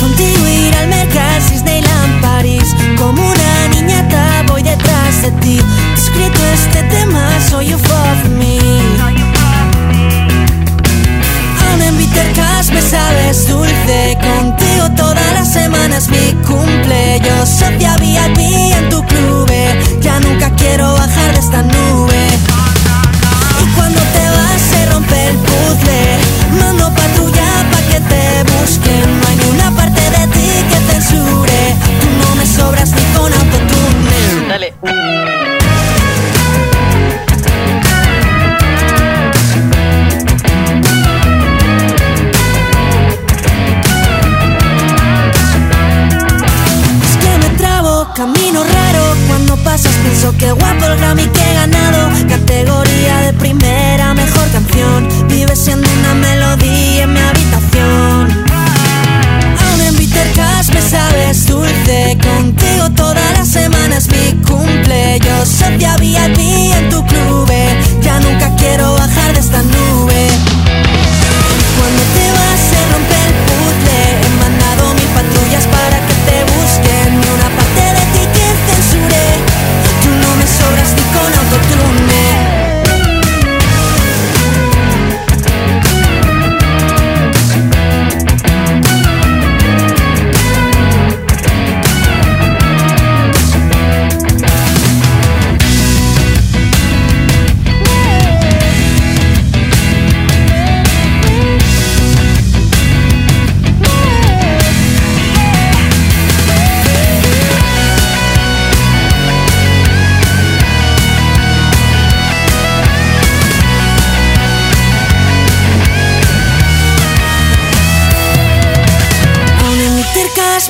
Contigo 0.00 0.48
ir 0.48 0.74
al 0.74 0.88
Mercas, 0.88 1.50
Disneyland, 1.50 2.20
París. 2.20 2.74
Como 2.98 3.22
una 3.22 3.68
niñata 3.68 4.44
voy 4.48 4.62
detrás 4.62 5.22
de 5.22 5.30
ti. 5.40 5.58
Escrito 5.94 6.40
este 6.54 6.82
tema, 6.84 7.40
soy 7.48 7.68
you 7.68 7.78
for 7.78 8.28
me. 8.30 9.13
Sabes 12.94 13.48
dulce. 13.48 14.16
Contigo 14.20 14.84
todas 14.96 15.32
las 15.32 15.52
semanas 15.52 16.08
mi 16.08 16.26
cumple. 16.46 17.20
Yo 17.26 17.36
socia 17.46 17.96
VIP 17.96 18.38
en 18.78 18.88
tu 18.88 19.02
club. 19.04 19.50
Ya 20.00 20.20
nunca 20.20 20.48
quiero 20.60 20.92
bajar 20.94 21.32
de 21.32 21.40
esta 21.40 21.62
nube. 21.62 22.22
Y 23.62 23.66
cuando 23.76 24.00
te 24.14 24.24
vas 24.36 24.60
se 24.70 24.80
rompe 24.92 25.18
el 25.30 25.36
puzzle. 25.48 26.02
Mando 26.60 26.86
patrulla 27.00 27.48
pa' 27.70 27.84
que 27.90 28.00
te 28.10 28.24
busquen 28.52 29.06
No 29.20 29.26
hay 29.28 29.36
ni 29.40 29.46
una 29.56 29.70
parte 29.78 30.02
de 30.16 30.24
ti 30.34 30.48
que 30.70 30.78
censure. 30.92 31.62
Tú 32.00 32.08
no 32.20 32.34
me 32.36 32.46
sobras 32.46 32.90
ni 32.96 33.04
con 33.16 33.30
autotune. 33.40 34.48
Dale 34.48 35.63
pienso 49.82 50.36
que 50.36 50.52
guapo 50.52 50.86
el 50.86 50.98
Grammy 50.98 51.26
que 51.26 51.40
he 51.40 51.54
ganado. 51.54 52.10
Categoría 52.28 53.18
de 53.22 53.32
primera, 53.32 54.14
mejor 54.14 54.48
canción. 54.52 55.08
Vive 55.28 55.56
siendo 55.56 55.88
una 56.00 56.14
melodía 56.14 57.02
en 57.02 57.12
mi 57.12 57.20
habitación. 57.20 58.44
Ahora 59.58 59.88
en 59.88 59.96
Bittercast 59.96 60.72
me 60.72 60.80
sabes 60.80 61.46
dulce. 61.46 62.16
Contigo 62.22 62.90
todas 62.94 63.32
las 63.36 63.48
semanas 63.48 64.08
mi 64.08 64.32
cumple. 64.46 65.18
Yo 65.20 65.44
soy 65.44 65.76
VIP 65.76 66.38
en 66.38 66.88
tu 66.90 67.04
club 67.06 67.50
Ya 68.00 68.20
nunca 68.20 68.54
quiero 68.56 68.94
bajar 68.94 69.32
de 69.32 69.40
esta 69.40 69.60
nube. 69.62 70.28
Cuando 71.76 72.02
te 72.14 72.30
vas 72.32 72.53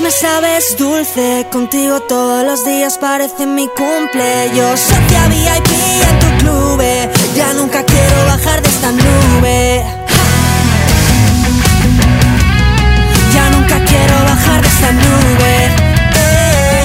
me 0.05 0.11
sabes 0.11 0.77
dulce. 0.77 1.47
Contigo 1.51 1.99
todos 2.01 2.45
los 2.45 2.63
días 2.65 2.99
parece 2.99 3.47
mi 3.47 3.67
cumple. 3.69 4.51
Yo 4.55 4.77
socia 4.77 5.27
VIP 5.29 5.71
en 6.11 6.19
tu 6.19 6.29
club. 6.41 6.83
Ya 7.35 7.55
nunca 7.55 7.83
quiero 7.85 8.17
bajar 8.27 8.61
de 8.63 8.69
esta 8.69 8.93
nube. 8.93 9.83
Ya 13.35 13.51
nunca 13.51 13.77
quiero 13.91 14.15
bajar 14.25 14.61
de 14.61 14.69
esta 14.69 14.93
nube. 14.93 15.55
Eh. 16.23 16.85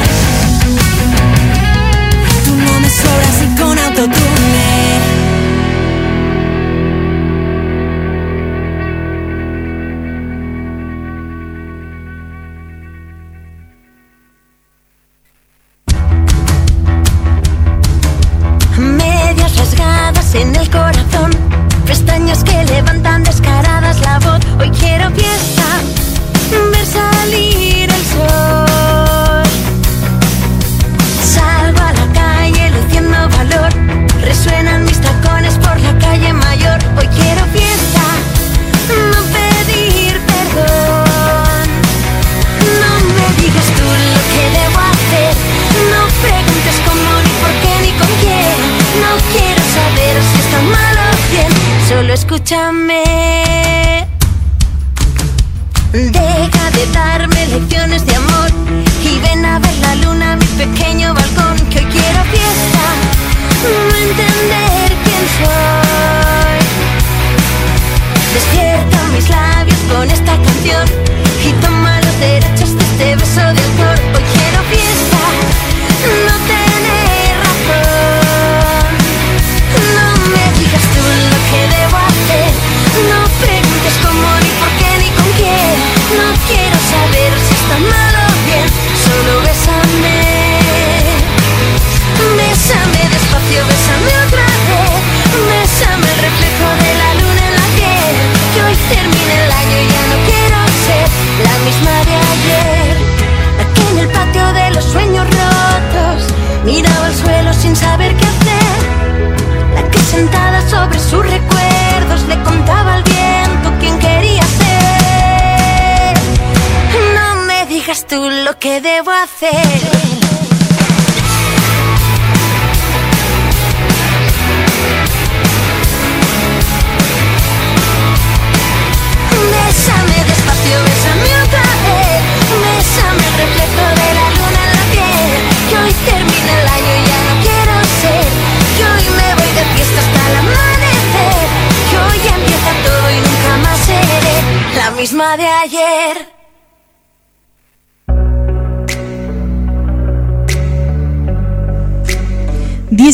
Tú 2.46 2.56
no 2.56 2.80
me 2.80 2.90
sobras 2.90 3.36
ni 3.42 3.48
con 3.60 3.78
autotune. 3.80 5.09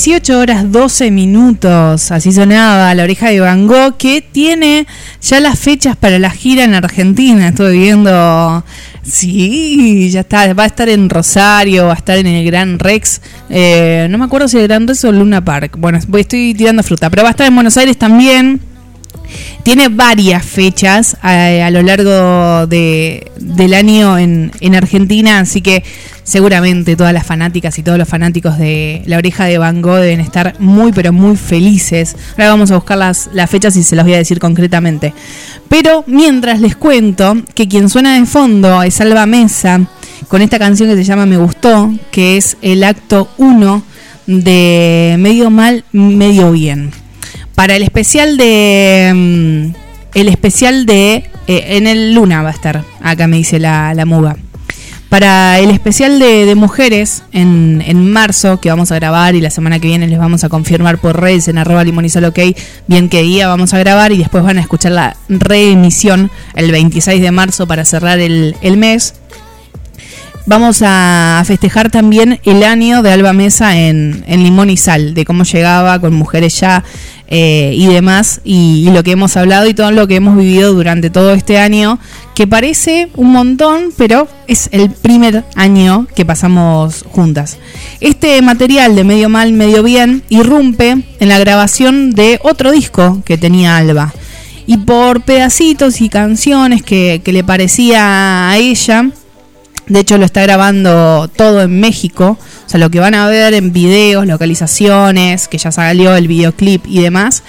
18 0.06 0.38
horas 0.38 0.72
12 0.72 1.10
minutos, 1.10 2.12
así 2.12 2.32
sonaba 2.32 2.94
la 2.94 3.02
oreja 3.02 3.32
de 3.32 3.40
Van 3.40 3.66
Gogh, 3.66 3.98
que 3.98 4.22
tiene 4.22 4.86
ya 5.20 5.40
las 5.40 5.58
fechas 5.58 5.96
para 5.96 6.20
la 6.20 6.30
gira 6.30 6.64
en 6.64 6.76
Argentina. 6.76 7.48
Estuve 7.48 7.72
viendo, 7.72 8.64
sí, 9.02 10.12
ya 10.12 10.20
está, 10.20 10.54
va 10.54 10.62
a 10.62 10.68
estar 10.68 10.90
en 10.90 11.10
Rosario, 11.10 11.88
va 11.88 11.94
a 11.94 11.96
estar 11.96 12.20
en 12.20 12.28
el 12.28 12.46
Gran 12.46 12.78
Rex, 12.78 13.20
eh, 13.50 14.06
no 14.12 14.20
me 14.20 14.26
acuerdo 14.26 14.48
si 14.48 14.60
el 14.60 14.68
Gran 14.68 14.88
Rex 14.88 15.06
o 15.06 15.12
Luna 15.12 15.44
Park. 15.44 15.76
Bueno, 15.80 15.98
estoy 15.98 16.54
tirando 16.54 16.84
fruta, 16.84 17.10
pero 17.10 17.24
va 17.24 17.30
a 17.30 17.32
estar 17.32 17.48
en 17.48 17.56
Buenos 17.56 17.76
Aires 17.76 17.98
también. 17.98 18.75
Tiene 19.64 19.90
varias 19.90 20.46
fechas 20.46 21.18
eh, 21.24 21.62
a, 21.64 21.72
lo 21.72 21.82
largo 21.82 22.68
de- 22.68 23.32
del 23.40 23.74
año 23.74 24.18
en, 24.18 24.52
en 24.60 24.76
Argentina, 24.76 25.40
así 25.40 25.62
que 25.62 25.84
seguramente 26.24 26.96
todas 26.96 27.14
las 27.14 27.26
fanáticas 27.26 27.78
y 27.78 27.84
todos 27.84 27.98
los 27.98 28.08
fanáticos 28.10 28.58
de 28.58 29.04
La 29.06 29.18
Oreja 29.18 29.46
de 29.46 29.58
Van 29.60 29.82
Gogh 29.82 30.00
deben 30.00 30.20
estar 30.20 30.56
muy, 30.60 30.92
pero 30.92 31.14
muy 31.14 31.36
felices. 31.36 32.16
Ahora 32.32 32.50
vamos 32.50 32.72
a 32.72 32.76
buscar 32.76 32.98
las, 32.98 33.30
las 33.34 33.50
fechas 33.50 33.76
y 33.76 33.84
se 33.84 33.96
las 33.96 34.06
voy 34.06 34.16
a 34.16 34.18
decir 34.18 34.40
concretamente. 34.40 35.14
Pero 35.70 36.04
mientras 36.08 36.60
les 36.62 36.76
cuento 36.76 37.36
que 37.54 37.68
quien 37.68 37.90
suena 37.90 38.20
de 38.20 38.26
fondo 38.26 38.82
es 38.84 39.00
Alba 39.02 39.26
Mesa 39.26 39.82
con 40.28 40.42
esta 40.42 40.58
canción 40.58 40.90
que 40.90 40.96
se 40.96 41.04
llama 41.04 41.26
Me 41.26 41.38
Gustó, 41.38 41.94
que 42.12 42.38
es 42.38 42.58
el 42.62 42.84
acto 42.84 43.30
1 43.38 43.84
de 44.28 45.16
Medio 45.20 45.50
Mal, 45.52 45.84
Medio 45.92 46.52
Bien 46.52 46.92
para 47.56 47.76
el 47.76 47.84
especial 47.84 48.38
de 48.38 49.12
mm, 49.16 49.86
el 50.14 50.30
especial 50.30 50.86
de 50.86 51.30
eh, 51.48 51.64
en 51.78 51.88
el 51.88 52.14
Luna 52.14 52.42
va 52.42 52.50
a 52.50 52.54
estar 52.54 52.84
acá 53.02 53.28
me 53.28 53.38
dice 53.38 53.60
la, 53.60 53.94
la 53.94 54.06
muga. 54.06 54.38
Para 55.10 55.60
el 55.60 55.70
especial 55.70 56.20
de, 56.20 56.54
mujeres 56.56 57.24
en, 57.32 57.82
en 57.86 58.12
marzo 58.12 58.60
que 58.60 58.70
vamos 58.70 58.92
a 58.92 58.96
grabar 58.96 59.36
y 59.36 59.40
la 59.40 59.50
semana 59.50 59.80
que 59.80 59.88
viene 59.88 60.08
les 60.08 60.20
vamos 60.20 60.44
a 60.44 60.50
confirmar 60.50 60.98
por 60.98 61.22
redes 61.22 61.48
en 61.48 61.58
arroba 61.58 61.84
limonizal 61.84 62.26
ok 62.26 62.40
bien 62.88 63.08
qué 63.08 63.22
día 63.22 63.48
vamos 63.48 63.74
a 63.74 63.80
grabar 63.80 64.12
y 64.12 64.18
después 64.18 64.44
van 64.44 64.58
a 64.58 64.62
escuchar 64.62 64.92
la 64.92 65.16
reemisión 65.30 66.32
el 66.56 66.72
26 66.72 67.22
de 67.22 67.32
marzo 67.32 67.68
para 67.68 67.86
cerrar 67.86 68.20
el, 68.20 68.58
el 68.62 68.78
mes 68.78 69.14
vamos 70.46 70.82
a 70.86 71.42
festejar 71.46 71.90
también 71.90 72.40
el 72.44 72.64
año 72.64 73.02
de 73.02 73.12
Alba 73.12 73.34
Mesa 73.34 73.78
en, 73.78 74.24
Limón 74.28 74.70
y 74.70 74.78
Sal, 74.78 75.14
de 75.14 75.26
cómo 75.26 75.44
llegaba 75.44 76.00
con 76.00 76.14
mujeres 76.14 76.60
ya 76.60 76.84
eh, 77.28 77.74
y 77.76 77.88
demás, 77.88 78.42
y, 78.44 78.90
lo 78.92 79.04
que 79.04 79.12
hemos 79.12 79.36
hablado 79.36 79.68
y 79.68 79.74
todo 79.74 79.92
lo 79.92 80.08
que 80.08 80.16
hemos 80.16 80.38
vivido 80.38 80.74
durante 80.74 81.10
todo 81.10 81.34
este 81.34 81.58
año, 81.58 82.00
que 82.36 82.46
parece 82.46 83.10
un 83.16 83.32
montón, 83.32 83.92
pero 83.98 84.28
es 84.48 84.70
el 84.72 84.92
primer 84.92 85.44
año 85.56 86.08
que 86.16 86.26
pasamos 86.26 87.04
juntas. 87.10 87.58
Este 88.00 88.42
material 88.42 88.96
de 88.96 89.04
medio 89.04 89.30
mal, 89.30 89.52
medio 89.54 89.82
bien 89.82 90.24
irrumpe 90.30 91.04
en 91.20 91.30
la 91.30 91.40
grabación 91.40 92.12
de 92.12 92.40
otro 92.44 92.72
disco 92.72 93.22
que 93.26 93.38
tenía 93.38 93.78
Alba. 93.78 94.14
Y 94.68 94.78
por 94.78 95.22
pedacitos 95.22 96.02
y 96.02 96.10
canciones 96.10 96.82
que 96.82 97.22
le 97.24 97.44
parecía 97.44 98.50
a 98.50 98.58
ella, 98.58 99.12
de 99.88 100.00
hecho, 100.00 100.18
lo 100.18 100.26
está 100.26 100.42
grabando 100.42 101.28
todo 101.28 101.62
en 101.62 101.80
México. 101.80 102.38
O 102.66 102.70
sea, 102.70 102.80
lo 102.80 102.90
que 102.90 103.00
van 103.00 103.14
a 103.14 103.28
ver 103.28 103.54
en 103.54 103.72
videos, 103.72 104.26
localizaciones, 104.26 105.48
que 105.48 105.58
ya 105.58 105.72
salió 105.72 106.16
el 106.16 106.28
videoclip 106.28 106.86
y 106.88 107.02
demás, 107.02 107.44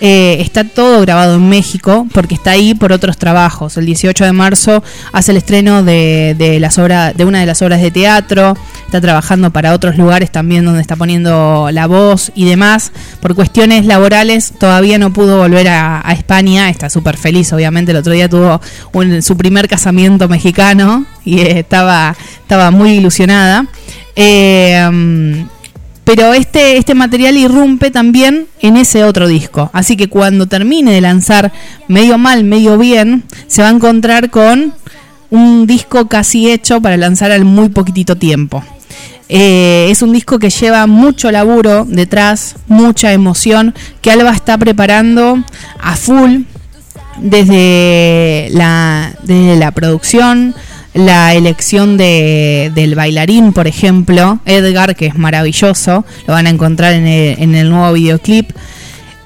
eh, 0.00 0.36
está 0.40 0.64
todo 0.64 1.00
grabado 1.00 1.36
en 1.36 1.48
México 1.48 2.06
porque 2.12 2.34
está 2.34 2.50
ahí 2.50 2.74
por 2.74 2.92
otros 2.92 3.16
trabajos. 3.16 3.76
El 3.78 3.86
18 3.86 4.24
de 4.24 4.32
marzo 4.32 4.84
hace 5.12 5.30
el 5.30 5.38
estreno 5.38 5.82
de, 5.82 6.58
las 6.60 6.78
obras, 6.78 7.16
de 7.16 7.24
una 7.24 7.40
de 7.40 7.46
las 7.46 7.62
obras 7.62 7.80
de 7.80 7.90
teatro, 7.90 8.56
está 8.84 9.00
trabajando 9.00 9.50
para 9.50 9.72
otros 9.72 9.96
lugares 9.96 10.30
también 10.30 10.66
donde 10.66 10.82
está 10.82 10.96
poniendo 10.96 11.70
la 11.72 11.86
voz 11.86 12.30
y 12.34 12.44
demás. 12.44 12.92
Por 13.20 13.34
cuestiones 13.34 13.86
laborales 13.86 14.52
todavía 14.58 14.98
no 14.98 15.12
pudo 15.12 15.38
volver 15.38 15.68
a, 15.68 16.02
España, 16.16 16.70
está 16.70 16.88
súper 16.88 17.16
feliz 17.16 17.52
obviamente, 17.52 17.92
el 17.92 17.98
otro 17.98 18.12
día 18.12 18.28
tuvo 18.28 18.60
su 19.20 19.36
primer 19.36 19.68
casamiento 19.68 20.28
mexicano 20.28 21.04
y 21.24 21.40
eh, 21.40 21.60
estaba, 21.60 22.16
estaba 22.40 22.70
muy 22.70 22.92
ilusionada. 22.92 23.66
Eh, 24.14 24.82
um, 24.88 25.46
pero 26.06 26.34
este, 26.34 26.76
este 26.76 26.94
material 26.94 27.36
irrumpe 27.36 27.90
también 27.90 28.46
en 28.60 28.76
ese 28.76 29.02
otro 29.02 29.26
disco. 29.26 29.70
Así 29.72 29.96
que 29.96 30.08
cuando 30.08 30.46
termine 30.46 30.92
de 30.92 31.00
lanzar 31.00 31.52
medio 31.88 32.16
mal, 32.16 32.44
medio 32.44 32.78
bien, 32.78 33.24
se 33.48 33.62
va 33.62 33.68
a 33.68 33.72
encontrar 33.72 34.30
con 34.30 34.72
un 35.30 35.66
disco 35.66 36.06
casi 36.06 36.48
hecho 36.48 36.80
para 36.80 36.96
lanzar 36.96 37.32
al 37.32 37.44
muy 37.44 37.70
poquitito 37.70 38.14
tiempo. 38.14 38.62
Eh, 39.28 39.88
es 39.90 40.00
un 40.00 40.12
disco 40.12 40.38
que 40.38 40.50
lleva 40.50 40.86
mucho 40.86 41.32
laburo 41.32 41.84
detrás, 41.84 42.54
mucha 42.68 43.12
emoción, 43.12 43.74
que 44.00 44.12
Alba 44.12 44.30
está 44.30 44.56
preparando 44.58 45.42
a 45.80 45.96
full 45.96 46.42
desde 47.18 48.46
la, 48.52 49.12
desde 49.24 49.56
la 49.56 49.72
producción, 49.72 50.54
la 50.96 51.34
elección 51.34 51.96
de, 51.96 52.72
del 52.74 52.94
bailarín, 52.94 53.52
por 53.52 53.66
ejemplo, 53.66 54.40
Edgar, 54.46 54.96
que 54.96 55.06
es 55.06 55.14
maravilloso, 55.14 56.04
lo 56.26 56.34
van 56.34 56.46
a 56.46 56.50
encontrar 56.50 56.94
en 56.94 57.06
el, 57.06 57.38
en 57.38 57.54
el 57.54 57.68
nuevo 57.68 57.92
videoclip. 57.92 58.50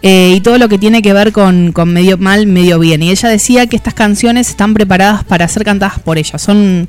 Eh, 0.02 0.34
y 0.36 0.40
todo 0.40 0.58
lo 0.58 0.68
que 0.68 0.78
tiene 0.78 1.02
que 1.02 1.12
ver 1.12 1.30
con, 1.30 1.72
con, 1.72 1.92
medio 1.92 2.18
mal, 2.18 2.46
medio 2.46 2.78
bien. 2.78 3.02
Y 3.02 3.10
ella 3.10 3.28
decía 3.28 3.66
que 3.66 3.76
estas 3.76 3.94
canciones 3.94 4.48
están 4.48 4.74
preparadas 4.74 5.24
para 5.24 5.46
ser 5.46 5.64
cantadas 5.64 5.98
por 6.00 6.18
ella. 6.18 6.38
Son, 6.38 6.88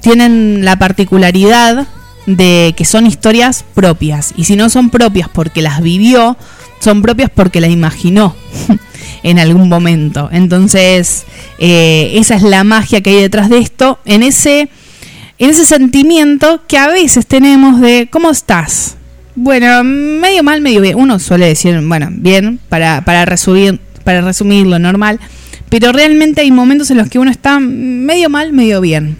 tienen 0.00 0.64
la 0.64 0.78
particularidad 0.78 1.86
de 2.26 2.74
que 2.76 2.84
son 2.84 3.06
historias 3.06 3.64
propias. 3.74 4.34
Y 4.36 4.44
si 4.44 4.54
no 4.54 4.68
son 4.68 4.90
propias 4.90 5.28
porque 5.28 5.62
las 5.62 5.80
vivió, 5.80 6.36
son 6.80 7.02
propias 7.02 7.30
porque 7.30 7.60
las 7.60 7.70
imaginó 7.70 8.36
en 9.22 9.38
algún 9.38 9.68
momento. 9.68 10.28
Entonces, 10.32 11.24
eh, 11.58 12.12
esa 12.14 12.34
es 12.34 12.42
la 12.42 12.64
magia 12.64 13.00
que 13.00 13.10
hay 13.10 13.20
detrás 13.20 13.48
de 13.48 13.58
esto, 13.58 13.98
en 14.04 14.22
ese, 14.22 14.68
en 15.38 15.50
ese 15.50 15.64
sentimiento 15.64 16.62
que 16.66 16.78
a 16.78 16.88
veces 16.88 17.26
tenemos 17.26 17.80
de 17.80 18.08
¿cómo 18.10 18.30
estás? 18.30 18.96
Bueno, 19.34 19.82
medio 19.82 20.42
mal, 20.42 20.60
medio 20.60 20.82
bien. 20.82 20.96
Uno 20.98 21.18
suele 21.18 21.46
decir, 21.46 21.80
bueno, 21.82 22.08
bien, 22.10 22.60
para, 22.68 23.02
para, 23.02 23.24
resumir, 23.24 23.80
para 24.04 24.20
lo 24.20 24.78
normal. 24.78 25.20
Pero 25.70 25.90
realmente 25.92 26.42
hay 26.42 26.50
momentos 26.50 26.90
en 26.90 26.98
los 26.98 27.08
que 27.08 27.18
uno 27.18 27.30
está 27.30 27.58
medio 27.58 28.28
mal, 28.28 28.52
medio 28.52 28.82
bien. 28.82 29.16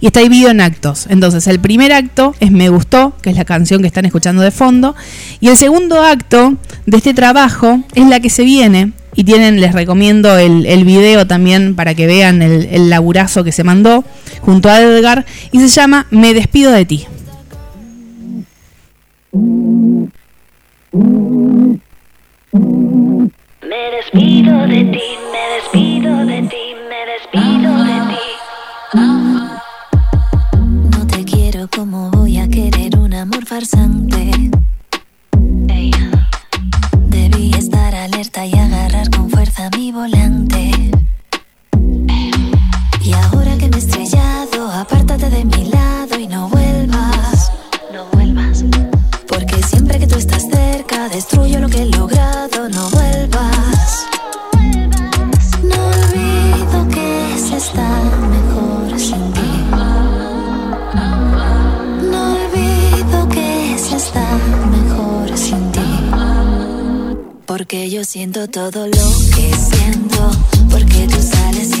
Y 0.00 0.06
está 0.06 0.20
dividido 0.20 0.50
en 0.50 0.60
actos. 0.60 1.06
Entonces, 1.10 1.46
el 1.48 1.58
primer 1.58 1.92
acto 1.92 2.34
es 2.38 2.52
Me 2.52 2.68
Gustó, 2.68 3.16
que 3.20 3.30
es 3.30 3.36
la 3.36 3.44
canción 3.44 3.80
que 3.80 3.88
están 3.88 4.04
escuchando 4.04 4.42
de 4.42 4.52
fondo. 4.52 4.94
Y 5.40 5.48
el 5.48 5.56
segundo 5.56 6.02
acto 6.02 6.56
de 6.86 6.96
este 6.96 7.14
trabajo 7.14 7.82
es 7.94 8.06
la 8.06 8.20
que 8.20 8.30
se 8.30 8.44
viene. 8.44 8.92
Y 9.16 9.24
tienen, 9.24 9.60
les 9.60 9.72
recomiendo 9.72 10.38
el, 10.38 10.66
el 10.66 10.84
video 10.84 11.26
también 11.26 11.74
para 11.74 11.94
que 11.94 12.06
vean 12.06 12.42
el, 12.42 12.68
el 12.70 12.90
laburazo 12.90 13.42
que 13.42 13.52
se 13.52 13.64
mandó 13.64 14.04
junto 14.42 14.68
a 14.68 14.80
Edgar. 14.80 15.24
Y 15.52 15.58
se 15.60 15.68
llama 15.68 16.06
Me 16.10 16.34
Despido 16.34 16.70
de 16.70 16.84
ti. 16.84 17.06
Me 23.62 23.90
despido 23.96 24.66
de 24.66 24.84
ti, 24.84 25.02
me 25.32 25.44
despido 25.54 26.26
de 26.26 26.42
ti, 26.42 26.64
me 26.88 27.00
despido 27.12 27.70
de 27.84 27.98
ti. 28.08 28.26
No 30.90 31.06
te 31.06 31.24
quiero 31.24 31.68
como 31.68 32.10
voy 32.12 32.38
a 32.38 32.48
querer 32.48 32.96
un 32.98 33.12
amor 33.14 33.44
farsante. 33.44 34.30
Ey. 35.68 35.90
Estar 37.76 37.94
alerta 37.94 38.46
y 38.46 38.54
agarrar 38.54 39.10
con 39.10 39.28
fuerza 39.28 39.68
mi 39.76 39.92
volante. 39.92 40.70
Y 43.02 43.12
ahora 43.12 43.58
que 43.58 43.68
me 43.68 43.76
he 43.76 43.78
estrellado, 43.78 44.70
apártate 44.72 45.28
de 45.28 45.44
mi 45.44 45.66
lado 45.66 46.18
y 46.18 46.26
no 46.26 46.48
vuelvas. 46.48 47.52
No 47.92 48.06
vuelvas. 48.14 48.64
Porque 49.28 49.62
siempre 49.62 49.98
que 49.98 50.06
tú 50.06 50.16
estás 50.16 50.48
cerca, 50.50 51.10
destruyo 51.10 51.60
lo 51.60 51.68
que 51.68 51.82
he 51.82 51.86
logrado. 51.86 52.66
No 52.70 52.88
vuelvas. 52.88 54.06
No 55.62 55.78
olvido 55.96 56.88
que 56.88 57.38
se 57.38 57.56
está 57.58 57.88
mejor 58.36 58.98
sin 58.98 59.32
ti. 59.34 59.50
No 62.10 62.36
olvido 62.36 63.28
que 63.28 63.76
se 63.78 63.96
está 63.96 64.26
mejor. 64.70 64.75
Porque 67.46 67.88
yo 67.90 68.04
siento 68.04 68.48
todo 68.48 68.86
lo 68.88 69.08
que 69.34 69.52
siento. 69.54 70.30
Porque 70.68 71.06
tú 71.06 71.22
sales 71.22 71.75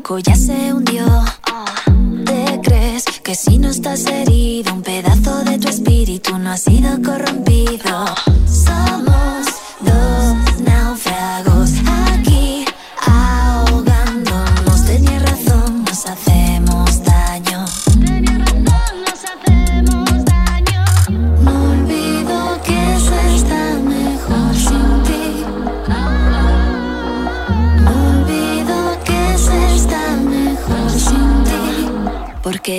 barco 0.00 0.18
ya 0.18 0.34
se 0.34 0.72
hundió. 0.72 1.04
¿Te 2.24 2.60
crees 2.62 3.04
que 3.22 3.34
si 3.34 3.58
no 3.58 3.68
estás 3.68 4.06
herido, 4.06 4.72
un 4.72 4.82
pedazo 4.82 5.44
de 5.44 5.58
tu 5.58 5.68
espíritu 5.68 6.38
no 6.38 6.50
ha 6.50 6.56
sido 6.56 6.90
corrompido? 7.02 8.04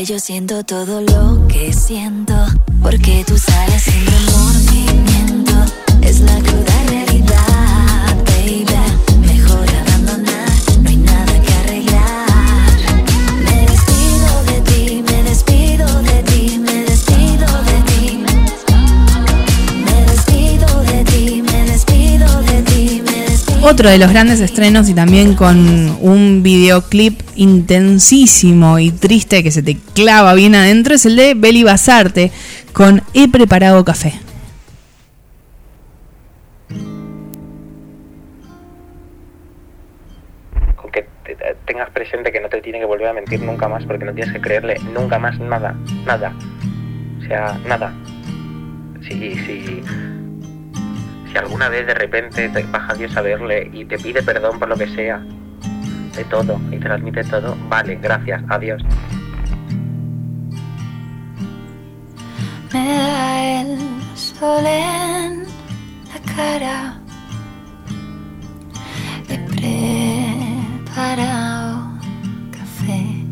Yo 0.05 0.17
siento 0.19 0.63
todo 0.63 0.99
lo 1.01 1.47
que 1.47 1.71
siento. 1.73 2.33
Porque 2.81 3.23
tú 3.27 3.37
sales 3.37 3.83
sin 3.83 4.03
remordimiento. 4.03 5.53
Es 6.01 6.21
la 6.21 6.39
cruda 6.39 6.70
Otro 23.63 23.89
de 23.89 23.97
los 23.99 24.09
grandes 24.09 24.39
estrenos 24.39 24.89
y 24.89 24.93
también 24.93 25.35
con 25.35 25.57
un 26.01 26.41
videoclip 26.41 27.19
intensísimo 27.35 28.79
y 28.79 28.91
triste 28.91 29.43
que 29.43 29.51
se 29.51 29.61
te 29.61 29.77
clava 29.93 30.33
bien 30.33 30.55
adentro 30.55 30.95
es 30.95 31.05
el 31.05 31.15
de 31.15 31.35
Beli 31.35 31.63
Basarte 31.63 32.31
con 32.73 33.03
He 33.13 33.29
preparado 33.29 33.85
café. 33.85 34.13
con 40.75 40.91
que 40.91 41.05
te- 41.23 41.35
te- 41.35 41.55
tengas 41.65 41.89
presente 41.91 42.31
que 42.31 42.39
no 42.39 42.49
te 42.49 42.61
tiene 42.61 42.79
que 42.79 42.85
volver 42.85 43.07
a 43.07 43.13
mentir 43.13 43.41
nunca 43.41 43.67
más 43.67 43.85
porque 43.85 44.05
no 44.05 44.13
tienes 44.13 44.33
que 44.33 44.41
creerle 44.41 44.77
nunca 44.93 45.19
más 45.19 45.39
nada, 45.39 45.75
nada. 46.05 46.33
O 47.19 47.23
sea, 47.27 47.59
nada. 47.67 47.93
Si, 49.01 49.13
si, 49.35 49.81
si 51.31 51.37
alguna 51.37 51.69
vez 51.69 51.87
de 51.87 51.93
repente 51.93 52.49
te 52.49 52.63
baja 52.63 52.93
Dios 52.93 53.15
a 53.15 53.21
verle 53.21 53.69
y 53.71 53.85
te 53.85 53.97
pide 53.97 54.21
perdón 54.21 54.59
por 54.59 54.67
lo 54.67 54.75
que 54.75 54.87
sea, 54.87 55.23
de 56.15 56.25
todo, 56.25 56.59
y 56.71 56.77
te 56.77 57.23
todo, 57.23 57.55
vale, 57.69 57.95
gracias, 57.95 58.43
adiós. 58.49 58.83
Me 62.73 62.85
da 62.85 63.61
el 63.61 63.79
sol 64.15 64.65
en 64.65 65.43
la 66.11 66.19
cara. 66.35 66.99
He 69.29 69.37
preparado 70.97 71.97
café. 72.51 73.23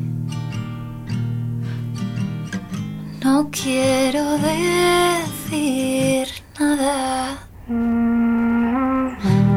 No 3.22 3.50
quiero 3.52 4.38
decir 4.38 6.30
nada. 6.58 7.49
He 7.70 9.49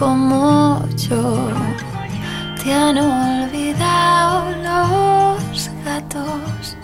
como 0.00 0.82
yo. 0.96 1.50
Te 2.62 2.72
han 2.72 2.96
olvidado 2.96 4.50
los 4.66 5.70
gatos, 5.84 6.76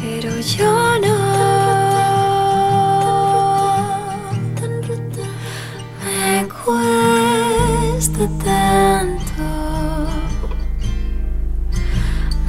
pero 0.00 0.30
yo 0.38 0.72
no. 1.00 1.18
Me 6.04 6.48
cuesta 6.64 8.24
tanto. 8.44 9.44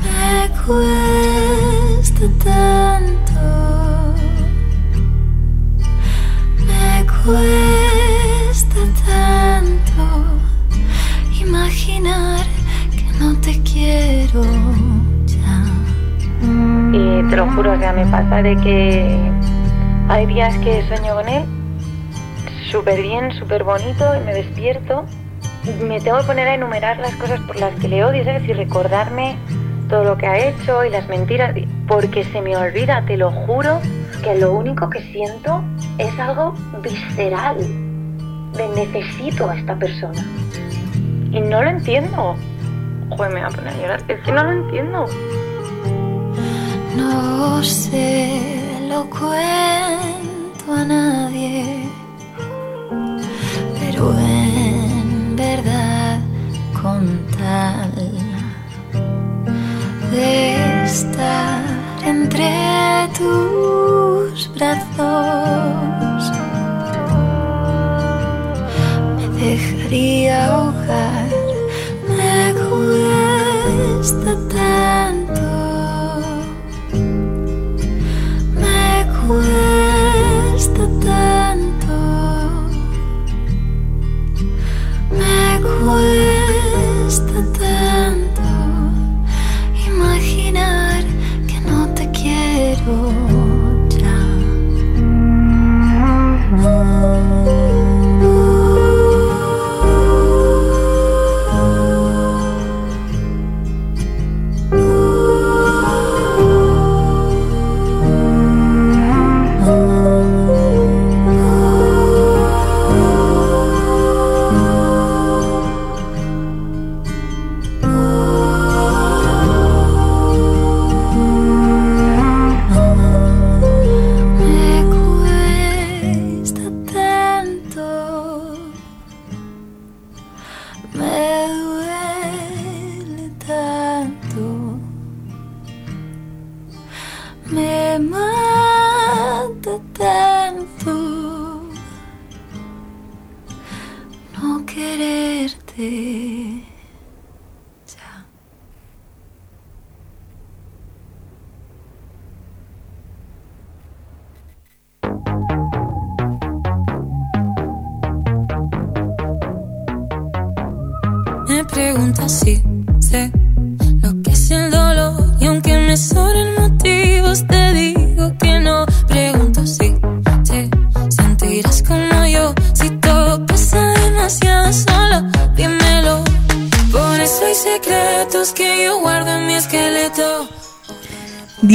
Me 0.03 0.49
cuesta 0.65 1.08
te 17.29 17.35
lo 17.35 17.49
juro, 17.51 17.73
o 17.73 17.77
sea, 17.77 17.93
me 17.93 18.05
pasa 18.07 18.41
de 18.41 18.55
que 18.57 19.17
hay 20.07 20.25
días 20.25 20.57
que 20.59 20.83
sueño 20.87 21.13
con 21.13 21.29
él 21.29 21.43
súper 22.69 23.01
bien, 23.01 23.31
súper 23.33 23.63
bonito 23.63 24.15
y 24.15 24.25
me 24.25 24.33
despierto. 24.33 25.05
Me 25.81 25.99
tengo 25.99 26.19
que 26.19 26.23
poner 26.25 26.47
a 26.47 26.55
enumerar 26.55 26.97
las 26.97 27.15
cosas 27.15 27.39
por 27.41 27.55
las 27.57 27.73
que 27.75 27.87
le 27.87 28.03
odio, 28.03 28.23
¿sabes? 28.23 28.47
Y 28.47 28.53
recordarme 28.53 29.35
todo 29.89 30.03
lo 30.03 30.17
que 30.17 30.27
ha 30.27 30.37
hecho 30.37 30.85
y 30.85 30.89
las 30.89 31.07
mentiras, 31.07 31.55
porque 31.87 32.23
se 32.23 32.41
me 32.41 32.55
olvida, 32.55 33.03
te 33.05 33.17
lo 33.17 33.31
juro, 33.31 33.79
que 34.23 34.35
lo 34.35 34.53
único 34.53 34.89
que 34.89 35.01
siento 35.11 35.63
es 35.97 36.17
algo 36.19 36.53
visceral, 36.81 37.57
de 37.57 38.67
necesito 38.75 39.49
a 39.49 39.57
esta 39.57 39.75
persona. 39.75 40.23
Y 41.31 41.41
no 41.41 41.63
lo 41.63 41.69
entiendo. 41.69 42.35
Joder, 43.09 43.33
me 43.33 43.41
voy 43.41 43.51
a 43.51 43.55
poner 43.55 43.73
a 43.73 43.77
llorar, 43.77 44.03
es 44.07 44.19
que 44.21 44.31
no 44.31 44.43
lo 44.43 44.51
entiendo. 44.51 45.05
No 46.99 47.63
se 47.63 48.29
lo 48.89 49.09
cuento 49.09 50.65
a 50.73 50.83
nadie, 50.83 51.89
pero 53.79 54.13
en 54.19 55.35
verdad 55.35 56.19
con 56.81 57.01
tal 57.37 57.93
de 60.11 60.83
estar 60.83 61.63
entre 62.05 62.51
tus 63.17 64.49
brazos, 64.55 66.23
me 69.15 69.25
dejaría 69.39 70.47
ahogar, 70.47 71.29
me 72.17 72.53
cuesta 73.99 74.31
tanto. 74.49 75.08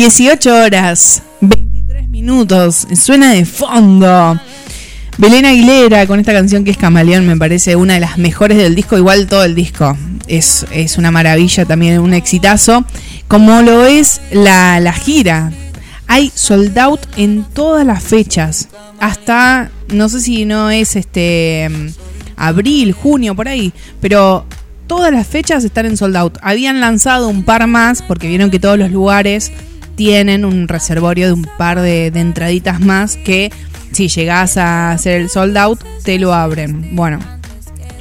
18 0.05 0.55
horas, 0.55 1.23
23 1.41 2.11
minutos, 2.11 2.87
suena 2.95 3.33
de 3.33 3.47
fondo. 3.47 4.39
Belén 5.17 5.47
Aguilera 5.47 6.07
con 6.07 6.21
esta 6.21 6.35
canción 6.35 6.63
que 6.63 6.73
es 6.73 6.77
Camaleón 6.77 7.27
me 7.27 7.39
parece 7.39 7.75
una 7.75 7.95
de 7.95 8.01
las 8.01 8.19
mejores 8.19 8.59
del 8.59 8.75
disco, 8.75 8.99
igual 8.99 9.27
todo 9.29 9.45
el 9.45 9.55
disco 9.55 9.97
es, 10.27 10.67
es 10.73 10.99
una 10.99 11.11
maravilla 11.11 11.65
también, 11.65 12.01
un 12.01 12.13
exitazo, 12.13 12.85
como 13.29 13.63
lo 13.63 13.87
es 13.87 14.21
la, 14.31 14.79
la 14.79 14.93
gira. 14.93 15.55
Hay 16.07 16.31
sold 16.35 16.79
out 16.79 17.01
en 17.17 17.45
todas 17.55 17.87
las 17.87 18.03
fechas, 18.05 18.69
hasta, 19.01 19.71
no 19.89 20.11
sé 20.11 20.21
si 20.21 20.45
no 20.45 20.69
es 20.69 20.97
este 20.97 21.71
abril, 22.37 22.93
junio, 22.93 23.35
por 23.35 23.49
ahí, 23.49 23.73
pero 24.03 24.45
todas 24.87 25.11
las 25.11 25.27
fechas 25.27 25.65
están 25.65 25.87
en 25.87 25.97
sold 25.97 26.17
out. 26.19 26.37
Habían 26.43 26.83
lanzado 26.83 27.29
un 27.29 27.43
par 27.43 27.67
más 27.67 28.03
porque 28.03 28.29
vieron 28.29 28.51
que 28.51 28.61
todos 28.61 28.79
los 28.79 28.91
lugares 28.91 29.51
tienen 29.97 30.45
un 30.45 30.69
reservorio 30.69 31.27
de 31.27 31.33
un 31.33 31.47
par 31.59 31.81
de, 31.81 32.11
de 32.11 32.21
entraditas 32.21 32.81
más 32.81 33.17
que 33.17 33.51
si 33.93 34.09
llegás 34.09 34.57
a 34.57 34.91
hacer 34.91 35.21
el 35.21 35.31
sold 35.31 35.57
out 35.57 35.81
te 36.03 36.19
lo 36.19 36.35
abren. 36.35 36.95
Bueno, 36.97 37.21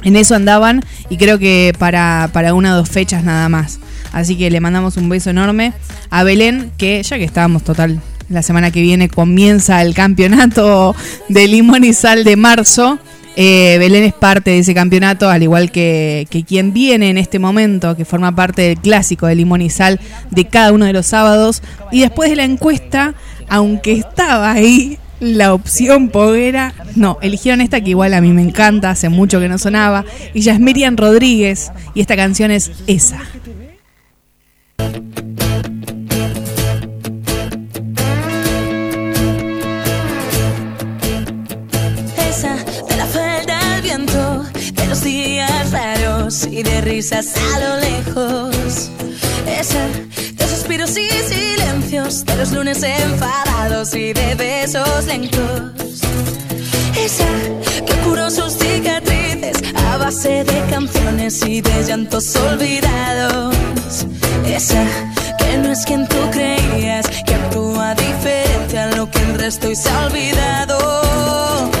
en 0.02 0.16
eso 0.16 0.34
andaban 0.34 0.84
y 1.08 1.16
creo 1.16 1.38
que 1.38 1.72
para, 1.78 2.30
para 2.32 2.54
una 2.54 2.74
o 2.74 2.76
dos 2.76 2.88
fechas 2.88 3.24
nada 3.24 3.48
más. 3.48 3.80
Así 4.12 4.36
que 4.36 4.50
le 4.50 4.60
mandamos 4.60 4.96
un 4.96 5.08
beso 5.08 5.30
enorme 5.30 5.72
a 6.10 6.22
Belén, 6.22 6.70
que 6.78 7.02
ya 7.02 7.16
que 7.16 7.24
estábamos 7.24 7.64
total, 7.64 8.00
la 8.28 8.42
semana 8.42 8.70
que 8.70 8.80
viene 8.80 9.08
comienza 9.08 9.82
el 9.82 9.94
campeonato 9.94 10.94
de 11.28 11.48
limón 11.48 11.84
y 11.84 11.92
sal 11.92 12.22
de 12.22 12.36
marzo. 12.36 12.98
Eh, 13.36 13.76
Belén 13.78 14.04
es 14.04 14.12
parte 14.12 14.52
de 14.52 14.58
ese 14.58 14.74
campeonato, 14.74 15.28
al 15.28 15.42
igual 15.42 15.72
que, 15.72 16.26
que 16.30 16.44
quien 16.44 16.72
viene 16.72 17.10
en 17.10 17.18
este 17.18 17.38
momento, 17.38 17.96
que 17.96 18.04
forma 18.04 18.34
parte 18.34 18.62
del 18.62 18.78
clásico 18.78 19.26
de 19.26 19.34
limón 19.34 19.62
y 19.62 19.70
sal 19.70 20.00
de 20.30 20.46
cada 20.46 20.72
uno 20.72 20.84
de 20.86 20.92
los 20.92 21.06
sábados. 21.06 21.62
Y 21.90 22.00
después 22.00 22.30
de 22.30 22.36
la 22.36 22.44
encuesta 22.44 23.14
aunque 23.48 23.92
estaba 23.92 24.52
ahí 24.52 24.98
la 25.20 25.54
opción 25.54 26.08
poguera, 26.08 26.74
no, 26.96 27.18
eligieron 27.22 27.60
esta 27.60 27.80
que 27.80 27.90
igual 27.90 28.14
a 28.14 28.20
mí 28.20 28.32
me 28.32 28.42
encanta, 28.42 28.90
hace 28.90 29.08
mucho 29.08 29.40
que 29.40 29.48
no 29.48 29.58
sonaba. 29.58 30.04
Ella 30.34 30.54
es 30.54 30.60
Miriam 30.60 30.96
Rodríguez 30.96 31.72
y 31.94 32.00
esta 32.00 32.16
canción 32.16 32.50
es 32.50 32.72
esa. 32.86 33.22
Esa 34.78 35.23
los 44.94 45.02
días 45.02 45.72
raros 45.72 46.46
y 46.48 46.62
de 46.62 46.80
risas 46.80 47.34
a 47.52 47.58
lo 47.58 47.76
lejos. 47.80 48.90
Esa 49.44 49.88
de 50.36 50.46
suspiros 50.46 50.96
y 50.96 51.08
silencios, 51.08 52.24
de 52.24 52.36
los 52.36 52.52
lunes 52.52 52.80
enfadados 52.84 53.92
y 53.94 54.12
de 54.12 54.36
besos 54.36 55.06
lentos. 55.06 56.00
Esa 56.96 57.26
que 57.84 57.94
curó 58.04 58.30
sus 58.30 58.52
cicatrices 58.52 59.56
a 59.74 59.96
base 59.96 60.44
de 60.44 60.62
canciones 60.70 61.44
y 61.44 61.60
de 61.60 61.84
llantos 61.84 62.36
olvidados. 62.36 63.56
Esa 64.46 64.84
que 65.38 65.58
no 65.58 65.72
es 65.72 65.84
quien 65.84 66.06
tú 66.06 66.18
creías, 66.30 67.06
que 67.26 67.34
actúa 67.34 67.96
diferente 67.96 68.78
a 68.78 68.86
lo 68.94 69.10
que 69.10 69.18
el 69.18 69.34
resto 69.40 69.68
y 69.68 69.74
se 69.74 69.90
ha 69.90 70.06
olvidado. 70.06 71.73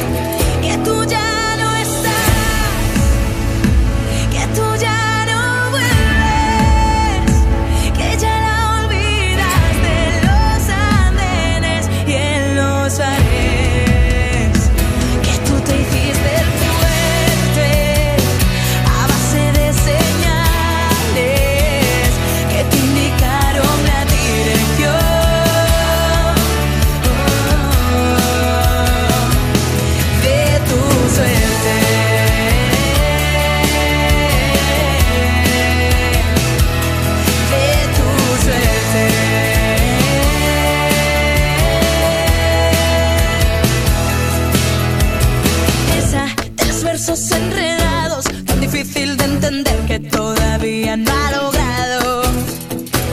Entender 49.58 49.86
que 49.86 50.00
todavía 50.00 50.96
no 50.96 51.10
ha 51.12 51.30
logrado. 51.30 52.22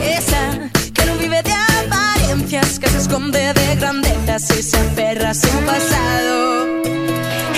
Esa 0.03 0.69
que 0.93 1.05
no 1.05 1.15
vive 1.17 1.41
de 1.43 1.53
apariencias, 1.53 2.79
que 2.79 2.87
se 2.89 2.97
esconde 2.97 3.53
de 3.53 3.75
grandezas 3.75 4.49
y 4.57 4.63
se 4.63 4.77
aferra 4.77 5.29
a 5.31 5.33
su 5.33 5.49
pasado. 5.65 6.67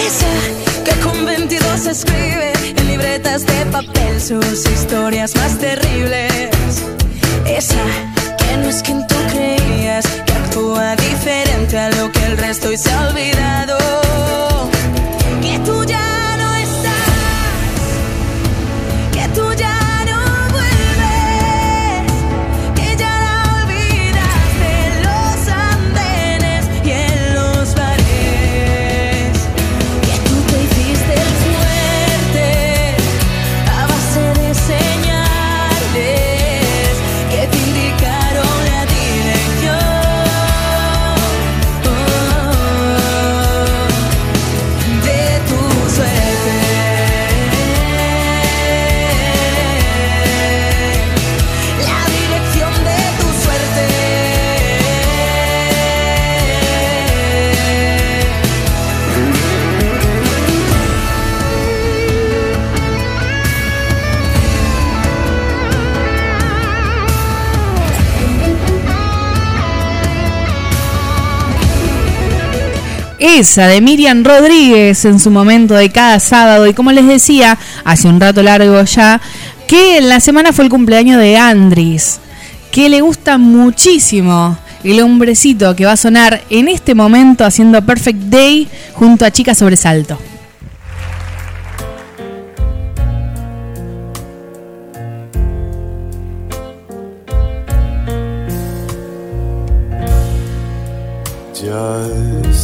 Esa 0.07 0.33
que 0.83 0.99
con 1.01 1.25
22 1.25 1.85
escribe 1.85 2.53
en 2.77 2.87
libretas 2.87 3.45
de 3.45 3.65
papel 3.67 4.21
sus 4.21 4.65
historias 4.65 5.35
más 5.35 5.57
terribles. 5.57 6.83
Esa 7.45 7.83
que 8.37 8.57
no 8.57 8.69
es 8.69 8.81
quien 8.81 9.05
tú 9.07 9.15
creías, 9.31 10.05
que 10.25 10.33
actúa 10.33 10.95
diferente 10.95 11.77
a 11.77 11.89
lo 11.91 12.11
que 12.11 12.25
el 12.25 12.37
resto 12.37 12.71
y 12.71 12.77
se 12.77 12.91
ha 12.91 13.07
olvidado. 13.07 13.77
De 73.33 73.81
Miriam 73.81 74.23
Rodríguez 74.23 75.05
en 75.05 75.19
su 75.19 75.31
momento 75.31 75.73
de 75.73 75.89
cada 75.89 76.19
sábado. 76.19 76.67
Y 76.67 76.75
como 76.75 76.91
les 76.91 77.07
decía, 77.07 77.57
hace 77.83 78.07
un 78.07 78.19
rato 78.19 78.43
largo 78.43 78.83
ya, 78.83 79.19
que 79.67 79.97
en 79.97 80.07
la 80.07 80.19
semana 80.19 80.53
fue 80.53 80.65
el 80.65 80.69
cumpleaños 80.69 81.19
de 81.19 81.35
Andris, 81.35 82.19
que 82.71 82.89
le 82.89 83.01
gusta 83.01 83.39
muchísimo 83.39 84.55
el 84.83 85.01
hombrecito 85.01 85.75
que 85.75 85.83
va 85.83 85.93
a 85.93 85.97
sonar 85.97 86.43
en 86.51 86.67
este 86.67 86.93
momento 86.93 87.43
haciendo 87.43 87.83
Perfect 87.83 88.19
Day 88.25 88.69
junto 88.93 89.25
a 89.25 89.31
Chica 89.31 89.55
Sobresalto. 89.55 90.19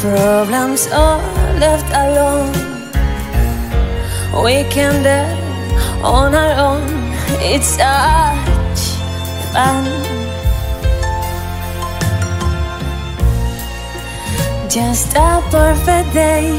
Problems 0.00 0.88
all 0.92 1.20
left 1.58 1.88
alone. 1.92 2.52
We 4.44 4.64
can 4.70 5.02
Weekend 5.02 5.36
on 6.04 6.34
our 6.34 6.54
own. 6.68 6.86
It's 7.40 7.78
such 7.80 8.82
fun. 9.52 9.84
Just 14.68 15.16
a 15.16 15.42
perfect 15.50 16.12
day. 16.12 16.52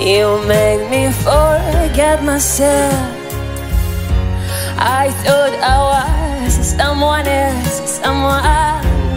You 0.00 0.26
make 0.46 0.90
me 0.90 1.12
forget 1.12 2.22
myself. 2.24 3.18
I 4.78 5.10
thought 5.22 5.54
I 5.62 5.78
was 6.44 6.54
someone 6.76 7.26
else, 7.26 8.00
someone 8.00 8.44
good. 8.44 8.77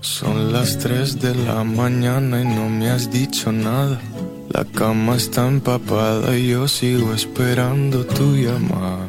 Son 0.00 0.52
las 0.52 0.78
3 0.78 1.20
de 1.20 1.34
la 1.34 1.64
mañana 1.64 2.40
y 2.40 2.44
no 2.44 2.68
me 2.68 2.90
has 2.90 3.10
dicho 3.10 3.52
nada. 3.52 4.00
La 4.48 4.64
cama 4.64 5.16
está 5.16 5.46
empapada 5.46 6.36
y 6.36 6.48
yo 6.48 6.68
sigo 6.68 7.12
esperando 7.12 8.06
tu 8.06 8.36
llamada. 8.36 9.08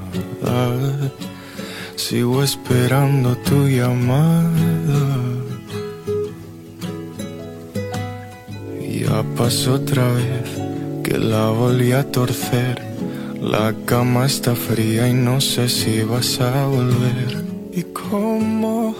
Sigo 1.95 2.43
esperando 2.43 3.35
tu 3.37 3.67
llamada. 3.67 5.34
Ya 9.05 9.23
pasó 9.37 9.75
otra 9.75 10.07
vez 10.11 10.49
que 11.03 11.17
la 11.17 11.49
volví 11.49 11.91
a 11.91 12.03
torcer. 12.11 12.81
La 13.41 13.73
cama 13.85 14.25
está 14.25 14.55
fría 14.55 15.07
y 15.07 15.13
no 15.13 15.39
sé 15.39 15.69
si 15.69 16.01
vas 16.01 16.39
a 16.41 16.65
volver. 16.65 17.43
¿Y 17.71 17.83
cómo 17.83 18.95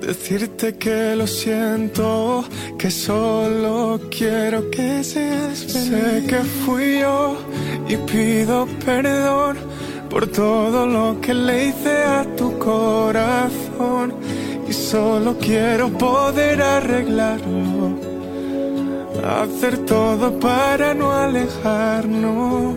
decirte 0.00 0.76
que 0.76 1.16
lo 1.16 1.26
siento? 1.26 2.44
Que 2.78 2.90
solo 2.90 4.00
quiero 4.10 4.70
que 4.70 5.04
seas 5.04 5.58
feliz. 5.64 5.90
Sé 5.90 6.26
que 6.26 6.40
fui 6.64 7.00
yo 7.00 7.36
y 7.88 7.96
pido 8.10 8.66
perdón 8.86 9.58
por 10.08 10.26
todo 10.28 10.86
lo 10.86 11.20
que 11.20 11.34
le 11.34 11.66
hice 11.66 12.02
a 12.04 12.24
tu 12.36 12.58
corazón. 12.58 14.14
Y 14.68 14.72
solo 14.72 15.36
quiero 15.38 15.90
poder 15.90 16.62
arreglarlo. 16.62 17.79
Hacer 19.24 19.78
todo 19.84 20.38
para 20.40 20.94
no 20.94 21.12
alejarnos. 21.12 22.74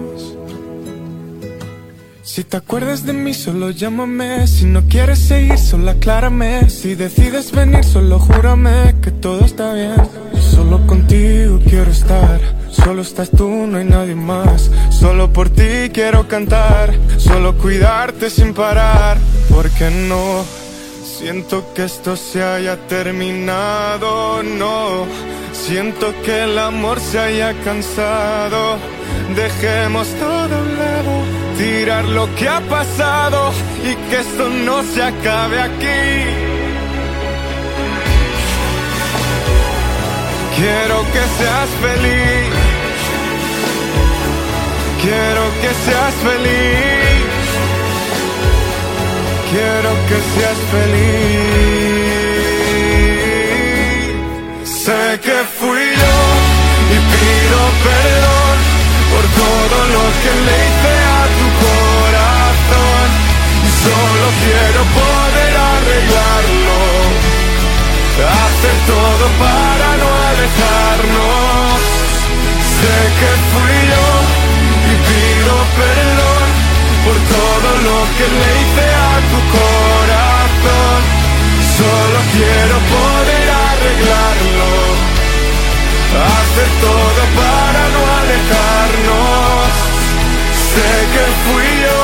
Si 2.21 2.43
te 2.43 2.57
acuerdas 2.57 3.05
de 3.05 3.13
mí, 3.13 3.33
solo 3.33 3.69
llámame. 3.69 4.47
Si 4.47 4.65
no 4.65 4.87
quieres 4.87 5.19
seguir, 5.19 5.57
solo 5.57 5.91
aclárame. 5.91 6.69
Si 6.69 6.95
decides 6.95 7.51
venir, 7.51 7.83
solo 7.83 8.19
júrame 8.19 8.95
que 9.01 9.11
todo 9.11 9.45
está 9.45 9.73
bien. 9.73 9.95
Solo 10.41 10.85
contigo 10.87 11.59
quiero 11.67 11.91
estar. 11.91 12.39
Solo 12.71 13.03
estás 13.03 13.29
tú, 13.29 13.47
no 13.67 13.77
hay 13.77 13.85
nadie 13.85 14.15
más. 14.15 14.71
Solo 14.89 15.31
por 15.31 15.49
ti 15.49 15.91
quiero 15.93 16.27
cantar. 16.27 16.93
Solo 17.17 17.57
cuidarte 17.57 18.29
sin 18.29 18.53
parar. 18.53 19.17
Porque 19.49 19.89
no 19.91 20.62
siento 21.03 21.63
que 21.73 21.85
esto 21.85 22.15
se 22.15 22.43
haya 22.43 22.77
terminado. 22.87 24.41
No 24.43 25.05
siento 25.51 26.13
que 26.23 26.43
el 26.43 26.57
amor 26.57 26.99
se 26.99 27.19
haya 27.19 27.53
cansado. 27.63 28.77
Dejemos 29.35 30.07
todo 30.19 30.55
a 30.55 30.61
un 30.61 30.77
lado, 30.77 31.13
tirar 31.57 32.05
lo 32.05 32.33
que 32.35 32.47
ha 32.47 32.61
pasado 32.61 33.51
y 33.83 33.95
que 34.09 34.19
esto 34.19 34.49
no 34.49 34.83
se 34.83 35.03
acabe 35.03 35.61
aquí. 35.61 36.53
Quiero 40.55 41.01
que 41.13 41.23
seas 41.37 41.69
feliz. 41.81 42.53
Quiero 45.01 45.43
que 45.61 45.69
seas 45.85 46.13
feliz. 46.23 47.12
Quiero 49.53 49.91
que 50.09 50.17
seas 50.33 50.59
feliz. 50.73 51.13
Sé 54.83 55.03
que 55.25 55.37
fui 55.59 55.83
yo 56.03 56.17
y 56.95 56.97
pido 57.13 57.59
perdón 57.87 58.57
por 59.11 59.25
todo 59.41 59.77
lo 59.95 60.05
que 60.21 60.31
le 60.45 60.55
hice 60.65 60.93
a 61.19 61.23
tu 61.37 61.47
corazón. 61.65 63.07
Y 63.67 63.69
solo 63.85 64.25
quiero 64.43 64.81
poder 64.99 65.53
arreglarlo. 65.75 66.81
Hacer 68.41 68.77
todo 68.93 69.23
para 69.43 69.89
no 70.01 70.09
alejarnos. 70.29 71.77
Sé 72.77 72.97
que 73.19 73.31
fui 73.51 73.75
yo 73.93 74.07
y 74.89 74.93
pido 75.07 75.53
perdón 75.77 76.12
por 77.05 77.17
todo 77.35 77.69
lo 77.87 77.97
que 78.17 78.25
le 78.39 78.47
hice 78.59 78.85
a 79.09 79.13
tu 79.31 79.39
corazón. 79.57 80.99
Solo 81.79 82.17
quiero 82.35 82.75
poder 82.95 83.47
arreglarlo. 83.69 84.71
Hacer 86.37 86.69
todo 86.87 87.21
para 87.41 87.81
no 87.93 88.01
alejarnos. 88.19 89.67
Sé 90.73 90.91
que 91.13 91.25
fui 91.45 91.69
yo 91.85 92.03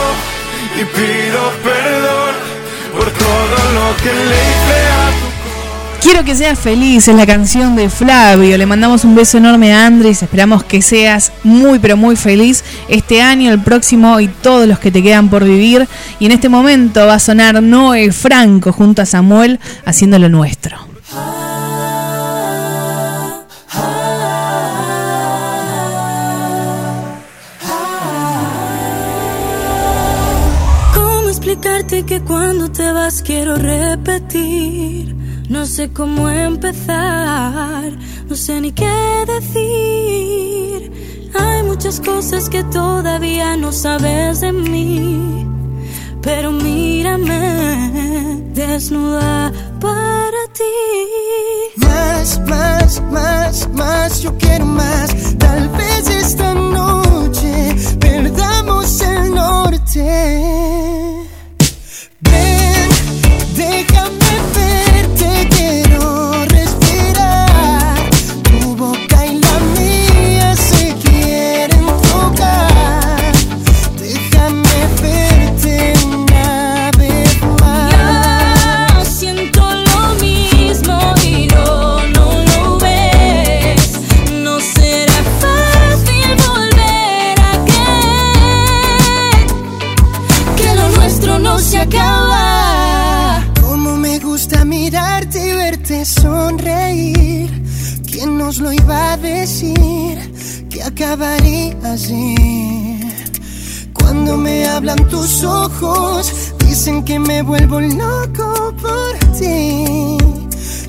y 0.80 0.84
pido 0.98 1.42
perdón 1.64 2.34
por 2.96 3.08
todo 3.26 3.58
lo 3.78 3.88
que 4.04 4.14
le 4.30 4.38
hice 4.50 4.80
a 4.98 4.99
Quiero 6.02 6.24
que 6.24 6.34
seas 6.34 6.58
feliz, 6.58 7.10
es 7.10 7.16
la 7.16 7.26
canción 7.26 7.76
de 7.76 7.90
Flavio. 7.90 8.58
Le 8.58 8.66
mandamos 8.66 9.04
un 9.04 9.16
beso 9.16 9.38
enorme 9.38 9.74
a 9.74 9.86
Andrés. 9.86 10.24
Esperamos 10.24 10.64
que 10.64 10.82
seas 10.82 11.34
muy, 11.44 11.78
pero 11.80 11.98
muy 11.98 12.16
feliz 12.16 12.64
este 12.88 13.22
año, 13.22 13.52
el 13.52 13.62
próximo 13.62 14.18
y 14.22 14.30
todos 14.30 14.66
los 14.66 14.80
que 14.80 14.92
te 14.92 15.04
quedan 15.04 15.30
por 15.30 15.44
vivir. 15.44 15.88
Y 16.20 16.26
en 16.26 16.32
este 16.32 16.48
momento 16.48 17.06
va 17.06 17.16
a 17.16 17.20
sonar 17.20 17.62
Noé 17.62 18.14
Franco 18.14 18.72
junto 18.72 19.02
a 19.02 19.06
Samuel 19.06 19.60
haciendo 19.86 20.18
lo 20.20 20.30
nuestro. 20.30 20.78
¿Cómo 30.94 31.30
explicarte 31.30 32.04
que 32.04 32.22
cuando 32.22 32.72
te 32.72 32.90
vas 32.94 33.22
quiero 33.22 33.58
repetir? 33.58 35.29
No 35.50 35.66
sé 35.66 35.92
cómo 35.92 36.30
empezar, 36.30 37.92
no 38.28 38.36
sé 38.36 38.62
ni 38.62 38.72
qué 38.72 39.26
decir. 39.26 40.92
Hay 41.34 41.64
muchas 41.64 42.00
cosas 42.00 42.48
que 42.50 42.64
todavía 42.66 43.58
no 43.58 43.72
sabes 43.72 44.42
de 44.42 44.52
mí. 44.52 45.48
Pero 46.22 46.52
mírame, 46.52 48.44
desnuda 48.54 49.52
para 49.82 50.38
ti. 50.54 51.78
Más, 51.78 52.40
más, 52.48 53.02
más, 53.12 53.70
más, 53.74 54.22
yo 54.22 54.38
quiero 54.38 54.68
más. 54.68 55.36
Tal 55.40 55.68
vez 55.70 56.10
esta 56.12 56.54
noche 56.54 57.76
perdamos 58.00 59.02
el 59.02 59.34
norte. 59.34 61.29
Cuando 103.94 104.38
me 104.38 104.68
hablan 104.68 105.08
tus 105.08 105.44
ojos, 105.44 106.54
dicen 106.68 107.04
que 107.04 107.18
me 107.18 107.42
vuelvo 107.42 107.82
loco 107.82 108.76
por 108.80 109.18
ti. 109.40 110.16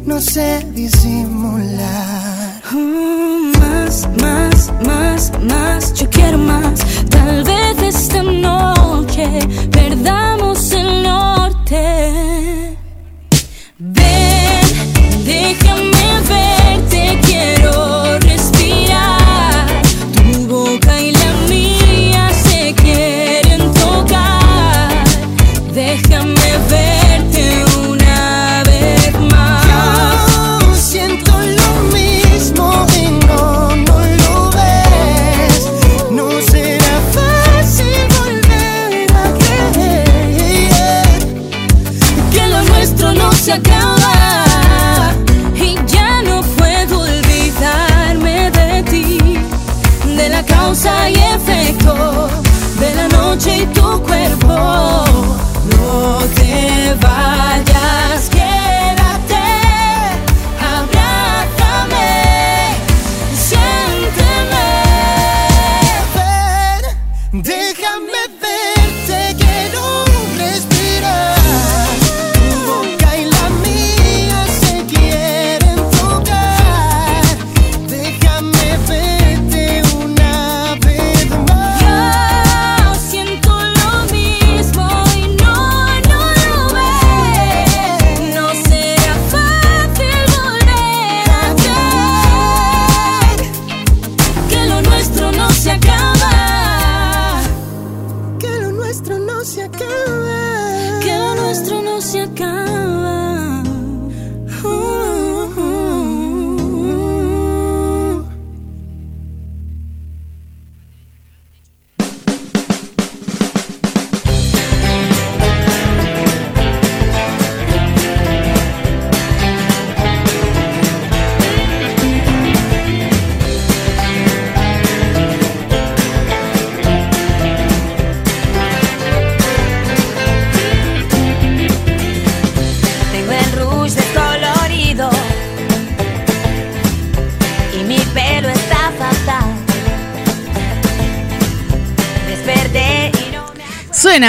No 0.05 0.21
sé 0.21 0.63
disimular. 0.75 2.61
Mm, 2.71 3.59
más, 3.59 4.09
más, 4.21 4.73
más, 4.85 5.33
más, 5.43 5.95
yo 5.95 6.11
quiero 6.11 6.37
más. 6.37 6.81
Tal 7.09 7.45
vez 7.45 7.83
esta 7.83 8.23
noche 8.23 9.27
perdamos 9.73 10.71
el 10.73 11.03
norte. 11.03 12.70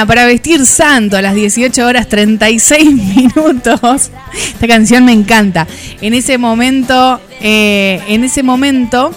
Para 0.07 0.25
vestir 0.25 0.65
santo 0.65 1.17
a 1.17 1.21
las 1.21 1.33
18 1.35 1.85
horas 1.85 2.07
36 2.07 2.93
minutos. 3.15 4.11
Esta 4.33 4.67
canción 4.67 5.05
me 5.05 5.11
encanta. 5.13 5.67
En 6.01 6.13
ese 6.13 6.37
momento, 6.37 7.21
eh, 7.39 8.01
en 8.07 8.23
ese 8.23 8.43
momento 8.43 9.11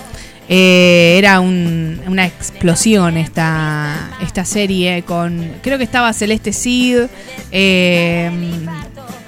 eh, 0.48 1.16
era 1.18 1.40
un- 1.40 2.00
una 2.06 2.26
explosión 2.26 3.16
esta, 3.16 4.10
esta 4.22 4.44
serie 4.44 5.02
con, 5.02 5.52
creo 5.62 5.78
que 5.78 5.84
estaba 5.84 6.12
Celeste 6.12 6.52
Cid. 6.52 7.06
eh, 7.50 8.30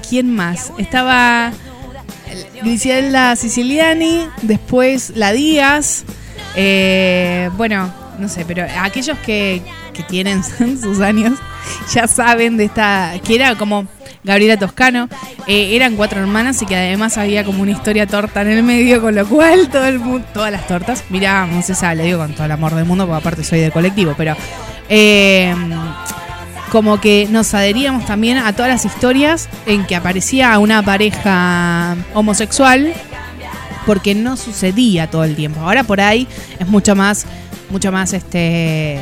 ¿Quién 0.09 0.33
más? 0.35 0.73
Estaba 0.79 1.53
Griselda 2.63 3.35
Siciliani, 3.37 4.27
después 4.43 5.13
La 5.17 5.33
Díaz. 5.33 6.05
eh, 6.55 7.51
bueno, 7.57 7.93
no 8.19 8.29
sé, 8.29 8.45
pero 8.47 8.67
aquellos 8.81 9.19
que, 9.19 9.63
que 9.97 10.03
tienen 10.03 10.43
sus 10.81 11.01
años 11.01 11.39
ya 11.93 12.07
saben 12.07 12.57
de 12.57 12.65
esta. 12.65 13.15
que 13.25 13.35
era 13.35 13.55
como 13.57 13.87
Gabriela 14.25 14.57
Toscano. 14.57 15.09
eh, 15.47 15.75
eran 15.77 15.97
cuatro 15.97 16.21
hermanas 16.21 16.61
y 16.63 16.67
que 16.67 16.77
además 16.77 17.19
había 17.19 17.45
como 17.45 17.63
una 17.63 17.73
historia 17.73 18.07
torta 18.07 18.43
en 18.43 18.49
el 18.49 18.63
medio, 18.63 19.01
con 19.01 19.15
lo 19.15 19.27
cual 19.27 19.69
todo 19.69 19.87
el 19.87 19.99
mundo, 19.99 20.27
todas 20.33 20.53
las 20.53 20.67
tortas. 20.67 21.05
Mirábamos 21.11 21.69
esa, 21.71 21.95
le 21.95 22.05
digo 22.05 22.19
con 22.19 22.33
todo 22.35 22.45
el 22.45 22.53
amor 22.53 22.75
del 22.75 22.85
mundo, 22.85 23.07
porque 23.07 23.19
aparte 23.19 23.45
soy 23.45 23.61
del 23.61 23.73
colectivo, 23.73 24.15
pero. 24.17 24.37
eh, 24.89 25.55
como 26.71 27.01
que 27.01 27.29
nos 27.31 27.55
adheríamos 27.55 28.05
también 28.07 28.39
a 28.39 28.53
todas 28.53 28.69
las 28.69 28.85
historias 28.85 29.49
en 29.67 29.87
que 29.87 29.95
aparecía 29.95 30.59
una 30.59 30.83
pareja 30.83 31.97
homosexual 32.13 32.93
porque 33.87 34.15
no 34.17 34.37
sucedía 34.37 35.09
todo 35.09 35.25
el 35.25 35.37
tiempo. 35.37 35.61
Ahora 35.61 35.85
por 35.85 36.01
ahí 36.01 36.27
es 36.59 36.67
mucho 36.67 36.97
más, 36.97 37.25
mucho 37.71 37.93
más 37.93 38.13
este. 38.13 39.01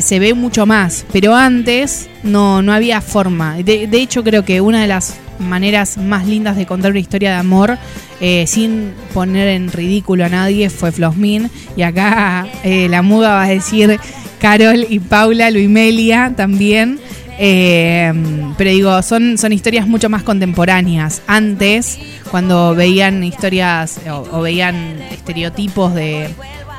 Se 0.00 0.18
ve 0.18 0.34
mucho 0.34 0.66
más, 0.66 1.04
pero 1.12 1.34
antes 1.34 2.08
no, 2.22 2.62
no 2.62 2.72
había 2.72 3.00
forma. 3.00 3.56
De, 3.56 3.88
hecho, 3.92 4.24
creo 4.24 4.44
que 4.44 4.60
una 4.60 4.80
de 4.80 4.86
las 4.88 5.16
maneras 5.38 5.98
más 5.98 6.26
lindas 6.26 6.56
de 6.56 6.66
contar 6.66 6.92
una 6.92 7.00
historia 7.00 7.32
de 7.32 7.36
amor 7.36 7.76
eh, 8.20 8.44
sin 8.46 8.92
poner 9.12 9.48
en 9.48 9.70
ridículo 9.70 10.24
a 10.24 10.28
nadie 10.28 10.70
fue 10.70 10.92
Flosmin. 10.92 11.50
Y 11.76 11.82
acá 11.82 12.46
eh, 12.62 12.88
la 12.88 13.02
muda 13.02 13.30
va 13.30 13.42
a 13.44 13.48
decir 13.48 13.98
Carol 14.40 14.86
y 14.88 15.00
Paula, 15.00 15.50
Luimelia 15.50 16.32
también. 16.36 16.98
Eh, 17.38 18.12
pero 18.56 18.70
digo, 18.70 19.02
son, 19.02 19.36
son 19.38 19.52
historias 19.52 19.86
mucho 19.88 20.08
más 20.08 20.22
contemporáneas. 20.22 21.20
Antes, 21.26 21.98
cuando 22.30 22.74
veían 22.74 23.24
historias 23.24 24.00
o, 24.08 24.40
veían 24.40 25.02
estereotipos 25.10 25.94
de... 25.94 26.28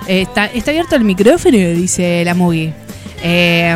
está, 0.08 0.46
está 0.46 0.72
abierto 0.72 0.96
el 0.96 1.04
micrófono, 1.04 1.58
dice 1.58 2.24
la 2.24 2.34
movie. 2.34 2.85
Eh, 3.28 3.76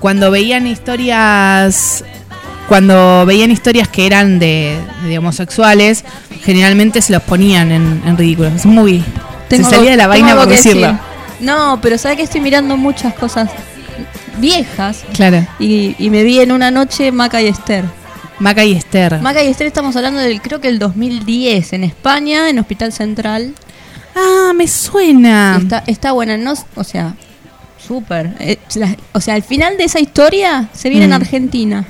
cuando 0.00 0.30
veían 0.30 0.66
historias 0.66 2.04
cuando 2.68 3.24
veían 3.26 3.50
historias 3.50 3.88
que 3.88 4.06
eran 4.06 4.38
de, 4.38 4.78
de 5.04 5.18
homosexuales, 5.18 6.02
generalmente 6.42 7.02
se 7.02 7.12
los 7.12 7.22
ponían 7.22 7.70
en, 7.70 8.02
en 8.06 8.16
ridículo. 8.16 8.48
Es. 8.48 8.62
Tengo- 8.62 9.68
se 9.68 9.76
salía 9.76 9.90
de 9.92 9.96
la 9.98 10.06
vaina 10.06 10.34
por 10.34 10.48
decirlo. 10.48 10.86
decir. 10.88 11.00
No, 11.40 11.78
pero 11.82 11.98
sabes 11.98 12.16
que 12.16 12.22
estoy 12.24 12.40
mirando 12.40 12.76
muchas 12.78 13.12
cosas 13.14 13.50
viejas. 14.38 15.04
Claro. 15.12 15.46
Y, 15.58 15.94
y 15.98 16.08
me 16.10 16.22
vi 16.22 16.40
en 16.40 16.52
una 16.52 16.70
noche 16.70 17.12
Maca 17.12 17.42
y 17.42 17.48
Esther. 17.48 17.84
Maca 18.38 18.64
y 18.64 18.72
Esther. 18.72 19.20
Maca 19.20 19.44
y 19.44 19.48
Esther 19.48 19.66
estamos 19.66 19.94
hablando 19.96 20.20
del, 20.20 20.40
creo 20.40 20.60
que 20.60 20.68
el 20.68 20.78
2010, 20.78 21.74
en 21.74 21.84
España, 21.84 22.48
en 22.48 22.58
Hospital 22.58 22.92
Central. 22.92 23.54
Ah, 24.16 24.52
me 24.56 24.66
suena. 24.68 25.58
Está, 25.60 25.84
está 25.86 26.12
buena, 26.12 26.36
no, 26.38 26.54
o 26.76 26.84
sea, 26.84 27.14
súper. 27.86 28.34
Eh, 28.40 28.58
o 29.12 29.20
sea, 29.20 29.34
al 29.34 29.42
final 29.42 29.76
de 29.76 29.84
esa 29.84 30.00
historia 30.00 30.68
se 30.72 30.88
viene 30.90 31.04
en 31.04 31.10
Mm. 31.10 31.14
Argentina. 31.14 31.84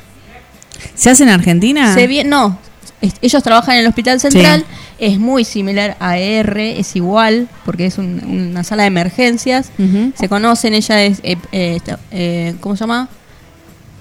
¿Se 0.94 1.10
hace 1.10 1.22
en 1.22 1.30
Argentina? 1.30 1.94
Se 1.94 2.06
viene, 2.06 2.28
no, 2.30 2.58
es- 3.00 3.14
ellos 3.22 3.42
trabajan 3.42 3.74
en 3.76 3.80
el 3.82 3.86
Hospital 3.86 4.20
Central, 4.20 4.64
es 4.98 5.18
muy 5.18 5.44
similar 5.44 5.96
a 6.00 6.18
R, 6.18 6.78
es 6.78 6.94
igual, 6.96 7.48
porque 7.64 7.86
es 7.86 7.98
un- 7.98 8.22
una 8.50 8.64
sala 8.64 8.82
de 8.82 8.88
emergencias. 8.88 9.70
Se 10.14 10.28
conocen, 10.28 10.74
ella 10.74 11.02
es, 11.02 11.20
eh, 11.22 11.36
eh, 11.52 11.78
eh, 12.10 12.54
¿cómo 12.60 12.76
se 12.76 12.80
llama? 12.80 13.08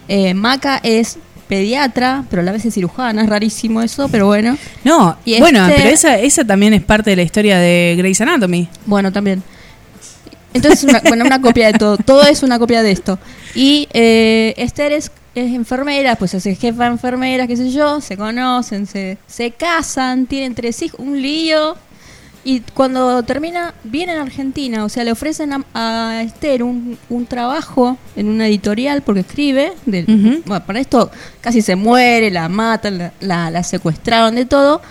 Eh, 0.07 0.33
Maca 0.33 0.79
es 0.83 1.17
pediatra, 1.47 2.25
pero 2.29 2.41
a 2.41 2.45
la 2.45 2.51
vez 2.51 2.65
es 2.65 2.73
cirujana, 2.73 3.23
es 3.23 3.29
rarísimo 3.29 3.81
eso, 3.81 4.07
pero 4.09 4.25
bueno. 4.25 4.57
No, 4.83 5.17
Y 5.25 5.39
bueno, 5.39 5.65
este- 5.67 5.77
pero 5.81 5.89
esa, 5.93 6.17
esa 6.19 6.43
también 6.45 6.73
es 6.73 6.81
parte 6.83 7.11
de 7.11 7.15
la 7.15 7.21
historia 7.21 7.57
de 7.59 7.95
Grey's 7.97 8.19
Anatomy. 8.21 8.67
Bueno, 8.85 9.11
también. 9.11 9.43
Entonces, 10.53 10.83
una, 10.83 10.99
bueno, 11.01 11.25
una 11.25 11.41
copia 11.41 11.71
de 11.71 11.77
todo. 11.79 11.97
Todo 11.97 12.23
es 12.23 12.43
una 12.43 12.59
copia 12.59 12.83
de 12.83 12.91
esto. 12.91 13.19
Y 13.55 13.87
eh, 13.93 14.53
Esther 14.57 14.91
es, 14.91 15.11
es 15.35 15.51
enfermera, 15.53 16.15
pues 16.15 16.33
es 16.33 16.43
jefa 16.59 16.83
de 16.83 16.89
enfermera, 16.91 17.47
qué 17.47 17.57
sé 17.57 17.71
yo, 17.71 18.01
se 18.01 18.17
conocen, 18.17 18.85
se, 18.87 19.17
se 19.27 19.51
casan, 19.51 20.25
tienen 20.27 20.53
tres 20.55 20.81
hijos, 20.81 20.99
un 20.99 21.21
lío. 21.21 21.75
Y 22.45 22.59
cuando 22.73 23.23
termina, 23.23 23.73
viene 23.85 24.11
a 24.13 24.21
Argentina, 24.21 24.83
o 24.83 24.89
sea, 24.89 25.05
le 25.05 25.13
ofrecen 25.13 25.53
a, 25.53 25.63
a 25.73 26.23
Esther 26.23 26.61
un, 26.63 26.97
un 27.09 27.25
trabajo 27.25 27.97
en 28.17 28.27
una 28.27 28.47
editorial 28.47 29.01
porque 29.01 29.21
escribe. 29.21 29.71
de- 29.85 30.03
bueno, 30.45 30.65
para 30.65 30.79
esto 30.81 31.09
casi 31.39 31.61
se 31.61 31.77
muere, 31.77 32.29
la 32.31 32.49
matan, 32.49 32.97
la, 32.97 33.13
la, 33.21 33.49
la 33.49 33.63
secuestraron, 33.63 34.35
de 34.35 34.43
todo. 34.45 34.81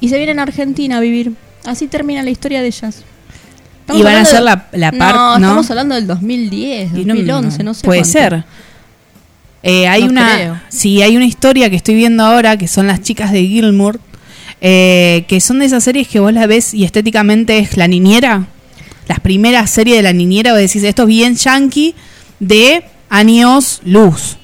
Y 0.00 0.08
se 0.08 0.18
vienen 0.18 0.38
a 0.38 0.42
Argentina 0.44 0.98
a 0.98 1.00
vivir. 1.00 1.32
Así 1.64 1.88
termina 1.88 2.22
la 2.22 2.30
historia 2.30 2.60
de 2.60 2.68
ellas. 2.68 3.02
Y 3.92 4.02
van 4.02 4.14
a 4.16 4.20
hacer 4.22 4.38
de- 4.38 4.44
la- 4.44 4.66
la 4.72 4.92
par- 4.92 5.14
No, 5.14 5.38
¿no? 5.38 5.46
estamos 5.46 5.70
hablando 5.70 5.94
del 5.94 6.06
2010, 6.06 6.92
Y 6.94 7.04
no- 7.04 7.14
2011, 7.14 7.62
no, 7.62 7.74
sé. 7.74 7.84
Puede 7.84 8.00
cuánto. 8.00 8.18
ser. 8.18 8.44
Eh, 9.62 9.86
hay 9.88 10.04
No 10.04 10.10
una, 10.10 10.34
creo. 10.36 10.60
sí, 10.68 11.02
hay 11.02 11.16
una 11.16 11.24
historia 11.26 11.70
que 11.70 11.76
estoy 11.76 11.94
viendo 11.94 12.22
ahora 12.24 12.56
que 12.56 12.68
son 12.68 12.86
las 12.86 13.00
chicas 13.02 13.32
de 13.32 13.46
Gilmour, 13.46 13.98
eh, 14.60 15.24
que 15.28 15.40
son 15.40 15.58
de 15.58 15.66
esas 15.66 15.84
series 15.84 16.08
que 16.08 16.20
vos 16.20 16.32
la 16.32 16.46
ves 16.46 16.72
y 16.74 16.84
estéticamente 16.84 17.58
es 17.58 17.76
la 17.76 17.88
niñera. 17.88 18.46
Las 19.08 19.20
primeras 19.20 19.70
series 19.70 19.96
de 19.98 20.02
la 20.02 20.12
niñera, 20.12 20.52
vos 20.52 20.60
decís, 20.60 20.82
esto 20.82 21.02
es 21.02 21.08
bien 21.08 21.34
yankee 21.36 21.94
de 22.40 22.84
años 23.10 23.80
luz. 23.84 24.38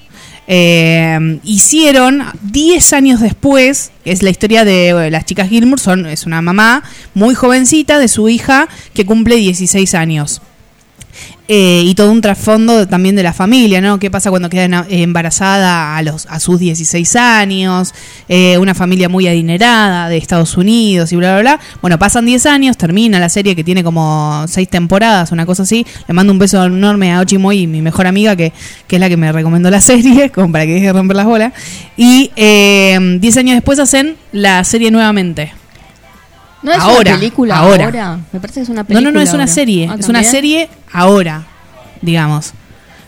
Eh, 0.53 1.39
hicieron 1.45 2.25
10 2.43 2.93
años 2.93 3.21
después, 3.21 3.93
es 4.05 4.25
la 4.25 4.31
historia 4.31 4.65
de 4.65 4.89
eh, 4.89 5.09
las 5.09 5.25
chicas 5.25 5.49
Gilmour, 5.49 5.79
son, 5.79 6.07
es 6.07 6.27
una 6.27 6.43
mamá 6.43 6.83
muy 7.15 7.37
jovencita 7.37 8.01
de 8.01 8.09
su 8.09 8.29
hija 8.29 8.69
que 8.93 9.07
cumple 9.07 9.37
16 9.37 9.95
años. 9.95 10.43
Eh, 11.53 11.83
y 11.85 11.97
todo 11.97 12.13
un 12.13 12.21
trasfondo 12.21 12.87
también 12.87 13.17
de 13.17 13.25
la 13.25 13.33
familia, 13.33 13.81
¿no? 13.81 13.99
¿Qué 13.99 14.09
pasa 14.09 14.31
cuando 14.31 14.49
queda 14.49 14.87
eh, 14.89 15.03
embarazada 15.03 15.97
a, 15.97 16.03
los, 16.03 16.27
a 16.27 16.39
sus 16.39 16.61
16 16.61 17.17
años? 17.17 17.93
Eh, 18.29 18.57
una 18.59 18.73
familia 18.73 19.09
muy 19.09 19.27
adinerada 19.27 20.09
de 20.09 20.17
Estados 20.17 20.57
Unidos 20.57 21.11
y 21.11 21.17
bla, 21.17 21.33
bla, 21.33 21.41
bla. 21.41 21.61
Bueno, 21.81 21.99
pasan 21.99 22.25
10 22.25 22.47
años, 22.47 22.77
termina 22.77 23.19
la 23.19 23.29
serie 23.29 23.57
que 23.57 23.65
tiene 23.65 23.83
como 23.83 24.45
6 24.47 24.69
temporadas, 24.69 25.33
una 25.33 25.45
cosa 25.45 25.65
así. 25.65 25.85
Le 26.07 26.15
mando 26.15 26.33
un 26.33 26.39
beso 26.39 26.65
enorme 26.65 27.13
a 27.13 27.19
Ochimoy, 27.19 27.67
mi 27.67 27.83
mejor 27.83 28.07
amiga, 28.07 28.37
que, 28.37 28.53
que 28.87 28.95
es 28.95 29.01
la 29.01 29.09
que 29.09 29.17
me 29.17 29.33
recomendó 29.33 29.71
la 29.71 29.81
serie, 29.81 30.31
como 30.31 30.53
para 30.53 30.67
que 30.67 30.75
deje 30.75 30.87
de 30.87 30.93
romper 30.93 31.17
las 31.17 31.27
bolas. 31.27 31.53
Y 31.97 32.31
eh, 32.37 32.97
10 33.19 33.37
años 33.39 33.57
después 33.57 33.81
hacen 33.81 34.15
la 34.31 34.63
serie 34.63 34.93
nuevamente. 34.93 35.60
¿No 36.63 36.73
es 36.73 36.79
Ahora, 36.79 37.13
una 37.13 37.19
película 37.21 37.57
ahora. 37.57 37.85
ahora? 37.87 38.19
Me 38.33 38.41
parece 38.41 38.61
que 38.61 38.65
es 38.65 38.69
una 38.69 38.83
No, 38.83 38.87
película 38.89 39.11
no, 39.11 39.15
no, 39.19 39.21
es 39.23 39.31
una 39.33 39.45
ahora. 39.45 39.53
serie. 39.53 39.89
Ah, 39.91 39.97
es 39.99 40.09
una 40.09 40.19
¿también? 40.19 40.31
serie 40.31 40.69
ahora, 40.93 41.47
digamos. 42.03 42.53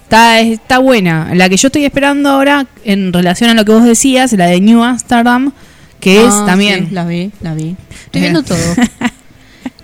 Está, 0.04 0.40
está 0.40 0.78
buena. 0.78 1.34
La 1.34 1.48
que 1.48 1.56
yo 1.56 1.68
estoy 1.68 1.84
esperando 1.84 2.30
ahora, 2.30 2.66
en 2.84 3.12
relación 3.12 3.50
a 3.50 3.54
lo 3.54 3.64
que 3.64 3.72
vos 3.72 3.84
decías, 3.84 4.32
la 4.32 4.46
de 4.46 4.60
New 4.60 4.82
Amsterdam, 4.82 5.52
que 6.00 6.24
es 6.26 6.32
Ah, 6.32 6.44
también. 6.46 6.88
sí, 6.88 6.94
la 6.94 7.04
vi, 7.04 7.30
la 7.40 7.54
vi. 7.54 7.76
Estoy 8.06 8.20
Eh. 8.20 8.30
viendo 8.30 8.42
todo. 8.42 8.58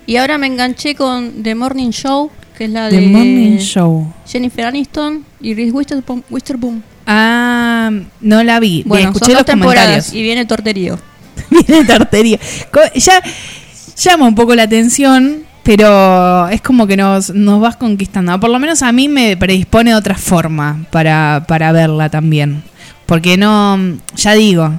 y 0.05 0.17
ahora 0.17 0.37
me 0.37 0.47
enganché 0.47 0.95
con 0.95 1.43
The 1.43 1.53
Morning 1.55 1.91
Show, 1.91 2.31
que 2.57 2.65
es 2.65 2.71
la 2.71 2.89
The 2.89 2.95
de 3.01 3.07
Morning 3.07 3.57
Show. 3.57 4.11
Jennifer 4.27 4.65
Aniston 4.65 5.23
y 5.41 5.53
Reese 5.53 5.71
Witherspoon. 5.71 6.83
Ah, 7.07 7.91
no 8.21 8.43
la 8.43 8.59
vi. 8.59 8.83
Bueno, 8.85 9.09
escuché 9.09 9.25
son 9.25 9.33
los 9.33 9.39
dos 9.41 9.45
temporadas 9.45 9.85
comentarios. 9.87 10.13
y 10.15 10.21
viene 10.23 10.45
Torterío. 10.45 10.99
Viene 11.67 11.85
tartería. 11.85 12.37
Co- 12.71 12.81
Ya 12.95 13.21
llama 13.99 14.27
un 14.27 14.35
poco 14.35 14.55
la 14.55 14.63
atención, 14.63 15.43
pero 15.63 16.47
es 16.49 16.61
como 16.61 16.87
que 16.87 16.97
nos, 16.97 17.31
nos 17.31 17.59
vas 17.59 17.75
conquistando. 17.75 18.39
Por 18.39 18.49
lo 18.49 18.59
menos 18.59 18.81
a 18.81 18.91
mí 18.91 19.07
me 19.07 19.35
predispone 19.37 19.91
de 19.91 19.95
otra 19.97 20.15
forma 20.15 20.85
para, 20.91 21.45
para 21.47 21.71
verla 21.71 22.09
también. 22.09 22.63
Porque 23.05 23.37
no, 23.37 23.77
ya 24.15 24.33
digo, 24.33 24.71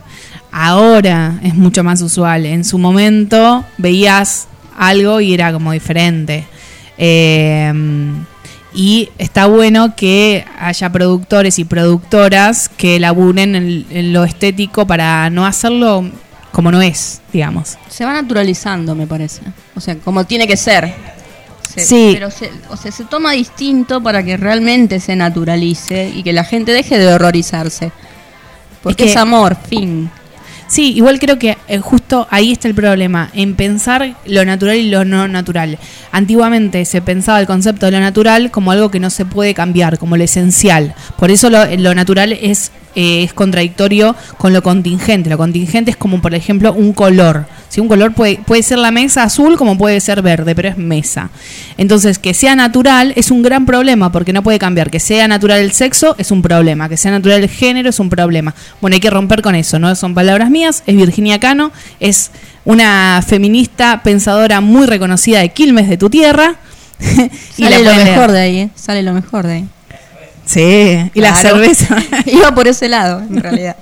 ahora 0.50 1.38
es 1.42 1.54
mucho 1.54 1.84
más 1.84 2.00
usual. 2.00 2.46
En 2.46 2.64
su 2.64 2.78
momento 2.78 3.64
veías 3.76 4.48
algo 4.76 5.20
y 5.20 5.34
era 5.34 5.52
como 5.52 5.72
diferente. 5.72 6.46
Eh, 6.96 7.72
y 8.72 9.08
está 9.18 9.46
bueno 9.46 9.96
que 9.96 10.44
haya 10.58 10.92
productores 10.92 11.58
y 11.58 11.64
productoras 11.64 12.68
que 12.68 13.00
laburen 13.00 13.56
en, 13.56 13.86
en 13.90 14.12
lo 14.12 14.24
estético 14.24 14.86
para 14.86 15.28
no 15.28 15.44
hacerlo 15.44 16.08
como 16.52 16.70
no 16.70 16.80
es, 16.82 17.20
digamos. 17.32 17.76
Se 17.88 18.04
va 18.04 18.12
naturalizando, 18.12 18.94
me 18.94 19.06
parece. 19.06 19.42
O 19.76 19.80
sea, 19.80 19.96
como 19.96 20.24
tiene 20.24 20.46
que 20.46 20.56
ser. 20.56 20.92
Se- 21.68 21.84
Sí. 21.84 22.10
Pero 22.12 22.30
se, 22.30 22.50
o 22.68 22.76
sea, 22.76 22.90
se 22.90 23.04
toma 23.04 23.32
distinto 23.32 24.02
para 24.02 24.22
que 24.24 24.36
realmente 24.36 24.98
se 24.98 25.14
naturalice 25.14 26.08
y 26.14 26.22
que 26.24 26.32
la 26.32 26.42
gente 26.44 26.72
deje 26.72 26.98
de 26.98 27.12
horrorizarse. 27.12 27.92
Porque 28.82 29.04
es, 29.06 29.12
que- 29.12 29.18
amor, 29.18 29.56
fin. 29.68 30.10
Sí, 30.70 30.92
igual 30.92 31.18
creo 31.18 31.36
que 31.36 31.58
eh, 31.66 31.78
justo 31.78 32.28
ahí 32.30 32.52
está 32.52 32.68
el 32.68 32.76
problema, 32.76 33.28
en 33.34 33.56
pensar 33.56 34.14
lo 34.24 34.44
natural 34.44 34.76
y 34.76 34.88
lo 34.88 35.04
no 35.04 35.26
natural. 35.26 35.80
Antiguamente 36.12 36.84
se 36.84 37.02
pensaba 37.02 37.40
el 37.40 37.48
concepto 37.48 37.86
de 37.86 37.92
lo 37.92 37.98
natural 37.98 38.52
como 38.52 38.70
algo 38.70 38.88
que 38.88 39.00
no 39.00 39.10
se 39.10 39.24
puede 39.24 39.52
cambiar, 39.52 39.98
como 39.98 40.16
lo 40.16 40.22
esencial. 40.22 40.94
Por 41.18 41.32
eso 41.32 41.50
lo, 41.50 41.66
lo 41.76 41.92
natural 41.96 42.32
es, 42.32 42.70
eh, 42.94 43.24
es 43.24 43.32
contradictorio 43.32 44.14
con 44.38 44.52
lo 44.52 44.62
contingente. 44.62 45.28
Lo 45.28 45.38
contingente 45.38 45.90
es 45.90 45.96
como, 45.96 46.22
por 46.22 46.36
ejemplo, 46.36 46.72
un 46.72 46.92
color. 46.92 47.46
Si 47.70 47.80
un 47.80 47.86
color 47.86 48.12
puede, 48.12 48.40
puede 48.44 48.64
ser 48.64 48.78
la 48.78 48.90
mesa 48.90 49.22
azul 49.22 49.56
como 49.56 49.78
puede 49.78 50.00
ser 50.00 50.22
verde, 50.22 50.56
pero 50.56 50.68
es 50.68 50.76
mesa. 50.76 51.30
Entonces, 51.78 52.18
que 52.18 52.34
sea 52.34 52.56
natural 52.56 53.12
es 53.14 53.30
un 53.30 53.42
gran 53.42 53.64
problema 53.64 54.10
porque 54.10 54.32
no 54.32 54.42
puede 54.42 54.58
cambiar. 54.58 54.90
Que 54.90 54.98
sea 54.98 55.28
natural 55.28 55.60
el 55.60 55.70
sexo 55.70 56.16
es 56.18 56.32
un 56.32 56.42
problema. 56.42 56.88
Que 56.88 56.96
sea 56.96 57.12
natural 57.12 57.42
el 57.44 57.48
género 57.48 57.88
es 57.88 58.00
un 58.00 58.10
problema. 58.10 58.54
Bueno, 58.80 58.94
hay 58.94 59.00
que 59.00 59.08
romper 59.08 59.40
con 59.40 59.54
eso, 59.54 59.78
¿no? 59.78 59.94
Son 59.94 60.14
palabras 60.14 60.50
mías. 60.50 60.82
Es 60.86 60.96
Virginia 60.96 61.38
Cano. 61.38 61.70
Es 62.00 62.32
una 62.64 63.22
feminista 63.24 64.02
pensadora 64.02 64.60
muy 64.60 64.86
reconocida 64.86 65.38
de 65.38 65.50
Quilmes 65.50 65.88
de 65.88 65.96
tu 65.96 66.10
tierra. 66.10 66.56
y 67.56 67.62
Sale 67.62 67.84
lo 67.84 67.94
leer. 67.94 68.04
mejor 68.04 68.32
de 68.32 68.40
ahí, 68.40 68.58
¿eh? 68.58 68.70
Sale 68.74 69.02
lo 69.02 69.12
mejor 69.12 69.46
de 69.46 69.52
ahí. 69.54 69.68
Sí, 70.44 71.10
y 71.14 71.20
la 71.20 71.36
cerveza. 71.36 71.96
Iba 72.26 72.52
por 72.52 72.66
ese 72.66 72.88
lado, 72.88 73.20
en 73.20 73.40
realidad. 73.40 73.76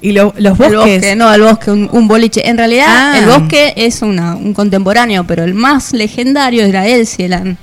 Y 0.00 0.12
lo- 0.12 0.34
los 0.36 0.58
El 0.60 0.76
bosques. 0.76 1.00
bosque, 1.00 1.16
no, 1.16 1.32
el 1.32 1.42
bosque, 1.42 1.70
un, 1.70 1.88
un 1.92 2.06
boliche. 2.08 2.48
En 2.48 2.56
realidad, 2.58 2.86
Ah. 2.88 3.18
el 3.18 3.26
bosque 3.26 3.72
es 3.76 4.02
una, 4.02 4.34
un 4.36 4.52
contemporáneo, 4.54 5.24
pero 5.26 5.44
el 5.44 5.54
más 5.54 5.92
legendario 5.92 6.64
era 6.64 6.86
Elsielan. 6.86 7.58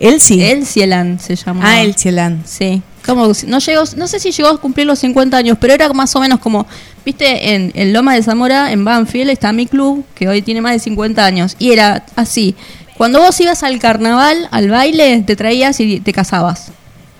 Elsie. 0.00 0.50
Elsielan 0.52 1.18
se 1.20 1.36
llamaba. 1.36 1.70
Ah, 1.70 1.82
Elsielan. 1.82 2.42
Sí. 2.44 2.82
Como, 3.04 3.30
no, 3.46 3.58
llegó, 3.60 3.82
no 3.96 4.08
sé 4.08 4.18
si 4.18 4.32
llegó 4.32 4.48
a 4.48 4.60
cumplir 4.60 4.86
los 4.86 4.98
50 4.98 5.36
años, 5.36 5.56
pero 5.60 5.72
era 5.72 5.88
más 5.92 6.14
o 6.16 6.20
menos 6.20 6.40
como, 6.40 6.66
viste, 7.04 7.54
en, 7.54 7.70
en 7.74 7.92
Loma 7.92 8.14
de 8.14 8.22
Zamora, 8.22 8.72
en 8.72 8.84
Banfield, 8.84 9.30
está 9.30 9.52
mi 9.52 9.66
club, 9.66 10.04
que 10.14 10.28
hoy 10.28 10.42
tiene 10.42 10.60
más 10.60 10.72
de 10.72 10.80
50 10.80 11.24
años. 11.24 11.54
Y 11.58 11.70
era 11.72 12.04
así. 12.16 12.56
Cuando 12.96 13.20
vos 13.20 13.40
ibas 13.40 13.62
al 13.62 13.78
carnaval, 13.78 14.48
al 14.50 14.68
baile, 14.70 15.22
te 15.24 15.36
traías 15.36 15.78
y 15.80 16.00
te 16.00 16.12
casabas. 16.12 16.72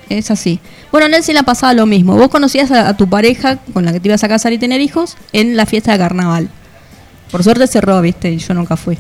Es 0.08 0.30
así. 0.30 0.58
Bueno, 0.96 1.08
en 1.08 1.14
Elsielan 1.14 1.44
pasaba 1.44 1.74
lo 1.74 1.84
mismo. 1.84 2.16
Vos 2.16 2.28
conocías 2.30 2.70
a, 2.70 2.88
a 2.88 2.96
tu 2.96 3.06
pareja 3.06 3.58
con 3.74 3.84
la 3.84 3.92
que 3.92 4.00
te 4.00 4.08
ibas 4.08 4.24
a 4.24 4.28
casar 4.28 4.54
y 4.54 4.58
tener 4.58 4.80
hijos 4.80 5.18
en 5.34 5.54
la 5.54 5.66
fiesta 5.66 5.92
de 5.92 5.98
carnaval. 5.98 6.48
Por 7.30 7.44
suerte 7.44 7.66
cerró, 7.66 8.00
viste, 8.00 8.30
y 8.32 8.38
yo 8.38 8.54
nunca 8.54 8.78
fui. 8.78 8.96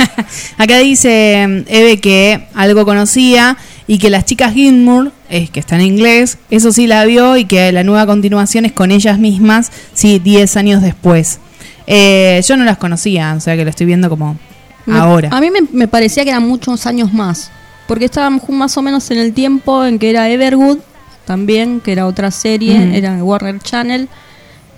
Acá 0.58 0.76
dice 0.80 1.46
mm, 1.48 1.62
Eve 1.66 1.98
que 1.98 2.46
algo 2.54 2.84
conocía 2.84 3.56
y 3.86 3.96
que 3.96 4.10
las 4.10 4.26
chicas 4.26 4.52
Gilmour, 4.52 5.12
es 5.30 5.48
que 5.48 5.60
está 5.60 5.76
en 5.76 5.80
inglés, 5.80 6.36
eso 6.50 6.72
sí 6.72 6.86
la 6.86 7.06
vio 7.06 7.38
y 7.38 7.46
que 7.46 7.72
la 7.72 7.84
nueva 7.84 8.04
continuación 8.04 8.66
es 8.66 8.72
con 8.72 8.90
ellas 8.90 9.18
mismas, 9.18 9.72
sí, 9.94 10.18
10 10.18 10.58
años 10.58 10.82
después. 10.82 11.38
Eh, 11.86 12.42
yo 12.46 12.58
no 12.58 12.64
las 12.66 12.76
conocía, 12.76 13.32
o 13.34 13.40
sea 13.40 13.56
que 13.56 13.64
lo 13.64 13.70
estoy 13.70 13.86
viendo 13.86 14.10
como 14.10 14.36
Me- 14.84 14.98
ahora. 14.98 15.30
A 15.32 15.40
mí 15.40 15.50
me, 15.50 15.60
me 15.72 15.88
parecía 15.88 16.22
que 16.22 16.28
eran 16.30 16.46
muchos 16.46 16.84
años 16.84 17.14
más. 17.14 17.50
Porque 17.88 18.04
estábamos 18.04 18.42
ju- 18.42 18.52
más 18.52 18.76
o 18.76 18.82
menos 18.82 19.10
en 19.10 19.16
el 19.18 19.32
tiempo 19.32 19.86
en 19.86 19.98
que 19.98 20.10
era 20.10 20.28
Everwood, 20.28 20.78
también, 21.24 21.80
que 21.80 21.92
era 21.92 22.06
otra 22.06 22.30
serie, 22.30 22.74
Ujú. 22.78 22.94
era 22.94 23.08
en 23.14 23.22
Warner 23.22 23.58
Channel. 23.60 24.08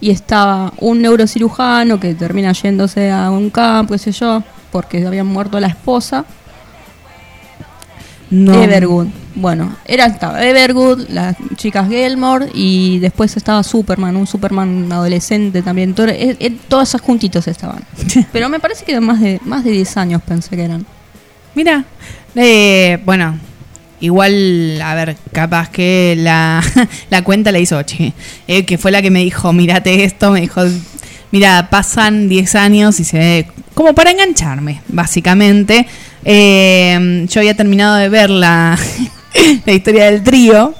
Y 0.00 0.10
estaba 0.10 0.72
un 0.80 1.00
neurocirujano 1.00 2.00
que 2.00 2.14
termina 2.14 2.52
yéndose 2.52 3.10
a 3.12 3.30
un 3.30 3.50
campo, 3.50 3.92
qué 3.94 3.98
sé 3.98 4.12
yo, 4.12 4.42
porque 4.72 5.06
habían 5.06 5.26
muerto 5.26 5.60
la 5.60 5.68
esposa. 5.68 6.24
No. 8.30 8.62
Everwood. 8.62 9.08
Bueno, 9.34 9.76
era 9.86 10.06
estaba 10.06 10.42
Everwood, 10.42 11.08
las 11.10 11.36
chicas 11.56 11.88
Gilmore 11.88 12.48
y 12.54 12.98
después 12.98 13.36
estaba 13.36 13.62
Superman, 13.62 14.16
un 14.16 14.26
Superman 14.26 14.90
adolescente 14.90 15.60
también. 15.62 15.94
Todo- 15.94 16.08
eh, 16.08 16.36
eh, 16.40 16.56
todos 16.68 16.88
esos 16.88 17.00
juntitos 17.02 17.46
estaban. 17.46 17.84
Pero 18.32 18.48
me 18.48 18.58
parece 18.58 18.84
que 18.84 18.98
más 19.00 19.20
de 19.20 19.38
más 19.44 19.64
de 19.64 19.70
10 19.72 19.96
años 19.98 20.22
pensé 20.22 20.56
que 20.56 20.64
eran. 20.64 20.84
Mira, 21.54 21.84
eh, 22.34 23.00
bueno, 23.04 23.38
igual, 24.02 24.80
a 24.82 24.94
ver, 24.94 25.16
capaz 25.32 25.70
que 25.70 26.14
la, 26.18 26.62
la 27.10 27.24
cuenta 27.24 27.50
la 27.52 27.58
hizo 27.58 27.78
Ochi, 27.78 28.12
eh, 28.48 28.66
que 28.66 28.76
fue 28.76 28.90
la 28.90 29.00
que 29.00 29.10
me 29.10 29.20
dijo, 29.20 29.52
mírate 29.54 30.04
esto, 30.04 30.32
me 30.32 30.42
dijo, 30.42 30.60
mira, 31.30 31.68
pasan 31.70 32.28
10 32.28 32.54
años 32.56 33.00
y 33.00 33.04
se 33.04 33.18
ve 33.18 33.46
como 33.74 33.94
para 33.94 34.10
engancharme, 34.10 34.82
básicamente. 34.88 35.86
Eh, 36.24 37.26
yo 37.28 37.40
había 37.40 37.56
terminado 37.56 37.96
de 37.96 38.08
ver 38.08 38.28
la, 38.28 38.78
la 39.66 39.72
historia 39.72 40.06
del 40.06 40.22
trío 40.22 40.74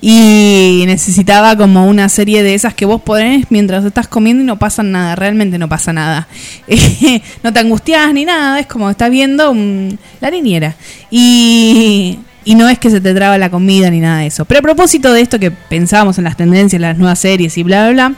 y 0.00 0.84
necesitaba 0.86 1.56
como 1.56 1.86
una 1.86 2.08
serie 2.08 2.42
de 2.42 2.54
esas 2.54 2.74
que 2.74 2.86
vos 2.86 3.00
ponés 3.02 3.46
mientras 3.50 3.84
estás 3.84 4.08
comiendo 4.08 4.42
y 4.42 4.46
no 4.46 4.58
pasa 4.58 4.82
nada, 4.82 5.14
realmente 5.16 5.58
no 5.58 5.68
pasa 5.68 5.92
nada. 5.92 6.26
no 7.42 7.52
te 7.52 7.60
angustias 7.60 8.12
ni 8.14 8.24
nada, 8.24 8.58
es 8.58 8.66
como 8.66 8.88
estás 8.90 9.10
viendo 9.10 9.50
un- 9.50 9.98
la 10.20 10.30
niñera. 10.30 10.74
Y, 11.10 12.18
y 12.44 12.54
no 12.54 12.68
es 12.68 12.78
que 12.78 12.90
se 12.90 13.00
te 13.00 13.14
traba 13.14 13.38
la 13.38 13.50
comida 13.50 13.90
ni 13.90 14.00
nada 14.00 14.20
de 14.20 14.26
eso. 14.26 14.44
Pero 14.44 14.60
a 14.60 14.62
propósito 14.62 15.12
de 15.12 15.20
esto 15.20 15.38
que 15.38 15.50
pensábamos 15.50 16.18
en 16.18 16.24
las 16.24 16.36
tendencias, 16.36 16.80
las 16.80 16.98
nuevas 16.98 17.18
series 17.18 17.56
y 17.58 17.62
bla, 17.62 17.90
bla, 17.90 18.08
bla, 18.08 18.16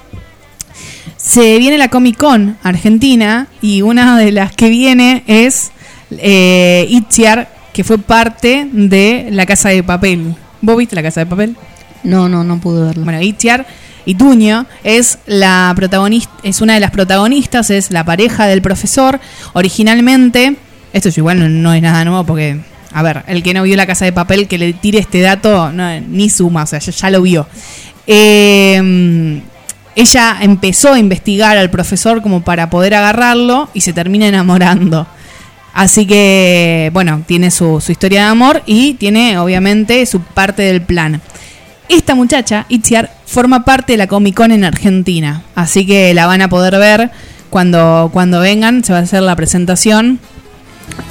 se 1.17 1.59
viene 1.59 1.79
la 1.79 1.89
Comic 1.89 2.17
Con 2.19 2.57
Argentina 2.63 3.49
y 3.63 3.83
una 3.83 4.19
de 4.19 4.33
las 4.33 4.53
que 4.53 4.69
viene 4.69 5.25
es 5.27 5.71
eh, 6.11 6.87
Itziar, 6.89 7.49
que 7.73 7.85
fue 7.85 7.99
parte 7.99 8.69
de 8.73 9.29
La 9.31 9.47
Casa 9.47 9.71
de 9.71 9.83
Papel. 9.83 10.35
¿Vos 10.61 10.77
viste 10.77 10.95
La 10.95 11.03
Casa 11.03 11.21
de 11.21 11.27
Papel? 11.27 11.57
No, 12.03 12.29
no, 12.29 12.45
no 12.45 12.61
pude 12.61 12.87
verlo. 12.87 13.05
Bueno, 13.05 13.21
Itziar 13.21 13.67
Ituño 14.07 14.67
es 14.83 15.19
la 15.27 15.73
protagonista, 15.75 16.31
es 16.43 16.61
una 16.61 16.75
de 16.75 16.81
las 16.81 16.91
protagonistas, 16.91 17.71
es 17.71 17.91
la 17.91 18.05
pareja 18.05 18.47
del 18.47 18.61
profesor. 18.61 19.19
Originalmente, 19.55 20.57
esto 20.93 21.09
es 21.09 21.17
igual 21.17 21.39
no, 21.41 21.49
no 21.49 21.73
es 21.73 21.81
nada 21.81 22.05
nuevo 22.05 22.25
porque, 22.25 22.61
a 22.95 23.03
ver, 23.03 23.25
el 23.27 23.43
que 23.43 23.53
no 23.53 23.65
vio 23.65 23.77
la 23.77 23.87
casa 23.87 24.05
de 24.05 24.12
papel 24.12 24.47
que 24.47 24.57
le 24.57 24.73
tire 24.73 25.01
este 25.01 25.21
dato, 25.21 25.71
ni 25.73 26.31
suma, 26.31 26.62
o 26.62 26.66
sea, 26.66 26.79
ya, 26.79 26.93
ya 26.93 27.11
lo 27.11 27.23
vio. 27.23 27.47
Eh, 28.07 29.41
ella 29.97 30.39
empezó 30.41 30.93
a 30.93 30.99
investigar 30.99 31.57
al 31.57 31.71
profesor 31.71 32.23
como 32.23 32.43
para 32.43 32.71
poder 32.71 32.95
agarrarlo 32.95 33.69
y 33.75 33.81
se 33.81 33.93
termina 33.93 34.27
enamorando. 34.27 35.07
Así 35.73 36.07
que, 36.07 36.91
bueno, 36.93 37.23
tiene 37.27 37.51
su, 37.51 37.81
su 37.81 37.91
historia 37.91 38.23
de 38.23 38.29
amor 38.29 38.62
y 38.65 38.95
tiene 38.95 39.39
obviamente 39.39 40.07
su 40.07 40.21
parte 40.21 40.62
del 40.62 40.83
plan. 40.83 41.21
Esta 41.89 42.15
muchacha, 42.15 42.65
Itziar, 42.69 43.11
forma 43.27 43.65
parte 43.65 43.95
de 43.95 43.99
la 43.99 44.07
Comic 44.07 44.37
Con 44.37 44.53
en 44.53 44.65
Argentina. 44.65 45.43
Así 45.57 45.85
que 45.85 46.15
la 46.15 46.27
van 46.27 46.43
a 46.43 46.49
poder 46.49 46.79
ver 46.79 47.11
cuando, 47.51 48.11
cuando 48.12 48.41
vengan. 48.41 48.85
Se 48.85 48.93
va 48.93 49.01
a 49.01 49.03
hacer 49.03 49.23
la 49.23 49.37
presentación. 49.37 50.21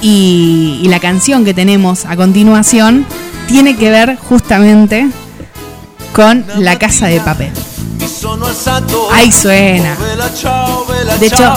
Y, 0.00 0.80
y 0.82 0.88
la 0.88 1.00
canción 1.00 1.44
que 1.44 1.54
tenemos 1.54 2.04
a 2.04 2.16
continuación 2.16 3.06
tiene 3.46 3.76
que 3.76 3.90
ver 3.90 4.16
justamente 4.16 5.08
con 6.12 6.44
La 6.58 6.78
Casa 6.78 7.06
de 7.06 7.20
Papel. 7.20 7.50
Ahí 9.12 9.30
suena. 9.32 9.96
De 11.20 11.26
hecho, 11.26 11.52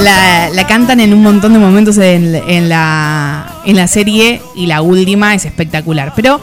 La, 0.00 0.50
la 0.50 0.66
cantan 0.66 1.00
en 1.00 1.12
un 1.12 1.22
montón 1.22 1.52
de 1.52 1.58
momentos 1.58 1.98
en, 1.98 2.34
en 2.34 2.68
la, 2.68 3.60
en 3.64 3.76
la 3.76 3.86
serie 3.86 4.40
y 4.54 4.66
la 4.66 4.80
última 4.82 5.34
es 5.34 5.44
espectacular. 5.44 6.12
Pero 6.16 6.40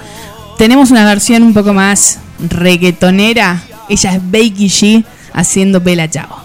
tenemos 0.58 0.92
una 0.92 1.06
versión 1.06 1.44
un 1.44 1.54
poco 1.54 1.74
más 1.74 2.20
reggaetonera. 2.40 3.64
Ella 3.90 4.16
es 4.16 4.32
Becky 4.32 4.68
G 4.68 5.06
haciendo 5.34 5.82
Bella 5.82 6.10
Chao. 6.10 6.45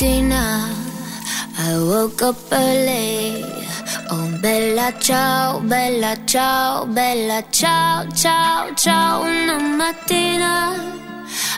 Una 0.00 0.08
mattina 0.08 0.44
I 1.58 1.76
woke 1.76 2.22
up 2.22 2.52
early. 2.52 3.44
Oh, 4.10 4.38
bella 4.40 4.98
ciao, 4.98 5.60
bella 5.60 6.16
ciao, 6.24 6.86
bella 6.86 7.42
ciao, 7.50 8.06
ciao, 8.14 8.72
ciao. 8.74 9.20
Una 9.20 9.58
mattina 9.58 10.74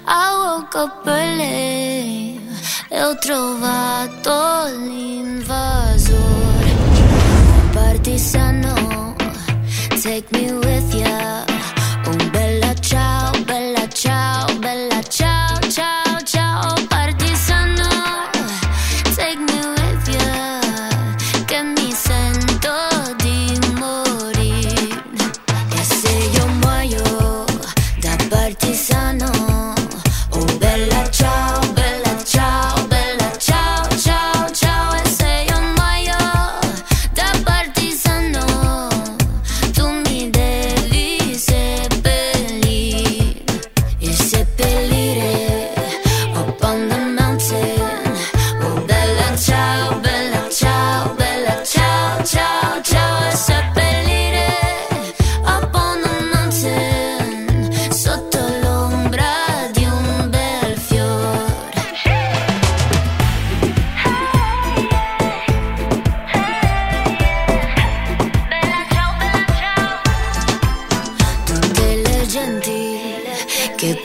I 0.04 0.34
woke 0.34 0.74
up 0.74 1.06
early. 1.06 2.40
E 2.88 3.02
ho 3.04 3.16
trovato 3.18 4.66
l'invasore. 4.88 6.74
Partigiano, 7.70 9.14
take 10.02 10.26
me 10.32 10.50
with 10.52 10.94
ya. 10.94 11.51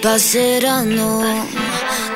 Passeranno. 0.02 1.22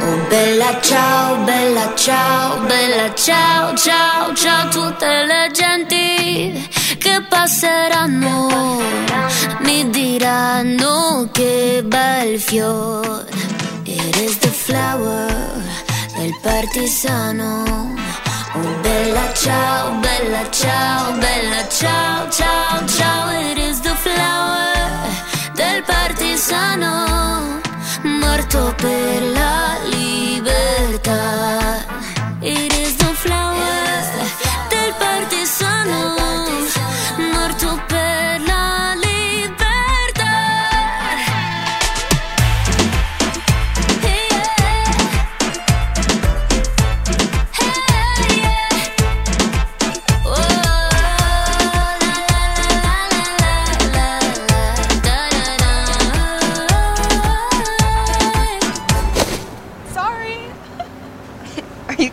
Oh 0.03 0.27
bella 0.29 0.79
ciao, 0.81 1.37
bella 1.43 1.93
ciao, 1.95 2.59
bella 2.65 3.13
ciao, 3.13 3.75
ciao, 3.75 4.33
ciao, 4.33 4.69
tutte 4.69 5.23
le 5.25 5.51
genti 5.51 6.69
che 6.97 7.23
passeranno 7.29 8.79
mi 9.59 9.89
diranno 9.89 11.29
che 11.31 11.83
bel 11.85 12.39
fiore. 12.39 13.25
It 13.83 14.15
is 14.17 14.37
the 14.39 14.49
flower 14.49 15.63
del 16.17 16.35
partigiano. 16.41 17.63
Oh 18.53 18.79
bella 18.81 19.33
ciao, 19.33 19.91
bella 19.99 20.49
ciao, 20.49 21.11
bella 21.13 21.67
ciao, 21.69 22.29
ciao, 22.29 22.85
ciao. 22.87 23.51
It 23.51 23.57
is 23.57 23.79
the 23.81 23.95
flower 23.95 25.09
del 25.53 25.83
partigiano 25.83 27.11
morto 28.03 28.73
per 28.77 29.21
la 29.33 29.77
libertà. 29.89 31.19
It 32.41 32.73
is 32.73 32.95
the 32.95 33.13
flower 33.13 34.03
del 34.69 34.93
partigiano 34.97 36.20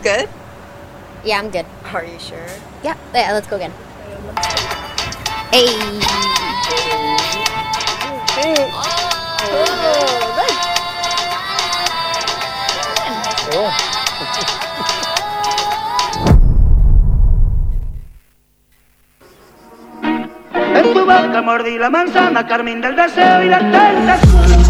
good? 0.09 0.29
Yeah, 1.23 1.37
I'm 1.39 1.49
good. 1.51 1.67
Are 1.93 2.05
you 2.05 2.17
sure? 2.17 2.49
Yeah, 2.83 2.97
yeah, 3.13 3.33
let's 3.33 3.47
go 3.47 3.57
again. 3.57 3.73
Hey. 5.53 5.69
En 20.75 20.93
tu 20.93 21.05
boca 21.05 21.41
mordí 21.41 21.77
la 21.77 21.89
manzana, 21.89 22.47
carmín 22.47 22.81
del 22.81 22.95
deseo 22.95 23.43
y 23.43 23.49
la 23.49 23.59
tentación. 23.59 24.63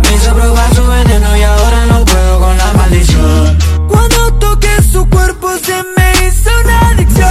Me 0.00 0.12
hizo 0.14 0.34
probar 0.34 0.74
su 0.74 0.86
veneno 0.86 1.36
y 1.36 1.42
ahora 1.42 1.86
no 1.86 2.04
puedo 2.04 2.40
con 2.40 2.56
la 2.56 2.72
maldición. 2.72 3.67
Cuando 3.88 4.32
toqué 4.34 4.82
su 4.82 5.08
cuerpo 5.08 5.48
se 5.58 5.76
me 5.96 6.26
hizo 6.26 6.50
una 6.64 6.90
adicción. 6.90 7.28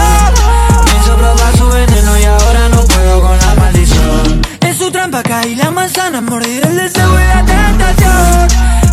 Me 0.85 0.91
hizo 0.99 1.15
probar 1.15 1.57
su 1.57 1.67
veneno 1.69 2.17
y 2.17 2.23
ahora 2.23 2.69
no 2.69 2.81
puedo 2.84 3.21
con 3.21 3.38
la 3.38 3.55
maldición. 3.55 4.41
En 4.61 4.77
su 4.77 4.91
trampa 4.91 5.23
caí 5.23 5.55
la 5.55 5.71
manzana, 5.71 6.21
mordir 6.21 6.65
el 6.65 6.75
deseo 6.77 7.13
y 7.19 7.27
la 7.27 7.45
tentación. 7.45 8.47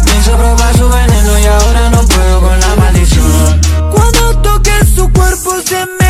Me 0.04 0.18
hizo 0.20 0.36
probar 0.36 0.76
su 0.76 0.88
veneno 0.88 1.38
y 1.38 1.46
ahora 1.46 1.90
no 1.90 2.00
puedo 2.06 2.40
con 2.40 2.60
la 2.60 2.76
maldición. 2.76 3.60
Cuando 3.92 4.38
toqué 4.42 4.84
su 4.94 5.10
cuerpo 5.12 5.50
se 5.64 5.86
me 5.98 6.03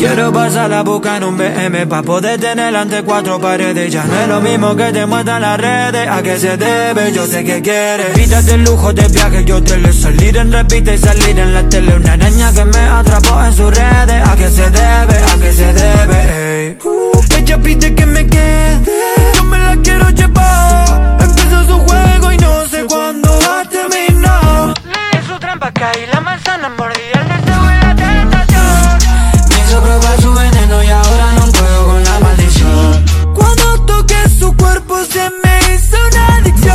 Quiero 0.00 0.32
pasar 0.32 0.70
la 0.70 0.82
boca 0.82 1.20
un 1.22 1.36
BM 1.36 1.86
pa' 1.86 2.02
poder 2.02 2.40
tener 2.40 2.74
ante 2.74 3.02
cuatro 3.02 3.38
paredes 3.38 3.92
Ya 3.92 4.02
no 4.04 4.18
es 4.18 4.28
lo 4.28 4.40
mismo 4.40 4.74
que 4.74 4.92
te 4.92 5.04
muestran 5.04 5.42
las 5.42 5.60
redes 5.60 6.08
¿A 6.08 6.22
qué 6.22 6.38
se 6.38 6.56
debe? 6.56 7.12
Yo 7.12 7.26
sé 7.26 7.44
que 7.44 7.60
quieres 7.60 8.18
Quítate 8.18 8.54
el 8.54 8.64
lujo 8.64 8.94
de 8.94 9.06
viaje 9.08 9.44
Yo 9.44 9.62
te 9.62 9.76
lo 9.76 9.92
salir 9.92 10.38
en 10.38 10.52
repite 10.52 10.94
y 10.94 10.98
salir 10.98 11.38
en 11.38 11.52
la 11.52 11.68
tele 11.68 11.96
Una 11.96 12.16
niña 12.16 12.50
que 12.50 12.64
me 12.64 12.78
atrapó 12.78 13.44
en 13.44 13.52
sus 13.52 13.76
redes 13.76 14.26
¿A 14.26 14.36
qué 14.36 14.48
se 14.48 14.70
debe? 14.70 15.18
¿A 15.18 15.38
qué 15.38 15.52
se 15.52 15.72
debe? 15.74 16.76
Ey. 16.78 16.78
Ella 17.36 17.58
pide 17.58 17.94
que 17.94 18.06
me 18.06 18.26
quede, 18.26 18.80
yo 19.36 19.44
me 19.44 19.58
la 19.58 19.76
quiero 19.82 20.08
llevar. 20.10 21.18
Empezó 21.20 21.64
su 21.66 21.78
juego 21.80 22.32
y 22.32 22.36
no 22.38 22.66
sé 22.68 22.84
cuándo 22.84 23.28
va 23.28 23.60
a 23.60 23.64
terminar. 23.68 24.74
Es 25.18 25.26
su 25.26 25.38
trampa, 25.38 25.72
caí 25.72 26.06
la 26.12 26.20
manzana, 26.20 26.68
mordí 26.68 27.19
Pienso 29.70 29.86
probar 29.86 30.20
su 30.20 30.34
veneno 30.34 30.82
y 30.82 30.88
ahora 30.88 31.32
no 31.36 31.52
puedo 31.52 31.86
con 31.86 32.02
la 32.02 32.18
maldición. 32.18 33.04
Cuando 33.32 33.84
toqué 33.86 34.28
su 34.36 34.56
cuerpo 34.56 34.96
se 35.04 35.30
me 35.44 35.74
hizo 35.74 35.96
una 36.10 36.36
adicción. 36.38 36.74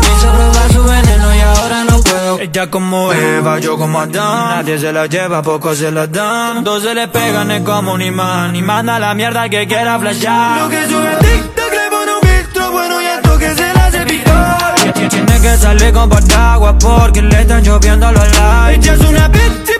Pienso 0.00 0.32
probar 0.32 0.72
su 0.72 0.84
veneno 0.84 1.34
y 1.34 1.40
ahora 1.40 1.84
no 1.84 2.00
puedo. 2.00 2.38
Ella 2.38 2.70
como 2.70 3.12
Eva, 3.12 3.58
yo 3.58 3.76
como 3.76 4.00
Adán. 4.00 4.48
Nadie 4.56 4.78
se 4.78 4.90
la 4.90 5.04
lleva, 5.04 5.42
pocos 5.42 5.76
se 5.76 5.90
la 5.90 6.06
dan. 6.06 6.64
Dos 6.64 6.82
se 6.82 6.94
le 6.94 7.08
pegan, 7.08 7.50
es 7.50 7.60
como 7.60 7.92
un 7.92 8.00
imán. 8.00 8.56
Y 8.56 8.62
manda 8.62 8.98
la 8.98 9.12
mierda 9.12 9.42
al 9.42 9.50
que 9.50 9.66
quiera 9.66 9.98
flashear. 9.98 10.62
Lo 10.62 10.68
que 10.70 10.88
sube 10.88 11.08
a 11.08 11.18
TikTok 11.18 11.72
le 11.72 11.90
pone 11.90 12.12
un 12.14 12.26
filtro 12.26 12.72
bueno 12.72 13.02
y 13.02 13.06
al 13.06 13.20
toque 13.20 13.54
se 13.54 13.74
la 13.74 13.86
hace 13.86 14.06
picar. 14.06 14.74
Tiene 15.10 15.40
que 15.42 15.56
salir 15.58 15.92
con 15.92 16.08
paraguas 16.08 16.74
porque 16.80 17.20
le 17.20 17.38
están 17.42 17.62
lloviendo 17.62 18.10
los 18.12 18.38
likes. 18.38 18.76
Ella 18.76 18.94
es 18.94 19.00
una 19.00 19.28
bitch, 19.28 19.77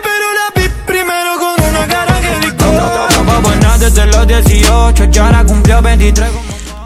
desde 3.78 4.06
los 4.06 4.26
18, 4.26 5.04
ya 5.10 5.26
ahora 5.26 5.44
cumplió 5.44 5.80
23. 5.80 6.28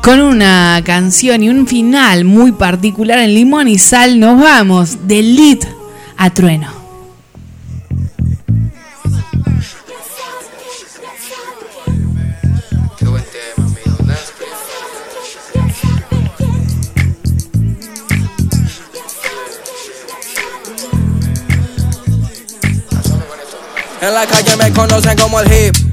Con 0.03 0.21
una 0.21 0.83
canción 0.85 1.43
y 1.43 1.49
un 1.49 1.67
final 1.67 2.25
muy 2.25 2.53
particular 2.53 3.19
en 3.21 3.35
Limón 3.35 3.69
y 3.69 3.79
Sal, 3.79 4.19
nos 4.21 4.41
vamos 4.41 5.07
de 5.07 5.23
Lit 5.23 5.65
a 6.17 6.31
Trueno. 6.31 6.83
En 24.01 24.15
la 24.15 24.27
calle 24.27 24.57
me 24.57 24.73
conocen 24.73 25.17
como 25.17 25.39
el 25.39 25.47
hip 25.47 25.92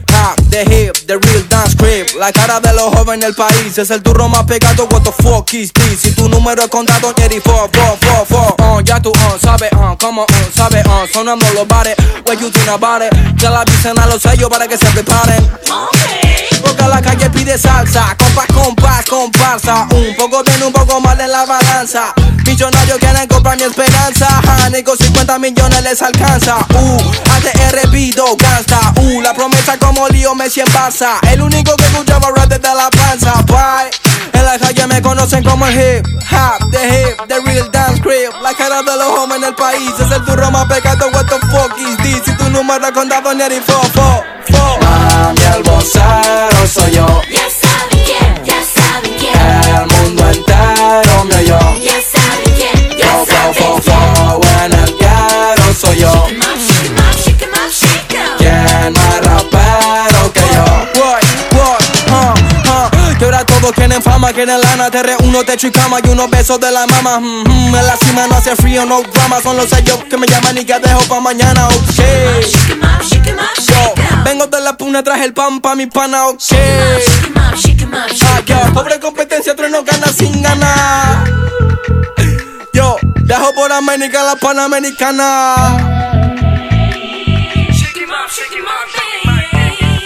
the 0.65 1.17
real 1.19 1.43
dance 1.47 1.75
creep. 1.75 2.15
La 2.19 2.31
cara 2.31 2.59
de 2.59 2.73
los 2.73 2.93
jóvenes 2.95 3.25
del 3.25 3.35
país 3.35 3.77
es 3.77 3.89
el 3.91 4.01
turro 4.01 4.27
más 4.27 4.43
pegado. 4.43 4.87
What 4.91 5.03
the 5.03 5.11
fuck 5.23 5.53
is 5.53 5.71
this? 5.71 6.01
Si 6.01 6.11
tu 6.11 6.27
número 6.27 6.63
es 6.63 6.69
contado, 6.69 7.13
Jerry, 7.17 7.39
four. 7.39 7.69
Uh, 7.69 8.81
ya 8.81 8.99
tú, 8.99 9.11
uh, 9.11 9.39
sabes, 9.41 9.71
uh, 9.73 9.95
como, 9.97 10.23
uh, 10.23 10.51
sabes, 10.53 10.85
uh, 10.85 11.07
sonando 11.11 11.45
los 11.53 11.67
bares. 11.67 11.95
What 12.25 12.39
you 12.39 12.49
think 12.49 12.67
about 12.67 13.01
it? 13.01 13.13
Ya 13.37 13.49
la 13.49 13.61
avisen 13.61 13.97
a 13.99 14.05
los 14.07 14.21
sellos 14.21 14.49
para 14.49 14.67
que 14.67 14.77
se 14.77 14.85
preparen. 14.87 15.49
Porque 16.61 16.87
la 16.87 17.01
calle 17.01 17.29
pide 17.29 17.57
salsa, 17.57 18.15
compás, 18.17 18.47
compás, 18.47 19.05
comparsa. 19.05 19.87
Un 19.91 20.15
poco 20.15 20.43
bien, 20.43 20.63
un 20.63 20.73
poco 20.73 20.99
mal 20.99 21.19
en 21.19 21.31
la 21.31 21.45
balanza. 21.45 22.13
Millonarios 22.45 22.97
quieren 22.99 23.27
comprar 23.27 23.57
mi 23.57 23.63
esperanza. 23.63 24.27
Honey, 24.65 24.83
con 24.83 24.97
50 24.97 25.39
millones 25.39 25.83
les 25.83 26.01
alcanza. 26.01 26.57
Uh, 26.73 26.97
ATR 27.31 27.87
Vido, 27.89 28.35
gangsta. 28.37 28.93
Uh, 28.97 29.21
la 29.21 29.33
promesa 29.33 29.77
como 29.77 30.07
lío 30.09 30.35
Messi 30.35 30.61
en 30.61 30.67
Barça. 30.67 31.19
El 31.31 31.41
único 31.41 31.75
que 31.75 31.83
escuchaba 31.85 32.29
rap 32.35 32.49
desde 32.49 32.73
la 32.75 32.89
panza. 32.89 33.33
Bye. 33.43 33.91
En 34.33 34.45
la 34.45 34.57
calle 34.57 34.87
me 34.87 35.01
conocen 35.01 35.43
como 35.43 35.65
el 35.67 35.73
hip 35.75 36.19
hop, 36.31 36.71
the 36.71 36.77
hip, 36.77 37.27
the 37.27 37.39
real 37.41 37.69
dance 37.71 38.01
creep. 38.01 38.31
La 38.41 38.53
cara 38.53 38.81
de 38.81 38.95
los 38.97 39.07
jóvenes 39.07 39.41
del 39.41 39.55
país 39.55 39.91
es 39.99 40.11
el 40.11 40.23
turro 40.25 40.51
más 40.51 40.65
pecado. 40.65 41.09
What 41.11 41.25
the 41.25 41.39
fuck 41.47 41.77
is 41.77 41.97
this? 41.97 42.28
Tu 42.49 42.55
número 42.55 42.83
es 42.83 42.91
contado, 42.93 43.31
ni 43.35 43.43
el 43.43 43.61
fo, 43.61 43.79
fo, 43.93 44.23
fo. 44.47 44.79
Mami, 44.81 45.39
el 45.55 45.61
vocero 45.61 46.67
soy 46.67 46.93
yo. 46.93 47.38
Todos 63.69 63.75
quieren 63.75 64.01
fama, 64.01 64.33
quieren 64.33 64.59
lana, 64.59 64.89
te 64.89 65.03
reúno, 65.03 65.43
techo 65.43 65.67
y 65.67 65.71
cama 65.71 65.99
y 66.03 66.09
unos 66.09 66.29
besos 66.29 66.59
de 66.59 66.71
la 66.71 66.87
mama. 66.87 67.19
Mm, 67.19 67.43
mm, 67.43 67.75
en 67.75 67.85
la 67.85 67.97
cima 67.97 68.25
no 68.27 68.35
hace 68.35 68.55
frío, 68.55 68.85
no 68.85 69.01
drama, 69.01 69.41
son 69.41 69.57
los 69.57 69.69
sellos 69.69 70.03
que 70.09 70.17
me 70.17 70.25
llaman 70.27 70.57
y 70.57 70.65
que 70.65 70.79
dejo 70.79 71.01
pa' 71.01 71.19
mañana, 71.19 71.67
ok. 71.67 71.75
Yo, 73.67 73.93
vengo 74.23 74.47
de 74.47 74.61
la 74.61 74.75
puna, 74.75 75.03
traje 75.03 75.25
el 75.25 75.33
pan 75.33 75.59
pa' 75.61 75.75
mi 75.75 75.85
pana, 75.85 76.27
ok. 76.29 76.41
Ah, 77.35 78.41
yo, 78.45 78.73
pobre 78.73 78.99
competencia, 78.99 79.55
tres 79.55 79.69
no 79.69 79.83
gana 79.83 80.07
sin 80.07 80.41
ganar. 80.41 81.25
Yo, 82.73 82.97
viajo 83.21 83.53
por 83.53 83.71
América, 83.71 84.23
la 84.23 84.35
panamericana. 84.35 85.99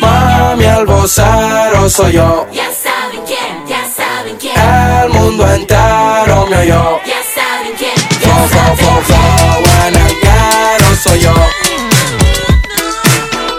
Mami, 0.02 0.66
el 0.66 0.86
vocero 0.86 1.90
soy 1.90 2.14
yo. 2.14 2.48
Ya 2.52 2.73
El 4.64 5.10
mundo 5.10 5.48
entero 5.54 6.48
me 6.50 6.58
oyó. 6.60 7.00
Ya 7.06 7.22
saben 7.36 7.74
quién, 7.78 7.96
Fo, 8.22 8.48
fo, 8.48 8.76
fo, 8.78 9.02
fo, 9.08 9.18
en 9.88 9.96
el 9.96 10.14
guero 10.22 10.96
soy 11.04 11.20
yo. 11.20 11.34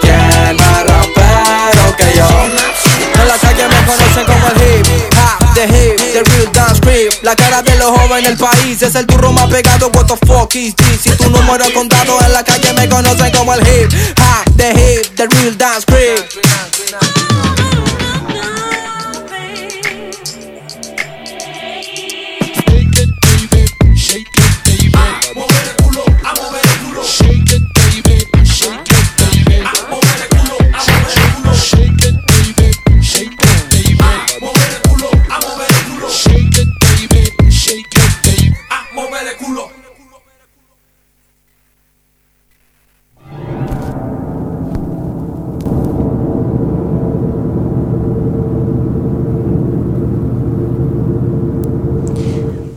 ¿Quién 0.01 0.57
más 0.57 0.85
rapero 0.85 1.97
que 1.97 2.17
yo? 2.17 2.29
En 3.21 3.29
la 3.29 3.39
calle 3.39 3.65
me 3.69 3.87
conocen 3.87 4.25
como 4.25 4.47
el 4.49 4.57
hip 4.63 4.87
hop, 5.17 5.55
the 5.55 5.65
hip, 5.65 5.97
the 6.13 6.23
real 6.23 6.53
dance 6.53 6.81
creep. 6.81 7.13
La 7.23 7.37
cara 7.37 7.63
de 7.63 7.75
los 7.77 7.91
jóvenes 7.91 8.29
del 8.29 8.39
país 8.39 8.81
es 8.83 8.95
el 8.95 9.07
turro 9.07 9.33
más 9.33 9.49
pegado. 9.49 9.91
What 9.95 10.07
the 10.07 10.17
fuck 10.27 10.55
is 10.55 10.75
this? 10.75 11.03
Si 11.03 11.11
tu 11.11 11.31
número 11.31 11.65
es 11.65 11.71
contado 11.73 12.19
en 12.25 12.33
la 12.33 12.43
calle 12.43 12.73
me 12.73 12.89
conocen 12.89 13.31
como 13.33 13.53
el 13.55 13.61
hip 13.61 13.93
hop, 14.19 14.57
the 14.57 14.71
hip, 14.71 15.15
the 15.17 15.27
real 15.27 15.57
dance 15.57 15.85
creep. 15.87 17.14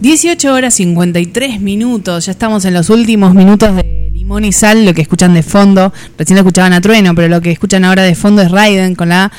18 0.07 0.53
horas 0.53 0.73
53 0.75 1.59
minutos, 1.59 2.27
ya 2.27 2.31
estamos 2.31 2.63
en 2.63 2.73
los 2.73 2.89
últimos 2.89 3.35
minutos 3.35 3.75
de 3.75 4.09
Limón 4.13 4.45
y 4.45 4.53
Sal, 4.53 4.85
lo 4.85 4.93
que 4.93 5.01
escuchan 5.01 5.33
de 5.33 5.43
fondo, 5.43 5.91
recién 6.17 6.37
escuchaban 6.37 6.71
a 6.71 6.79
Trueno, 6.79 7.13
pero 7.13 7.27
lo 7.27 7.41
que 7.41 7.51
escuchan 7.51 7.83
ahora 7.83 8.03
de 8.03 8.15
fondo 8.15 8.41
es 8.41 8.49
Raiden 8.49 8.95
con 8.95 9.09
la, 9.09 9.33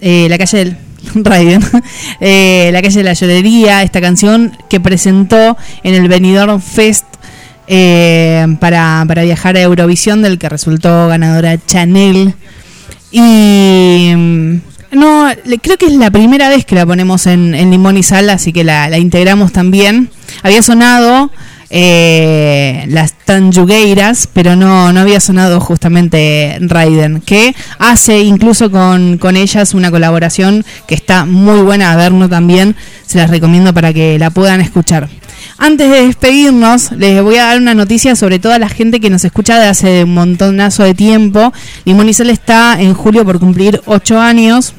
eh, 0.00 0.26
la 0.28 0.36
calle 0.36 0.58
del... 0.58 0.76
Raiden, 1.24 1.62
eh, 2.20 2.70
la 2.72 2.82
calle 2.82 2.96
de 2.96 3.04
la 3.04 3.12
llorería, 3.12 3.84
esta 3.84 4.00
canción 4.00 4.50
que 4.68 4.80
presentó 4.80 5.56
en 5.84 5.94
el 5.94 6.08
Benidorm 6.08 6.60
Fest 6.60 7.06
eh, 7.68 8.48
para, 8.58 9.04
para 9.06 9.22
viajar 9.22 9.56
a 9.56 9.60
Eurovisión, 9.60 10.22
del 10.22 10.40
que 10.40 10.48
resultó 10.48 11.06
ganadora 11.06 11.56
Chanel. 11.66 12.34
Y 13.12 14.12
mm, 14.16 14.56
no, 14.92 15.28
creo 15.62 15.76
que 15.76 15.86
es 15.86 15.92
la 15.92 16.10
primera 16.10 16.48
vez 16.48 16.64
que 16.64 16.74
la 16.74 16.86
ponemos 16.86 17.26
en, 17.26 17.52
Limón 17.70 17.96
y 17.96 18.02
Sal, 18.02 18.30
así 18.30 18.52
que 18.52 18.64
la, 18.64 18.88
la 18.88 18.98
integramos 18.98 19.52
también. 19.52 20.10
Había 20.42 20.62
sonado 20.62 21.30
eh, 21.72 22.84
las 22.88 23.12
Tanjugueiras, 23.12 24.28
pero 24.32 24.56
no, 24.56 24.92
no 24.92 25.00
había 25.00 25.20
sonado 25.20 25.60
justamente 25.60 26.58
Raiden, 26.60 27.20
que 27.20 27.54
hace 27.78 28.20
incluso 28.20 28.72
con, 28.72 29.18
con 29.18 29.36
ellas 29.36 29.72
una 29.74 29.92
colaboración 29.92 30.64
que 30.88 30.96
está 30.96 31.24
muy 31.24 31.60
buena 31.60 31.92
a 31.92 31.96
vernos 31.96 32.28
también, 32.28 32.74
se 33.06 33.18
las 33.18 33.30
recomiendo 33.30 33.72
para 33.72 33.92
que 33.92 34.18
la 34.18 34.30
puedan 34.30 34.60
escuchar. 34.60 35.08
Antes 35.58 35.90
de 35.90 36.06
despedirnos, 36.06 36.92
les 36.92 37.22
voy 37.22 37.36
a 37.36 37.44
dar 37.44 37.58
una 37.58 37.74
noticia 37.74 38.16
sobre 38.16 38.38
toda 38.38 38.58
la 38.58 38.68
gente 38.68 39.00
que 39.00 39.10
nos 39.10 39.24
escucha 39.24 39.58
de 39.58 39.66
hace 39.66 40.04
un 40.04 40.14
montonazo 40.14 40.84
de 40.84 40.94
tiempo. 40.94 41.52
Limón 41.84 42.08
y 42.08 42.14
Sal 42.14 42.30
está 42.30 42.80
en 42.80 42.94
julio 42.94 43.24
por 43.24 43.38
cumplir 43.38 43.80
ocho 43.86 44.18
años. 44.18 44.74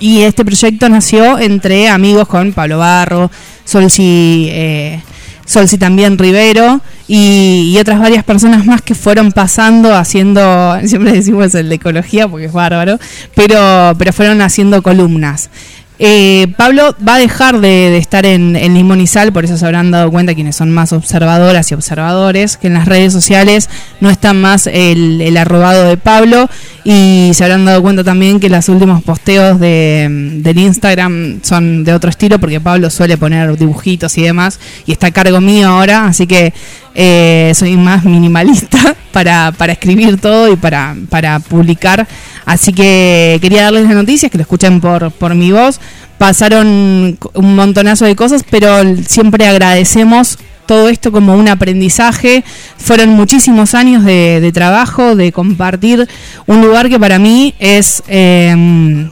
Y 0.00 0.22
este 0.22 0.44
proyecto 0.44 0.88
nació 0.88 1.38
entre 1.38 1.88
amigos 1.88 2.26
con 2.26 2.52
Pablo 2.52 2.78
Barro, 2.78 3.30
Solsi, 3.64 4.48
eh, 4.50 5.00
Solsi 5.46 5.78
también 5.78 6.18
Rivero 6.18 6.80
y, 7.06 7.72
y 7.72 7.78
otras 7.78 8.00
varias 8.00 8.24
personas 8.24 8.64
más 8.64 8.82
que 8.82 8.94
fueron 8.94 9.32
pasando 9.32 9.94
haciendo, 9.94 10.76
siempre 10.84 11.12
decimos 11.12 11.54
el 11.54 11.68
de 11.68 11.76
ecología 11.76 12.26
porque 12.26 12.46
es 12.46 12.52
bárbaro, 12.52 12.98
pero, 13.34 13.94
pero 13.98 14.12
fueron 14.12 14.40
haciendo 14.40 14.82
columnas. 14.82 15.50
Eh, 15.98 16.48
Pablo 16.56 16.96
va 17.06 17.16
a 17.16 17.18
dejar 17.18 17.60
de, 17.60 17.68
de 17.68 17.98
estar 17.98 18.26
en, 18.26 18.56
en 18.56 18.74
Limón 18.74 19.04
por 19.32 19.44
eso 19.44 19.56
se 19.56 19.64
habrán 19.64 19.90
dado 19.90 20.10
cuenta 20.10 20.34
quienes 20.34 20.56
son 20.56 20.70
más 20.70 20.92
observadoras 20.92 21.70
y 21.70 21.74
observadores, 21.74 22.56
que 22.56 22.66
en 22.66 22.74
las 22.74 22.86
redes 22.86 23.12
sociales 23.12 23.68
no 24.00 24.10
está 24.10 24.32
más 24.32 24.66
el, 24.66 25.20
el 25.20 25.36
arrobado 25.36 25.84
de 25.84 25.96
Pablo 25.96 26.48
y 26.84 27.30
se 27.34 27.44
habrán 27.44 27.64
dado 27.64 27.82
cuenta 27.82 28.02
también 28.02 28.40
que 28.40 28.48
los 28.48 28.68
últimos 28.68 29.02
posteos 29.02 29.60
de, 29.60 30.08
del 30.42 30.58
Instagram 30.58 31.40
son 31.42 31.84
de 31.84 31.94
otro 31.94 32.10
estilo 32.10 32.38
porque 32.38 32.60
Pablo 32.60 32.90
suele 32.90 33.16
poner 33.16 33.56
dibujitos 33.56 34.16
y 34.18 34.22
demás 34.22 34.58
y 34.86 34.92
está 34.92 35.08
a 35.08 35.10
cargo 35.12 35.40
mío 35.40 35.68
ahora, 35.68 36.06
así 36.06 36.26
que 36.26 36.52
eh, 36.94 37.52
soy 37.54 37.76
más 37.76 38.04
minimalista 38.04 38.78
para, 39.12 39.52
para 39.52 39.72
escribir 39.72 40.20
todo 40.20 40.52
y 40.52 40.56
para, 40.56 40.96
para 41.08 41.38
publicar. 41.40 42.06
Así 42.44 42.72
que 42.72 43.38
quería 43.40 43.64
darles 43.64 43.84
las 43.84 43.94
noticias, 43.94 44.30
que 44.30 44.38
lo 44.38 44.42
escuchen 44.42 44.80
por, 44.80 45.10
por 45.12 45.34
mi 45.34 45.52
voz. 45.52 45.80
Pasaron 46.18 47.18
un 47.34 47.56
montonazo 47.56 48.04
de 48.04 48.14
cosas, 48.14 48.44
pero 48.48 48.82
siempre 49.06 49.46
agradecemos 49.46 50.38
todo 50.66 50.88
esto 50.88 51.10
como 51.10 51.34
un 51.34 51.48
aprendizaje. 51.48 52.44
Fueron 52.76 53.10
muchísimos 53.10 53.74
años 53.74 54.04
de, 54.04 54.50
trabajo, 54.54 55.16
de 55.16 55.32
compartir 55.32 56.08
un 56.46 56.62
lugar 56.62 56.88
que 56.88 56.98
para 56.98 57.18
mí 57.18 57.54
es... 57.58 58.02
eh, 58.08 59.08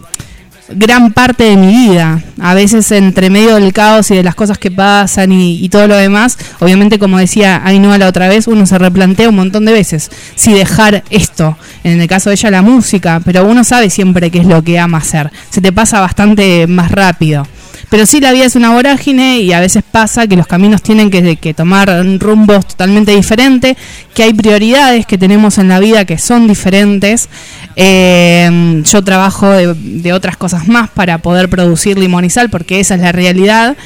gran 0.73 1.13
parte 1.13 1.45
de 1.45 1.57
mi 1.57 1.69
vida. 1.69 2.23
A 2.41 2.55
veces 2.55 2.91
entre 2.93 3.31
medio 3.31 3.55
del 3.57 3.73
caos 3.73 4.11
y 4.11 4.17
de 4.17 4.23
las 4.23 4.35
cosas 4.35 4.59
que 4.59 4.71
pasan 4.71 5.33
y, 5.33 5.69
todo 5.69 5.87
lo 5.87 5.97
demás, 5.97 6.39
obviamente 6.59 6.99
como 6.99 7.19
decía 7.19 7.61
Ainhoa 7.65 7.99
la 7.99 8.09
otra 8.09 8.29
vez, 8.29 8.47
uno 8.47 8.67
se 8.67 8.79
replantea 8.79 9.29
un 9.29 9.37
montón 9.37 9.65
de 9.65 9.73
veces 9.73 10.11
si 10.35 10.53
dejar 10.53 11.05
esto, 11.11 11.57
en 11.85 12.01
el 12.01 12.09
caso 12.09 12.31
de 12.31 12.35
ella 12.35 12.51
la 12.51 12.63
música, 12.63 13.21
pero 13.25 13.45
uno 13.45 13.65
sabe 13.65 13.91
siempre 13.91 14.31
qué 14.31 14.39
es 14.39 14.47
lo 14.47 14.63
que 14.63 14.79
ama 14.79 14.99
hacer. 14.99 15.31
Se 15.51 15.61
te 15.61 15.73
pasa 15.73 16.01
bastante 16.01 16.67
más 16.67 16.91
rápido. 16.91 17.47
Pero 17.91 18.07
sí, 18.07 18.21
la 18.21 18.33
vida 18.33 18.45
es 18.45 18.55
una 18.55 18.71
vorágine 18.71 19.41
y 19.41 19.53
a 19.53 19.61
veces 19.61 19.83
pasa 19.83 20.27
que 20.29 20.37
los 20.37 20.47
caminos 20.47 20.81
tienen 20.81 21.11
que, 21.11 21.55
tomar 21.55 21.91
rumbos 22.21 22.67
totalmente 22.67 23.15
diferentes, 23.15 23.77
que 24.15 24.23
hay 24.23 24.33
prioridades 24.33 25.07
que 25.07 25.19
tenemos 25.19 25.59
en 25.59 25.69
la 25.69 25.81
vida 25.81 26.05
que 26.05 26.17
son 26.17 26.47
diferentes. 26.47 27.29
Eh, 27.75 28.83
yo 28.85 29.03
trabajo 29.03 29.51
de, 29.51 29.75
de 29.75 30.13
otras 30.13 30.37
cosas 30.37 30.69
más 30.69 30.89
para 30.89 31.19
poder 31.19 31.51
producir 31.51 31.99
sal, 32.31 32.49
porque 32.49 32.81
esa 32.81 32.95
es 32.95 33.01
la 33.01 33.13
realidad. 33.13 33.77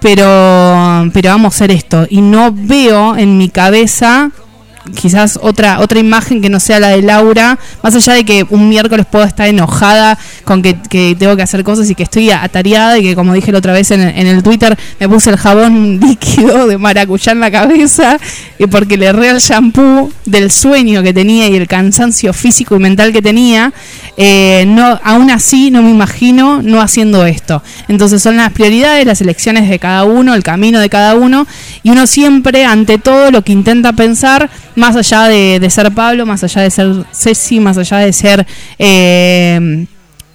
Pero, 0.00 1.10
pero 1.14 1.30
vamos 1.30 1.54
a 1.54 1.56
hacer 1.56 1.70
esto. 1.70 2.06
Y 2.10 2.20
no 2.20 2.52
veo 2.52 3.16
en 3.16 3.38
mi 3.38 3.48
cabeza 3.48 4.32
quizás 5.00 5.38
otra 5.42 5.80
otra 5.80 5.98
imagen 5.98 6.42
que 6.42 6.48
no 6.48 6.60
sea 6.60 6.80
la 6.80 6.88
de 6.88 7.02
Laura, 7.02 7.58
más 7.82 7.94
allá 7.94 8.14
de 8.14 8.24
que 8.24 8.46
un 8.50 8.68
miércoles 8.68 9.06
puedo 9.10 9.24
estar 9.24 9.48
enojada 9.48 10.18
con 10.44 10.62
que, 10.62 10.74
tengo 11.18 11.36
que 11.36 11.42
hacer 11.42 11.64
cosas 11.64 11.88
y 11.90 11.94
que 11.94 12.02
estoy 12.02 12.30
atareada 12.30 12.98
y 12.98 13.02
que 13.02 13.14
como 13.14 13.34
dije 13.34 13.52
la 13.52 13.58
otra 13.58 13.72
vez 13.72 13.90
en, 13.90 14.00
en 14.00 14.26
el 14.26 14.42
Twitter 14.42 14.76
me 15.00 15.08
puse 15.08 15.30
el 15.30 15.36
jabón 15.36 16.00
líquido 16.02 16.66
de 16.66 16.78
maracuyá 16.78 17.32
en 17.32 17.40
la 17.40 17.50
cabeza 17.50 18.18
y 18.58 18.66
porque 18.66 18.96
le 18.96 19.06
erré 19.06 19.30
el 19.30 19.38
shampoo 19.38 20.10
del 20.24 20.50
sueño 20.50 21.02
que 21.02 21.12
tenía 21.12 21.48
y 21.48 21.56
el 21.56 21.66
cansancio 21.66 22.32
físico 22.32 22.76
y 22.76 22.78
mental 22.78 23.12
que 23.12 23.22
tenía, 23.22 23.72
eh, 24.16 24.64
no 24.66 25.00
aún 25.02 25.30
así 25.30 25.70
no 25.70 25.82
me 25.82 25.90
imagino 25.90 26.62
no 26.62 26.80
haciendo 26.80 27.26
esto. 27.26 27.62
Entonces 27.88 28.22
son 28.22 28.36
las 28.36 28.52
prioridades, 28.52 29.06
las 29.06 29.20
elecciones 29.20 29.68
de 29.68 29.78
cada 29.78 30.04
uno, 30.04 30.34
el 30.34 30.42
camino 30.42 30.80
de 30.80 30.88
cada 30.88 31.14
uno 31.14 31.46
y 31.82 31.90
uno 31.90 32.06
siempre 32.06 32.64
ante 32.64 32.98
todo 32.98 33.30
lo 33.30 33.42
que 33.42 33.52
intenta 33.52 33.92
pensar 33.92 34.50
más 34.74 34.96
allá 34.96 35.24
de, 35.24 35.58
de 35.60 35.70
ser 35.70 35.92
Pablo, 35.92 36.26
más 36.26 36.42
allá 36.44 36.62
de 36.62 36.70
ser 36.70 37.04
Ceci, 37.12 37.60
más 37.60 37.78
allá 37.78 37.98
de 37.98 38.12
ser 38.12 38.46
eh, 38.78 39.86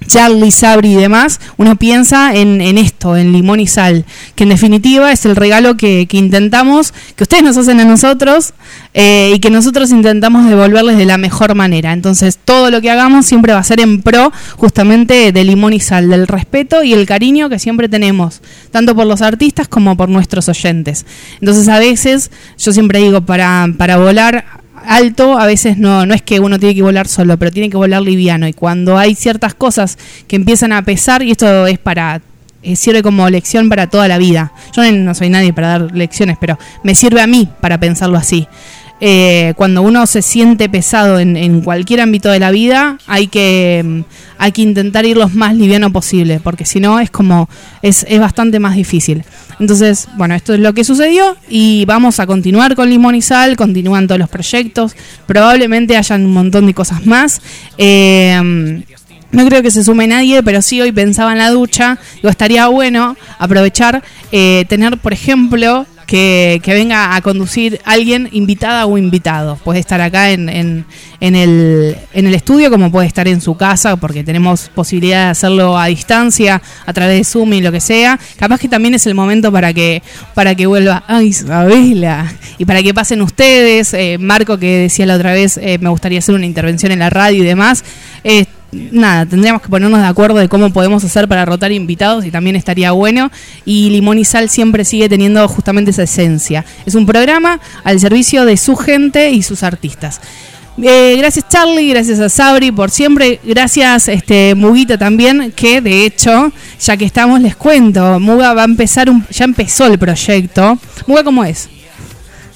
Charlie, 0.07 0.51
Sabri 0.51 0.93
y 0.93 0.95
demás, 0.95 1.39
uno 1.57 1.75
piensa 1.75 2.33
en, 2.33 2.61
esto, 2.77 3.15
en 3.17 3.31
limón 3.31 3.59
y 3.59 3.67
sal, 3.67 4.05
que 4.35 4.43
en 4.43 4.49
definitiva 4.49 5.11
es 5.11 5.25
el 5.25 5.35
regalo 5.35 5.77
que, 5.77 6.07
intentamos, 6.11 6.93
que 7.15 7.23
ustedes 7.23 7.43
nos 7.43 7.57
hacen 7.57 7.79
a 7.79 7.85
nosotros 7.85 8.53
eh, 8.93 9.33
y 9.35 9.39
que 9.39 9.49
nosotros 9.49 9.91
intentamos 9.91 10.47
devolverles 10.47 10.97
de 10.97 11.05
la 11.05 11.17
mejor 11.17 11.55
manera. 11.55 11.93
Entonces 11.93 12.39
todo 12.43 12.71
lo 12.71 12.81
que 12.81 12.89
hagamos 12.89 13.25
siempre 13.25 13.53
va 13.53 13.59
a 13.59 13.63
ser 13.63 13.79
en 13.81 14.01
pro 14.01 14.31
justamente 14.57 15.31
de 15.31 15.43
limón 15.43 15.73
y 15.73 15.79
sal, 15.79 16.09
del 16.09 16.27
respeto 16.27 16.83
y 16.83 16.93
el 16.93 17.05
cariño 17.05 17.49
que 17.49 17.59
siempre 17.59 17.89
tenemos, 17.89 18.41
tanto 18.71 18.95
por 18.95 19.05
los 19.05 19.21
artistas 19.21 19.67
como 19.67 19.95
por 19.97 20.09
nuestros 20.09 20.49
oyentes. 20.49 21.05
Entonces 21.39 21.67
a 21.67 21.79
veces, 21.79 22.31
yo 22.57 22.71
siempre 22.71 22.99
digo, 22.99 23.21
para 23.21 23.97
volar 23.97 24.58
alto, 24.89 25.37
a 25.39 25.45
veces 25.45 25.77
no, 25.77 26.05
no 26.05 26.13
es 26.13 26.21
que 26.21 26.39
uno 26.39 26.59
tiene 26.59 26.75
que 26.75 26.81
volar 26.81 27.07
solo, 27.07 27.37
pero 27.37 27.51
tiene 27.51 27.69
que 27.69 27.77
volar 27.77 28.01
liviano. 28.01 28.47
Y 28.47 28.53
cuando 28.53 28.97
hay 28.97 29.15
ciertas 29.15 29.53
cosas 29.53 29.97
que 30.27 30.35
empiezan 30.35 30.73
a 30.73 30.81
pesar, 30.81 31.21
y 31.21 31.31
esto 31.31 31.67
es 31.67 31.77
para 31.77 32.21
eh, 32.61 32.75
sirve 32.75 33.01
como 33.01 33.29
lección 33.29 33.69
para 33.69 33.87
toda 33.87 34.07
la 34.07 34.17
vida. 34.17 34.51
Yo 34.75 34.91
no, 34.91 35.15
soy 35.15 35.29
nadie 35.29 35.53
para 35.53 35.67
dar 35.67 35.95
lecciones, 35.95 36.37
pero 36.41 36.57
me 36.83 36.93
sirve 36.93 37.21
a 37.21 37.27
mí 37.27 37.47
para 37.61 37.79
pensarlo 37.79 38.17
así. 38.17 38.47
Eh, 39.01 39.53
cuando 39.55 39.81
uno 39.81 40.05
se 40.07 40.21
siente 40.21 40.67
pesado 40.67 41.19
en, 41.19 41.61
cualquier 41.61 42.01
ámbito 42.01 42.29
de 42.29 42.39
la 42.39 42.51
vida, 42.51 42.97
hay 43.07 43.27
que, 43.27 43.81
mm, 43.85 44.01
hay 44.37 44.51
que 44.51 44.61
intentar 44.61 45.05
ir 45.05 45.17
lo 45.17 45.29
más 45.29 45.55
liviano 45.55 45.91
posible, 45.91 46.39
porque 46.43 46.65
si 46.65 46.79
no 46.79 46.99
es 46.99 47.09
como, 47.09 47.49
es, 47.81 48.05
es 48.09 48.19
bastante 48.19 48.59
más 48.59 48.75
difícil. 48.75 49.23
Entonces, 49.59 50.07
bueno, 50.17 50.35
esto 50.35 50.53
es 50.53 50.59
lo 50.59 50.73
que 50.73 50.83
sucedió 50.83 51.37
y 51.49 51.85
vamos 51.85 52.19
a 52.19 52.27
continuar 52.27 52.75
con 52.75 52.89
Limón 52.89 53.15
y 53.15 53.21
Sal, 53.21 53.55
continúan 53.55 54.07
todos 54.07 54.19
los 54.19 54.29
proyectos, 54.29 54.95
probablemente 55.25 55.95
hayan 55.97 56.25
un 56.25 56.33
montón 56.33 56.65
de 56.65 56.73
cosas 56.73 57.05
más. 57.05 57.41
Eh, 57.77 58.83
no 59.31 59.45
creo 59.45 59.61
que 59.61 59.71
se 59.71 59.83
sume 59.83 60.07
nadie, 60.07 60.41
pero 60.41 60.61
sí 60.61 60.81
hoy 60.81 60.91
pensaba 60.91 61.33
en 61.33 61.37
la 61.37 61.51
ducha. 61.51 61.99
Digo, 62.15 62.29
estaría 62.29 62.67
bueno 62.67 63.15
aprovechar, 63.37 64.03
eh, 64.31 64.65
tener, 64.67 64.97
por 64.97 65.13
ejemplo, 65.13 65.85
que, 66.09 66.61
venga 66.65 67.15
a 67.15 67.21
conducir 67.21 67.79
alguien 67.85 68.29
invitada 68.31 68.85
o 68.87 68.97
invitado. 68.97 69.57
Puede 69.57 69.79
estar 69.79 70.01
acá 70.01 70.31
en, 70.31 70.49
en, 70.49 70.85
en 71.19 71.35
el, 71.35 71.95
en 72.13 72.25
el 72.25 72.33
estudio 72.33 72.71
como 72.71 72.91
puede 72.91 73.07
estar 73.07 73.27
en 73.27 73.41
su 73.41 73.55
casa, 73.55 73.95
porque 73.95 74.23
tenemos 74.23 74.69
posibilidad 74.73 75.25
de 75.25 75.29
hacerlo 75.31 75.77
a 75.77 75.85
distancia, 75.85 76.61
a 76.85 76.93
través 76.93 77.17
de 77.17 77.23
Zoom 77.23 77.53
y 77.53 77.61
lo 77.61 77.71
que 77.71 77.79
sea. 77.79 78.19
Capaz 78.37 78.59
que 78.59 78.67
también 78.67 78.95
es 78.95 79.05
el 79.05 79.13
momento 79.13 79.51
para 79.51 79.71
que, 79.71 80.01
para 80.33 80.55
que 80.55 80.65
vuelva, 80.65 81.03
ay 81.07 81.27
Isabela, 81.27 82.33
y 82.57 82.65
para 82.65 82.81
que 82.81 82.93
pasen 82.93 83.21
ustedes. 83.21 83.93
Eh, 83.93 84.17
Marco, 84.19 84.57
que 84.57 84.79
decía 84.79 85.05
la 85.05 85.15
otra 85.15 85.33
vez, 85.33 85.57
eh, 85.57 85.77
me 85.79 85.89
gustaría 85.89 86.19
hacer 86.19 86.33
una 86.33 86.47
intervención 86.47 86.91
en 86.91 86.99
la 86.99 87.11
radio 87.11 87.43
y 87.43 87.45
demás. 87.45 87.83
Eh, 88.23 88.45
nada, 88.71 89.25
tendríamos 89.25 89.61
que 89.61 89.69
ponernos 89.69 89.99
de 89.99 90.07
acuerdo 90.07 90.37
de 90.37 90.49
cómo 90.49 90.71
podemos 90.71 91.03
hacer 91.03 91.27
para 91.27 91.45
rotar 91.45 91.71
invitados 91.71 92.25
y 92.25 92.31
también 92.31 92.55
estaría 92.55 92.91
bueno. 92.91 93.31
Y 93.65 93.89
Limón 93.89 94.19
y 94.19 94.25
Sal 94.25 94.49
siempre 94.49 94.85
sigue 94.85 95.09
teniendo 95.09 95.47
justamente 95.47 95.91
esa 95.91 96.03
esencia. 96.03 96.65
Es 96.85 96.95
un 96.95 97.05
programa 97.05 97.59
al 97.83 97.99
servicio 97.99 98.45
de 98.45 98.57
su 98.57 98.75
gente 98.75 99.31
y 99.31 99.43
sus 99.43 99.63
artistas. 99.63 100.21
Eh, 100.81 101.15
gracias 101.17 101.45
Charlie, 101.49 101.89
gracias 101.89 102.19
a 102.21 102.29
Sabri 102.29 102.71
por 102.71 102.89
siempre, 102.89 103.41
gracias 103.43 104.07
este 104.07 104.55
Muguita 104.55 104.97
también, 104.97 105.51
que 105.53 105.81
de 105.81 106.05
hecho, 106.05 106.53
ya 106.79 106.95
que 106.95 107.03
estamos 107.03 107.41
les 107.41 107.57
cuento, 107.57 108.17
Muga 108.21 108.53
va 108.53 108.61
a 108.61 108.65
empezar 108.65 109.09
un, 109.09 109.25
ya 109.29 109.43
empezó 109.43 109.87
el 109.87 109.99
proyecto. 109.99 110.79
Muga, 111.05 111.25
¿cómo 111.25 111.43
es? 111.43 111.67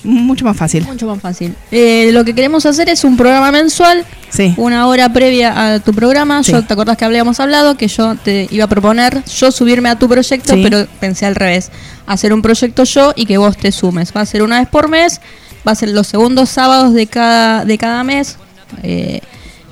Mucho 0.04 0.44
más 0.46 0.58
fácil. 0.58 0.84
Mucho 0.84 1.08
más 1.08 1.20
fácil. 1.22 1.56
Eh, 1.72 2.10
lo 2.12 2.26
que 2.26 2.36
queremos 2.36 2.66
hacer 2.66 2.90
es 2.90 3.04
un 3.04 3.16
programa 3.16 3.52
mensual, 3.52 4.06
Sí. 4.30 4.54
una 4.58 4.88
hora 4.88 5.12
previa 5.14 5.74
a 5.76 5.80
tu 5.80 5.94
programa. 5.94 6.42
Yo 6.42 6.64
te 6.64 6.74
acordás 6.74 6.98
que 6.98 7.06
habíamos 7.06 7.40
hablado 7.40 7.78
que 7.78 7.88
yo 7.88 8.16
te 8.16 8.48
iba 8.52 8.66
a 8.66 8.68
proponer 8.68 9.24
yo 9.26 9.52
subirme 9.52 9.90
a 9.90 9.98
tu 9.98 10.10
proyecto, 10.10 10.56
Sí. 10.56 10.62
pero 10.64 10.88
pensé 11.00 11.26
al 11.26 11.36
revés, 11.36 11.72
hacer 12.06 12.34
un 12.34 12.42
proyecto 12.42 12.84
yo 12.84 13.14
y 13.16 13.26
que 13.26 13.38
vos 13.38 13.56
te 13.58 13.72
sumes. 13.72 14.12
Va 14.16 14.22
a 14.22 14.26
ser 14.26 14.44
una 14.44 14.60
vez 14.60 14.68
por 14.68 14.90
mes, 14.90 15.22
va 15.66 15.72
a 15.72 15.76
ser 15.76 15.90
los 15.90 16.08
segundos 16.08 16.50
sábados 16.50 16.94
de 16.94 17.08
cada 17.08 17.64
de 17.64 17.78
cada 17.78 18.04
mes 18.04 18.38
eh, 18.82 19.22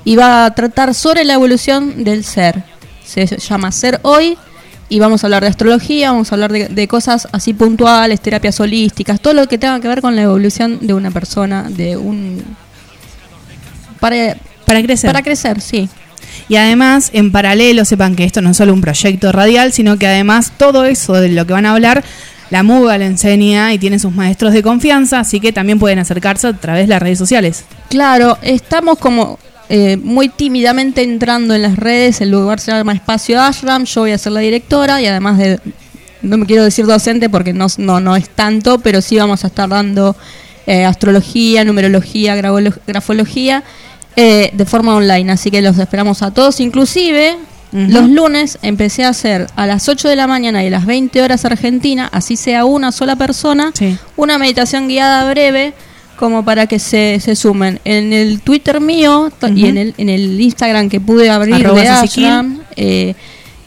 y 0.04 0.16
va 0.16 0.46
a 0.46 0.54
tratar 0.54 0.94
sobre 0.94 1.24
la 1.24 1.34
evolución 1.34 2.04
del 2.04 2.24
ser. 2.24 2.62
Se 3.04 3.26
llama 3.26 3.70
Ser 3.72 3.98
Hoy 4.02 4.38
y 4.92 4.98
vamos 4.98 5.24
a 5.24 5.26
hablar 5.26 5.42
de 5.42 5.48
astrología, 5.48 6.10
vamos 6.10 6.30
a 6.30 6.34
hablar 6.34 6.52
de, 6.52 6.68
de 6.68 6.86
cosas 6.86 7.26
así 7.32 7.54
puntuales, 7.54 8.20
terapias 8.20 8.60
holísticas, 8.60 9.18
todo 9.22 9.32
lo 9.32 9.46
que 9.46 9.56
tenga 9.56 9.80
que 9.80 9.88
ver 9.88 10.02
con 10.02 10.14
la 10.14 10.20
evolución 10.20 10.80
de 10.82 10.92
una 10.92 11.10
persona, 11.10 11.62
de 11.70 11.96
un... 11.96 12.44
Para, 14.00 14.36
Para 14.66 14.82
crecer. 14.82 15.08
para 15.08 15.22
crecer, 15.22 15.62
sí. 15.62 15.88
Y 16.46 16.56
además, 16.56 17.08
en 17.14 17.32
paralelo, 17.32 17.86
sepan 17.86 18.14
que 18.14 18.24
esto 18.24 18.42
no 18.42 18.50
es 18.50 18.58
solo 18.58 18.74
un 18.74 18.82
proyecto 18.82 19.32
radial, 19.32 19.72
sino 19.72 19.96
que 19.96 20.06
además 20.06 20.52
todo 20.58 20.84
eso 20.84 21.14
de 21.14 21.30
lo 21.30 21.46
que 21.46 21.54
van 21.54 21.64
a 21.64 21.72
hablar, 21.72 22.04
la 22.50 22.62
MUGA 22.62 22.98
lo 22.98 23.04
enseña 23.04 23.72
y 23.72 23.78
tiene 23.78 23.98
sus 23.98 24.12
maestros 24.12 24.52
de 24.52 24.62
confianza, 24.62 25.20
así 25.20 25.40
que 25.40 25.52
también 25.52 25.78
pueden 25.78 26.00
acercarse 26.00 26.48
a 26.48 26.52
través 26.52 26.82
de 26.82 26.88
las 26.88 27.00
redes 27.00 27.16
sociales. 27.16 27.64
Claro, 27.88 28.36
estamos 28.42 28.98
como 28.98 29.38
eh, 29.74 29.96
muy 29.96 30.28
tímidamente 30.28 31.02
entrando 31.02 31.54
en 31.54 31.62
las 31.62 31.76
redes, 31.76 32.20
el 32.20 32.30
lugar 32.30 32.60
se 32.60 32.70
llama 32.72 32.92
Espacio 32.92 33.40
Ashram, 33.40 33.84
yo 33.86 34.02
voy 34.02 34.12
a 34.12 34.18
ser 34.18 34.32
la 34.32 34.40
directora 34.40 35.00
y 35.00 35.06
además 35.06 35.38
de, 35.38 35.58
no 36.20 36.36
me 36.36 36.44
quiero 36.46 36.62
decir 36.62 36.84
docente 36.86 37.30
porque 37.30 37.52
no, 37.54 37.66
no, 37.78 37.98
no 37.98 38.14
es 38.14 38.28
tanto, 38.28 38.78
pero 38.80 39.00
sí 39.00 39.16
vamos 39.16 39.44
a 39.44 39.46
estar 39.46 39.68
dando 39.70 40.14
eh, 40.66 40.84
astrología, 40.84 41.64
numerología, 41.64 42.36
grafolo- 42.36 42.78
grafología 42.86 43.64
eh, 44.14 44.50
de 44.52 44.64
forma 44.66 44.94
online, 44.94 45.32
así 45.32 45.50
que 45.50 45.62
los 45.62 45.78
esperamos 45.78 46.22
a 46.22 46.30
todos, 46.30 46.60
inclusive... 46.60 47.36
Los 47.74 48.06
lunes 48.10 48.58
empecé 48.60 49.02
a 49.04 49.08
hacer 49.08 49.46
a 49.56 49.66
las 49.66 49.88
8 49.88 50.06
de 50.06 50.14
la 50.14 50.26
mañana 50.26 50.62
y 50.62 50.66
a 50.66 50.70
las 50.70 50.84
20 50.84 51.22
horas 51.22 51.46
Argentina, 51.46 52.06
así 52.12 52.36
sea 52.36 52.66
una 52.66 52.92
sola 52.92 53.16
persona, 53.16 53.72
una 54.16 54.36
meditación 54.36 54.88
guiada 54.88 55.26
breve 55.30 55.72
como 56.16 56.44
para 56.44 56.66
que 56.66 56.78
se, 56.78 57.18
se 57.20 57.34
sumen. 57.36 57.80
En 57.84 58.12
el 58.12 58.40
Twitter 58.40 58.80
mío 58.80 59.30
y 59.56 59.66
en 59.66 59.78
el, 59.78 59.94
en 59.98 60.08
el 60.08 60.40
Instagram 60.40 60.88
que 60.88 61.00
pude 61.00 61.30
abrir 61.30 61.54
de. 61.74 61.80
Ashram, 62.28 62.60
eh, 62.76 63.14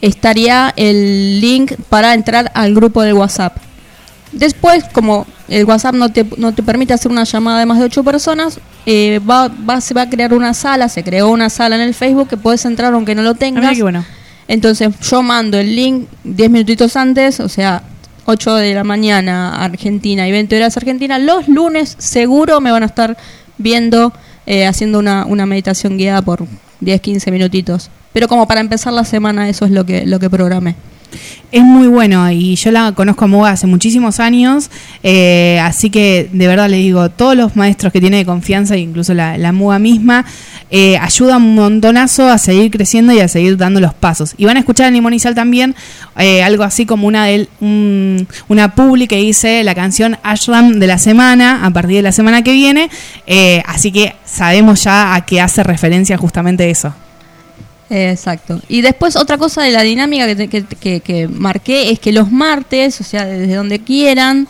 estaría 0.00 0.72
el 0.76 1.40
link 1.40 1.72
para 1.88 2.14
entrar 2.14 2.50
al 2.54 2.74
grupo 2.74 3.02
del 3.02 3.14
WhatsApp. 3.14 3.56
Después, 4.32 4.84
como 4.92 5.26
el 5.48 5.64
WhatsApp 5.64 5.94
no 5.94 6.10
te, 6.12 6.26
no 6.36 6.52
te 6.52 6.62
permite 6.62 6.92
hacer 6.92 7.10
una 7.10 7.24
llamada 7.24 7.60
de 7.60 7.66
más 7.66 7.78
de 7.78 7.84
ocho 7.84 8.02
personas, 8.04 8.58
eh, 8.84 9.20
va, 9.28 9.48
va- 9.48 9.80
se 9.80 9.94
va 9.94 10.02
a 10.02 10.10
crear 10.10 10.34
una 10.34 10.52
sala, 10.52 10.88
se 10.88 11.02
creó 11.02 11.28
una 11.30 11.48
sala 11.48 11.76
en 11.76 11.82
el 11.82 11.94
Facebook 11.94 12.28
que 12.28 12.36
puedes 12.36 12.64
entrar 12.64 12.92
aunque 12.92 13.14
no 13.14 13.22
lo 13.22 13.34
tengas. 13.34 13.64
Ah, 13.64 13.68
mira 13.68 13.76
qué 13.76 13.82
bueno. 13.82 14.04
Entonces 14.48 14.90
yo 15.02 15.22
mando 15.22 15.58
el 15.58 15.74
link 15.74 16.06
10 16.24 16.50
minutitos 16.50 16.96
antes, 16.96 17.40
o 17.40 17.48
sea, 17.48 17.82
8 18.26 18.54
de 18.56 18.74
la 18.74 18.84
mañana 18.84 19.64
Argentina 19.64 20.28
y 20.28 20.32
20 20.32 20.56
horas 20.56 20.76
Argentina. 20.76 21.18
Los 21.18 21.48
lunes 21.48 21.94
seguro 21.98 22.60
me 22.60 22.70
van 22.70 22.82
a 22.82 22.86
estar 22.86 23.16
viendo, 23.58 24.12
eh, 24.46 24.66
haciendo 24.66 24.98
una, 24.98 25.24
una 25.26 25.46
meditación 25.46 25.96
guiada 25.96 26.22
por 26.22 26.46
10, 26.80 27.00
15 27.00 27.30
minutitos. 27.30 27.90
Pero 28.12 28.28
como 28.28 28.46
para 28.46 28.60
empezar 28.60 28.92
la 28.92 29.04
semana 29.04 29.48
eso 29.48 29.64
es 29.64 29.70
lo 29.70 29.84
que, 29.86 30.06
lo 30.06 30.18
que 30.18 30.28
programé. 30.28 30.74
Es 31.52 31.62
muy 31.62 31.86
bueno 31.86 32.30
y 32.30 32.56
yo 32.56 32.70
la 32.72 32.92
conozco 32.92 33.24
a 33.24 33.28
Muga 33.28 33.50
hace 33.50 33.66
muchísimos 33.66 34.20
años, 34.20 34.70
eh, 35.02 35.58
así 35.62 35.90
que 35.90 36.28
de 36.32 36.46
verdad 36.48 36.68
le 36.68 36.76
digo, 36.78 37.08
todos 37.10 37.36
los 37.36 37.54
maestros 37.56 37.92
que 37.92 38.00
tiene 38.00 38.18
de 38.18 38.26
confianza, 38.26 38.76
incluso 38.76 39.14
la, 39.14 39.38
la 39.38 39.52
Muga 39.52 39.78
misma, 39.78 40.24
eh, 40.70 40.98
ayudan 40.98 41.42
un 41.42 41.54
montonazo 41.54 42.28
a 42.28 42.38
seguir 42.38 42.70
creciendo 42.72 43.12
y 43.12 43.20
a 43.20 43.28
seguir 43.28 43.56
dando 43.56 43.80
los 43.80 43.94
pasos. 43.94 44.34
Y 44.36 44.44
van 44.44 44.56
a 44.56 44.60
escuchar 44.60 44.88
en 44.88 44.94
Limón 44.94 45.16
también 45.34 45.74
eh, 46.18 46.42
algo 46.42 46.64
así 46.64 46.84
como 46.84 47.06
una, 47.06 47.26
del, 47.26 47.48
un- 47.60 48.26
una 48.48 48.74
publi 48.74 49.06
que 49.06 49.16
dice 49.16 49.62
la 49.64 49.74
canción 49.74 50.18
Ashram 50.24 50.78
de 50.80 50.86
la 50.88 50.98
semana, 50.98 51.64
a 51.64 51.70
partir 51.70 51.96
de 51.96 52.02
la 52.02 52.12
semana 52.12 52.42
que 52.42 52.52
viene, 52.52 52.90
así 53.66 53.92
que 53.92 54.14
sabemos 54.24 54.82
ya 54.84 55.14
a 55.14 55.24
qué 55.24 55.40
hace 55.40 55.62
referencia 55.62 56.16
justamente 56.18 56.68
eso. 56.68 56.92
Exacto. 57.88 58.60
Y 58.68 58.80
después 58.80 59.14
otra 59.16 59.38
cosa 59.38 59.62
de 59.62 59.70
la 59.70 59.82
dinámica 59.82 60.26
que, 60.34 60.48
que, 60.48 60.64
que- 60.64 61.00
que 61.00 61.28
marqué 61.28 61.90
es 61.90 62.00
que 62.00 62.12
los 62.12 62.32
martes, 62.32 63.00
o 63.00 63.04
sea, 63.04 63.24
desde 63.24 63.54
donde 63.54 63.78
quieran, 63.78 64.48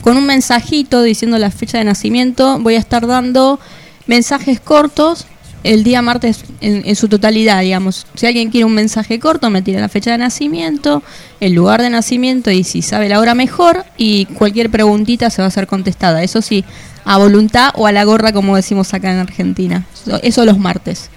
con 0.00 0.16
un 0.16 0.24
mensajito 0.26 1.02
diciendo 1.02 1.38
la 1.38 1.50
fecha 1.50 1.78
de 1.78 1.84
nacimiento, 1.84 2.58
voy 2.60 2.74
a 2.76 2.78
estar 2.78 3.06
dando 3.06 3.58
mensajes 4.06 4.60
cortos 4.60 5.26
el 5.62 5.82
día 5.82 6.02
martes 6.02 6.44
en, 6.60 6.82
en 6.84 6.94
su 6.96 7.08
totalidad, 7.08 7.62
digamos. 7.62 8.06
Si 8.14 8.26
alguien 8.26 8.50
quiere 8.50 8.66
un 8.66 8.74
mensaje 8.74 9.18
corto, 9.18 9.48
me 9.48 9.62
tira 9.62 9.80
la 9.80 9.88
fecha 9.88 10.10
de 10.12 10.18
nacimiento, 10.18 11.02
el 11.40 11.54
lugar 11.54 11.80
de 11.80 11.88
nacimiento 11.88 12.50
y 12.50 12.64
si 12.64 12.82
sabe 12.82 13.08
la 13.08 13.18
hora 13.18 13.34
mejor 13.34 13.84
y 13.96 14.26
cualquier 14.26 14.68
preguntita 14.70 15.30
se 15.30 15.40
va 15.40 15.48
a 15.48 15.50
ser 15.50 15.66
contestada. 15.66 16.22
Eso 16.22 16.42
sí, 16.42 16.64
a 17.06 17.16
voluntad 17.16 17.70
o 17.76 17.86
a 17.86 17.92
la 17.92 18.04
gorra 18.04 18.32
como 18.32 18.56
decimos 18.56 18.92
acá 18.92 19.10
en 19.10 19.18
Argentina. 19.20 19.86
Eso 20.22 20.44
los 20.44 20.58
martes. 20.58 21.08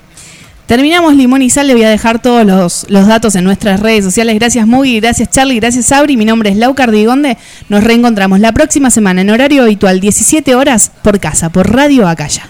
Terminamos 0.68 1.16
Limón 1.16 1.42
y 1.42 1.50
Sal, 1.50 1.66
le 1.66 1.74
voy 1.74 1.84
a 1.84 1.90
dejar 1.90 2.22
todos 2.22 2.46
los, 2.46 2.86
los 2.90 3.08
datos 3.08 3.36
en 3.36 3.46
nuestras 3.46 3.80
redes 3.80 4.04
sociales. 4.04 4.36
Gracias 4.36 4.68
Mugi, 4.68 5.00
gracias 5.00 5.30
Charlie, 5.30 5.62
gracias 5.62 5.86
Sabri. 5.86 6.18
Mi 6.18 6.26
nombre 6.26 6.50
es 6.50 6.58
Lau 6.58 6.76
Cardigonde. 6.76 7.38
Nos 7.70 7.86
reencontramos 7.86 8.42
la 8.42 8.52
próxima 8.52 8.90
semana 8.90 9.22
en 9.22 9.30
horario 9.30 9.64
habitual, 9.64 10.02
17 10.02 10.56
horas, 10.56 10.92
por 11.04 11.22
casa, 11.22 11.50
por 11.50 11.74
Radio 11.74 12.06
Acaya. 12.06 12.50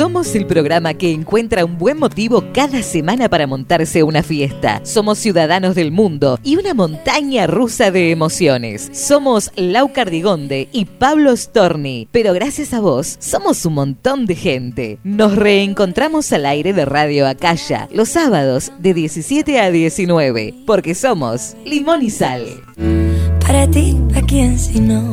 Somos 0.00 0.34
el 0.34 0.46
programa 0.46 0.94
que 0.94 1.12
encuentra 1.12 1.66
un 1.66 1.76
buen 1.76 1.98
motivo 1.98 2.42
cada 2.54 2.82
semana 2.82 3.28
para 3.28 3.46
montarse 3.46 4.02
una 4.02 4.22
fiesta. 4.22 4.80
Somos 4.82 5.18
ciudadanos 5.18 5.74
del 5.74 5.92
mundo 5.92 6.38
y 6.42 6.56
una 6.56 6.72
montaña 6.72 7.46
rusa 7.46 7.90
de 7.90 8.10
emociones. 8.10 8.88
Somos 8.94 9.52
Lau 9.56 9.92
Cardigonde 9.92 10.70
y 10.72 10.86
Pablo 10.86 11.36
Storni, 11.36 12.08
pero 12.12 12.32
gracias 12.32 12.72
a 12.72 12.80
vos 12.80 13.18
somos 13.18 13.66
un 13.66 13.74
montón 13.74 14.24
de 14.24 14.36
gente. 14.36 14.98
Nos 15.04 15.36
reencontramos 15.36 16.32
al 16.32 16.46
aire 16.46 16.72
de 16.72 16.86
Radio 16.86 17.28
Acaya 17.28 17.86
los 17.92 18.08
sábados 18.08 18.72
de 18.78 18.94
17 18.94 19.60
a 19.60 19.70
19, 19.70 20.54
porque 20.64 20.94
somos 20.94 21.56
Limón 21.66 22.00
y 22.02 22.08
Sal. 22.08 22.46
Para 23.46 23.70
ti, 23.70 23.98
¿a 24.14 24.22
quién 24.22 24.58
si 24.58 24.80
no? 24.80 25.12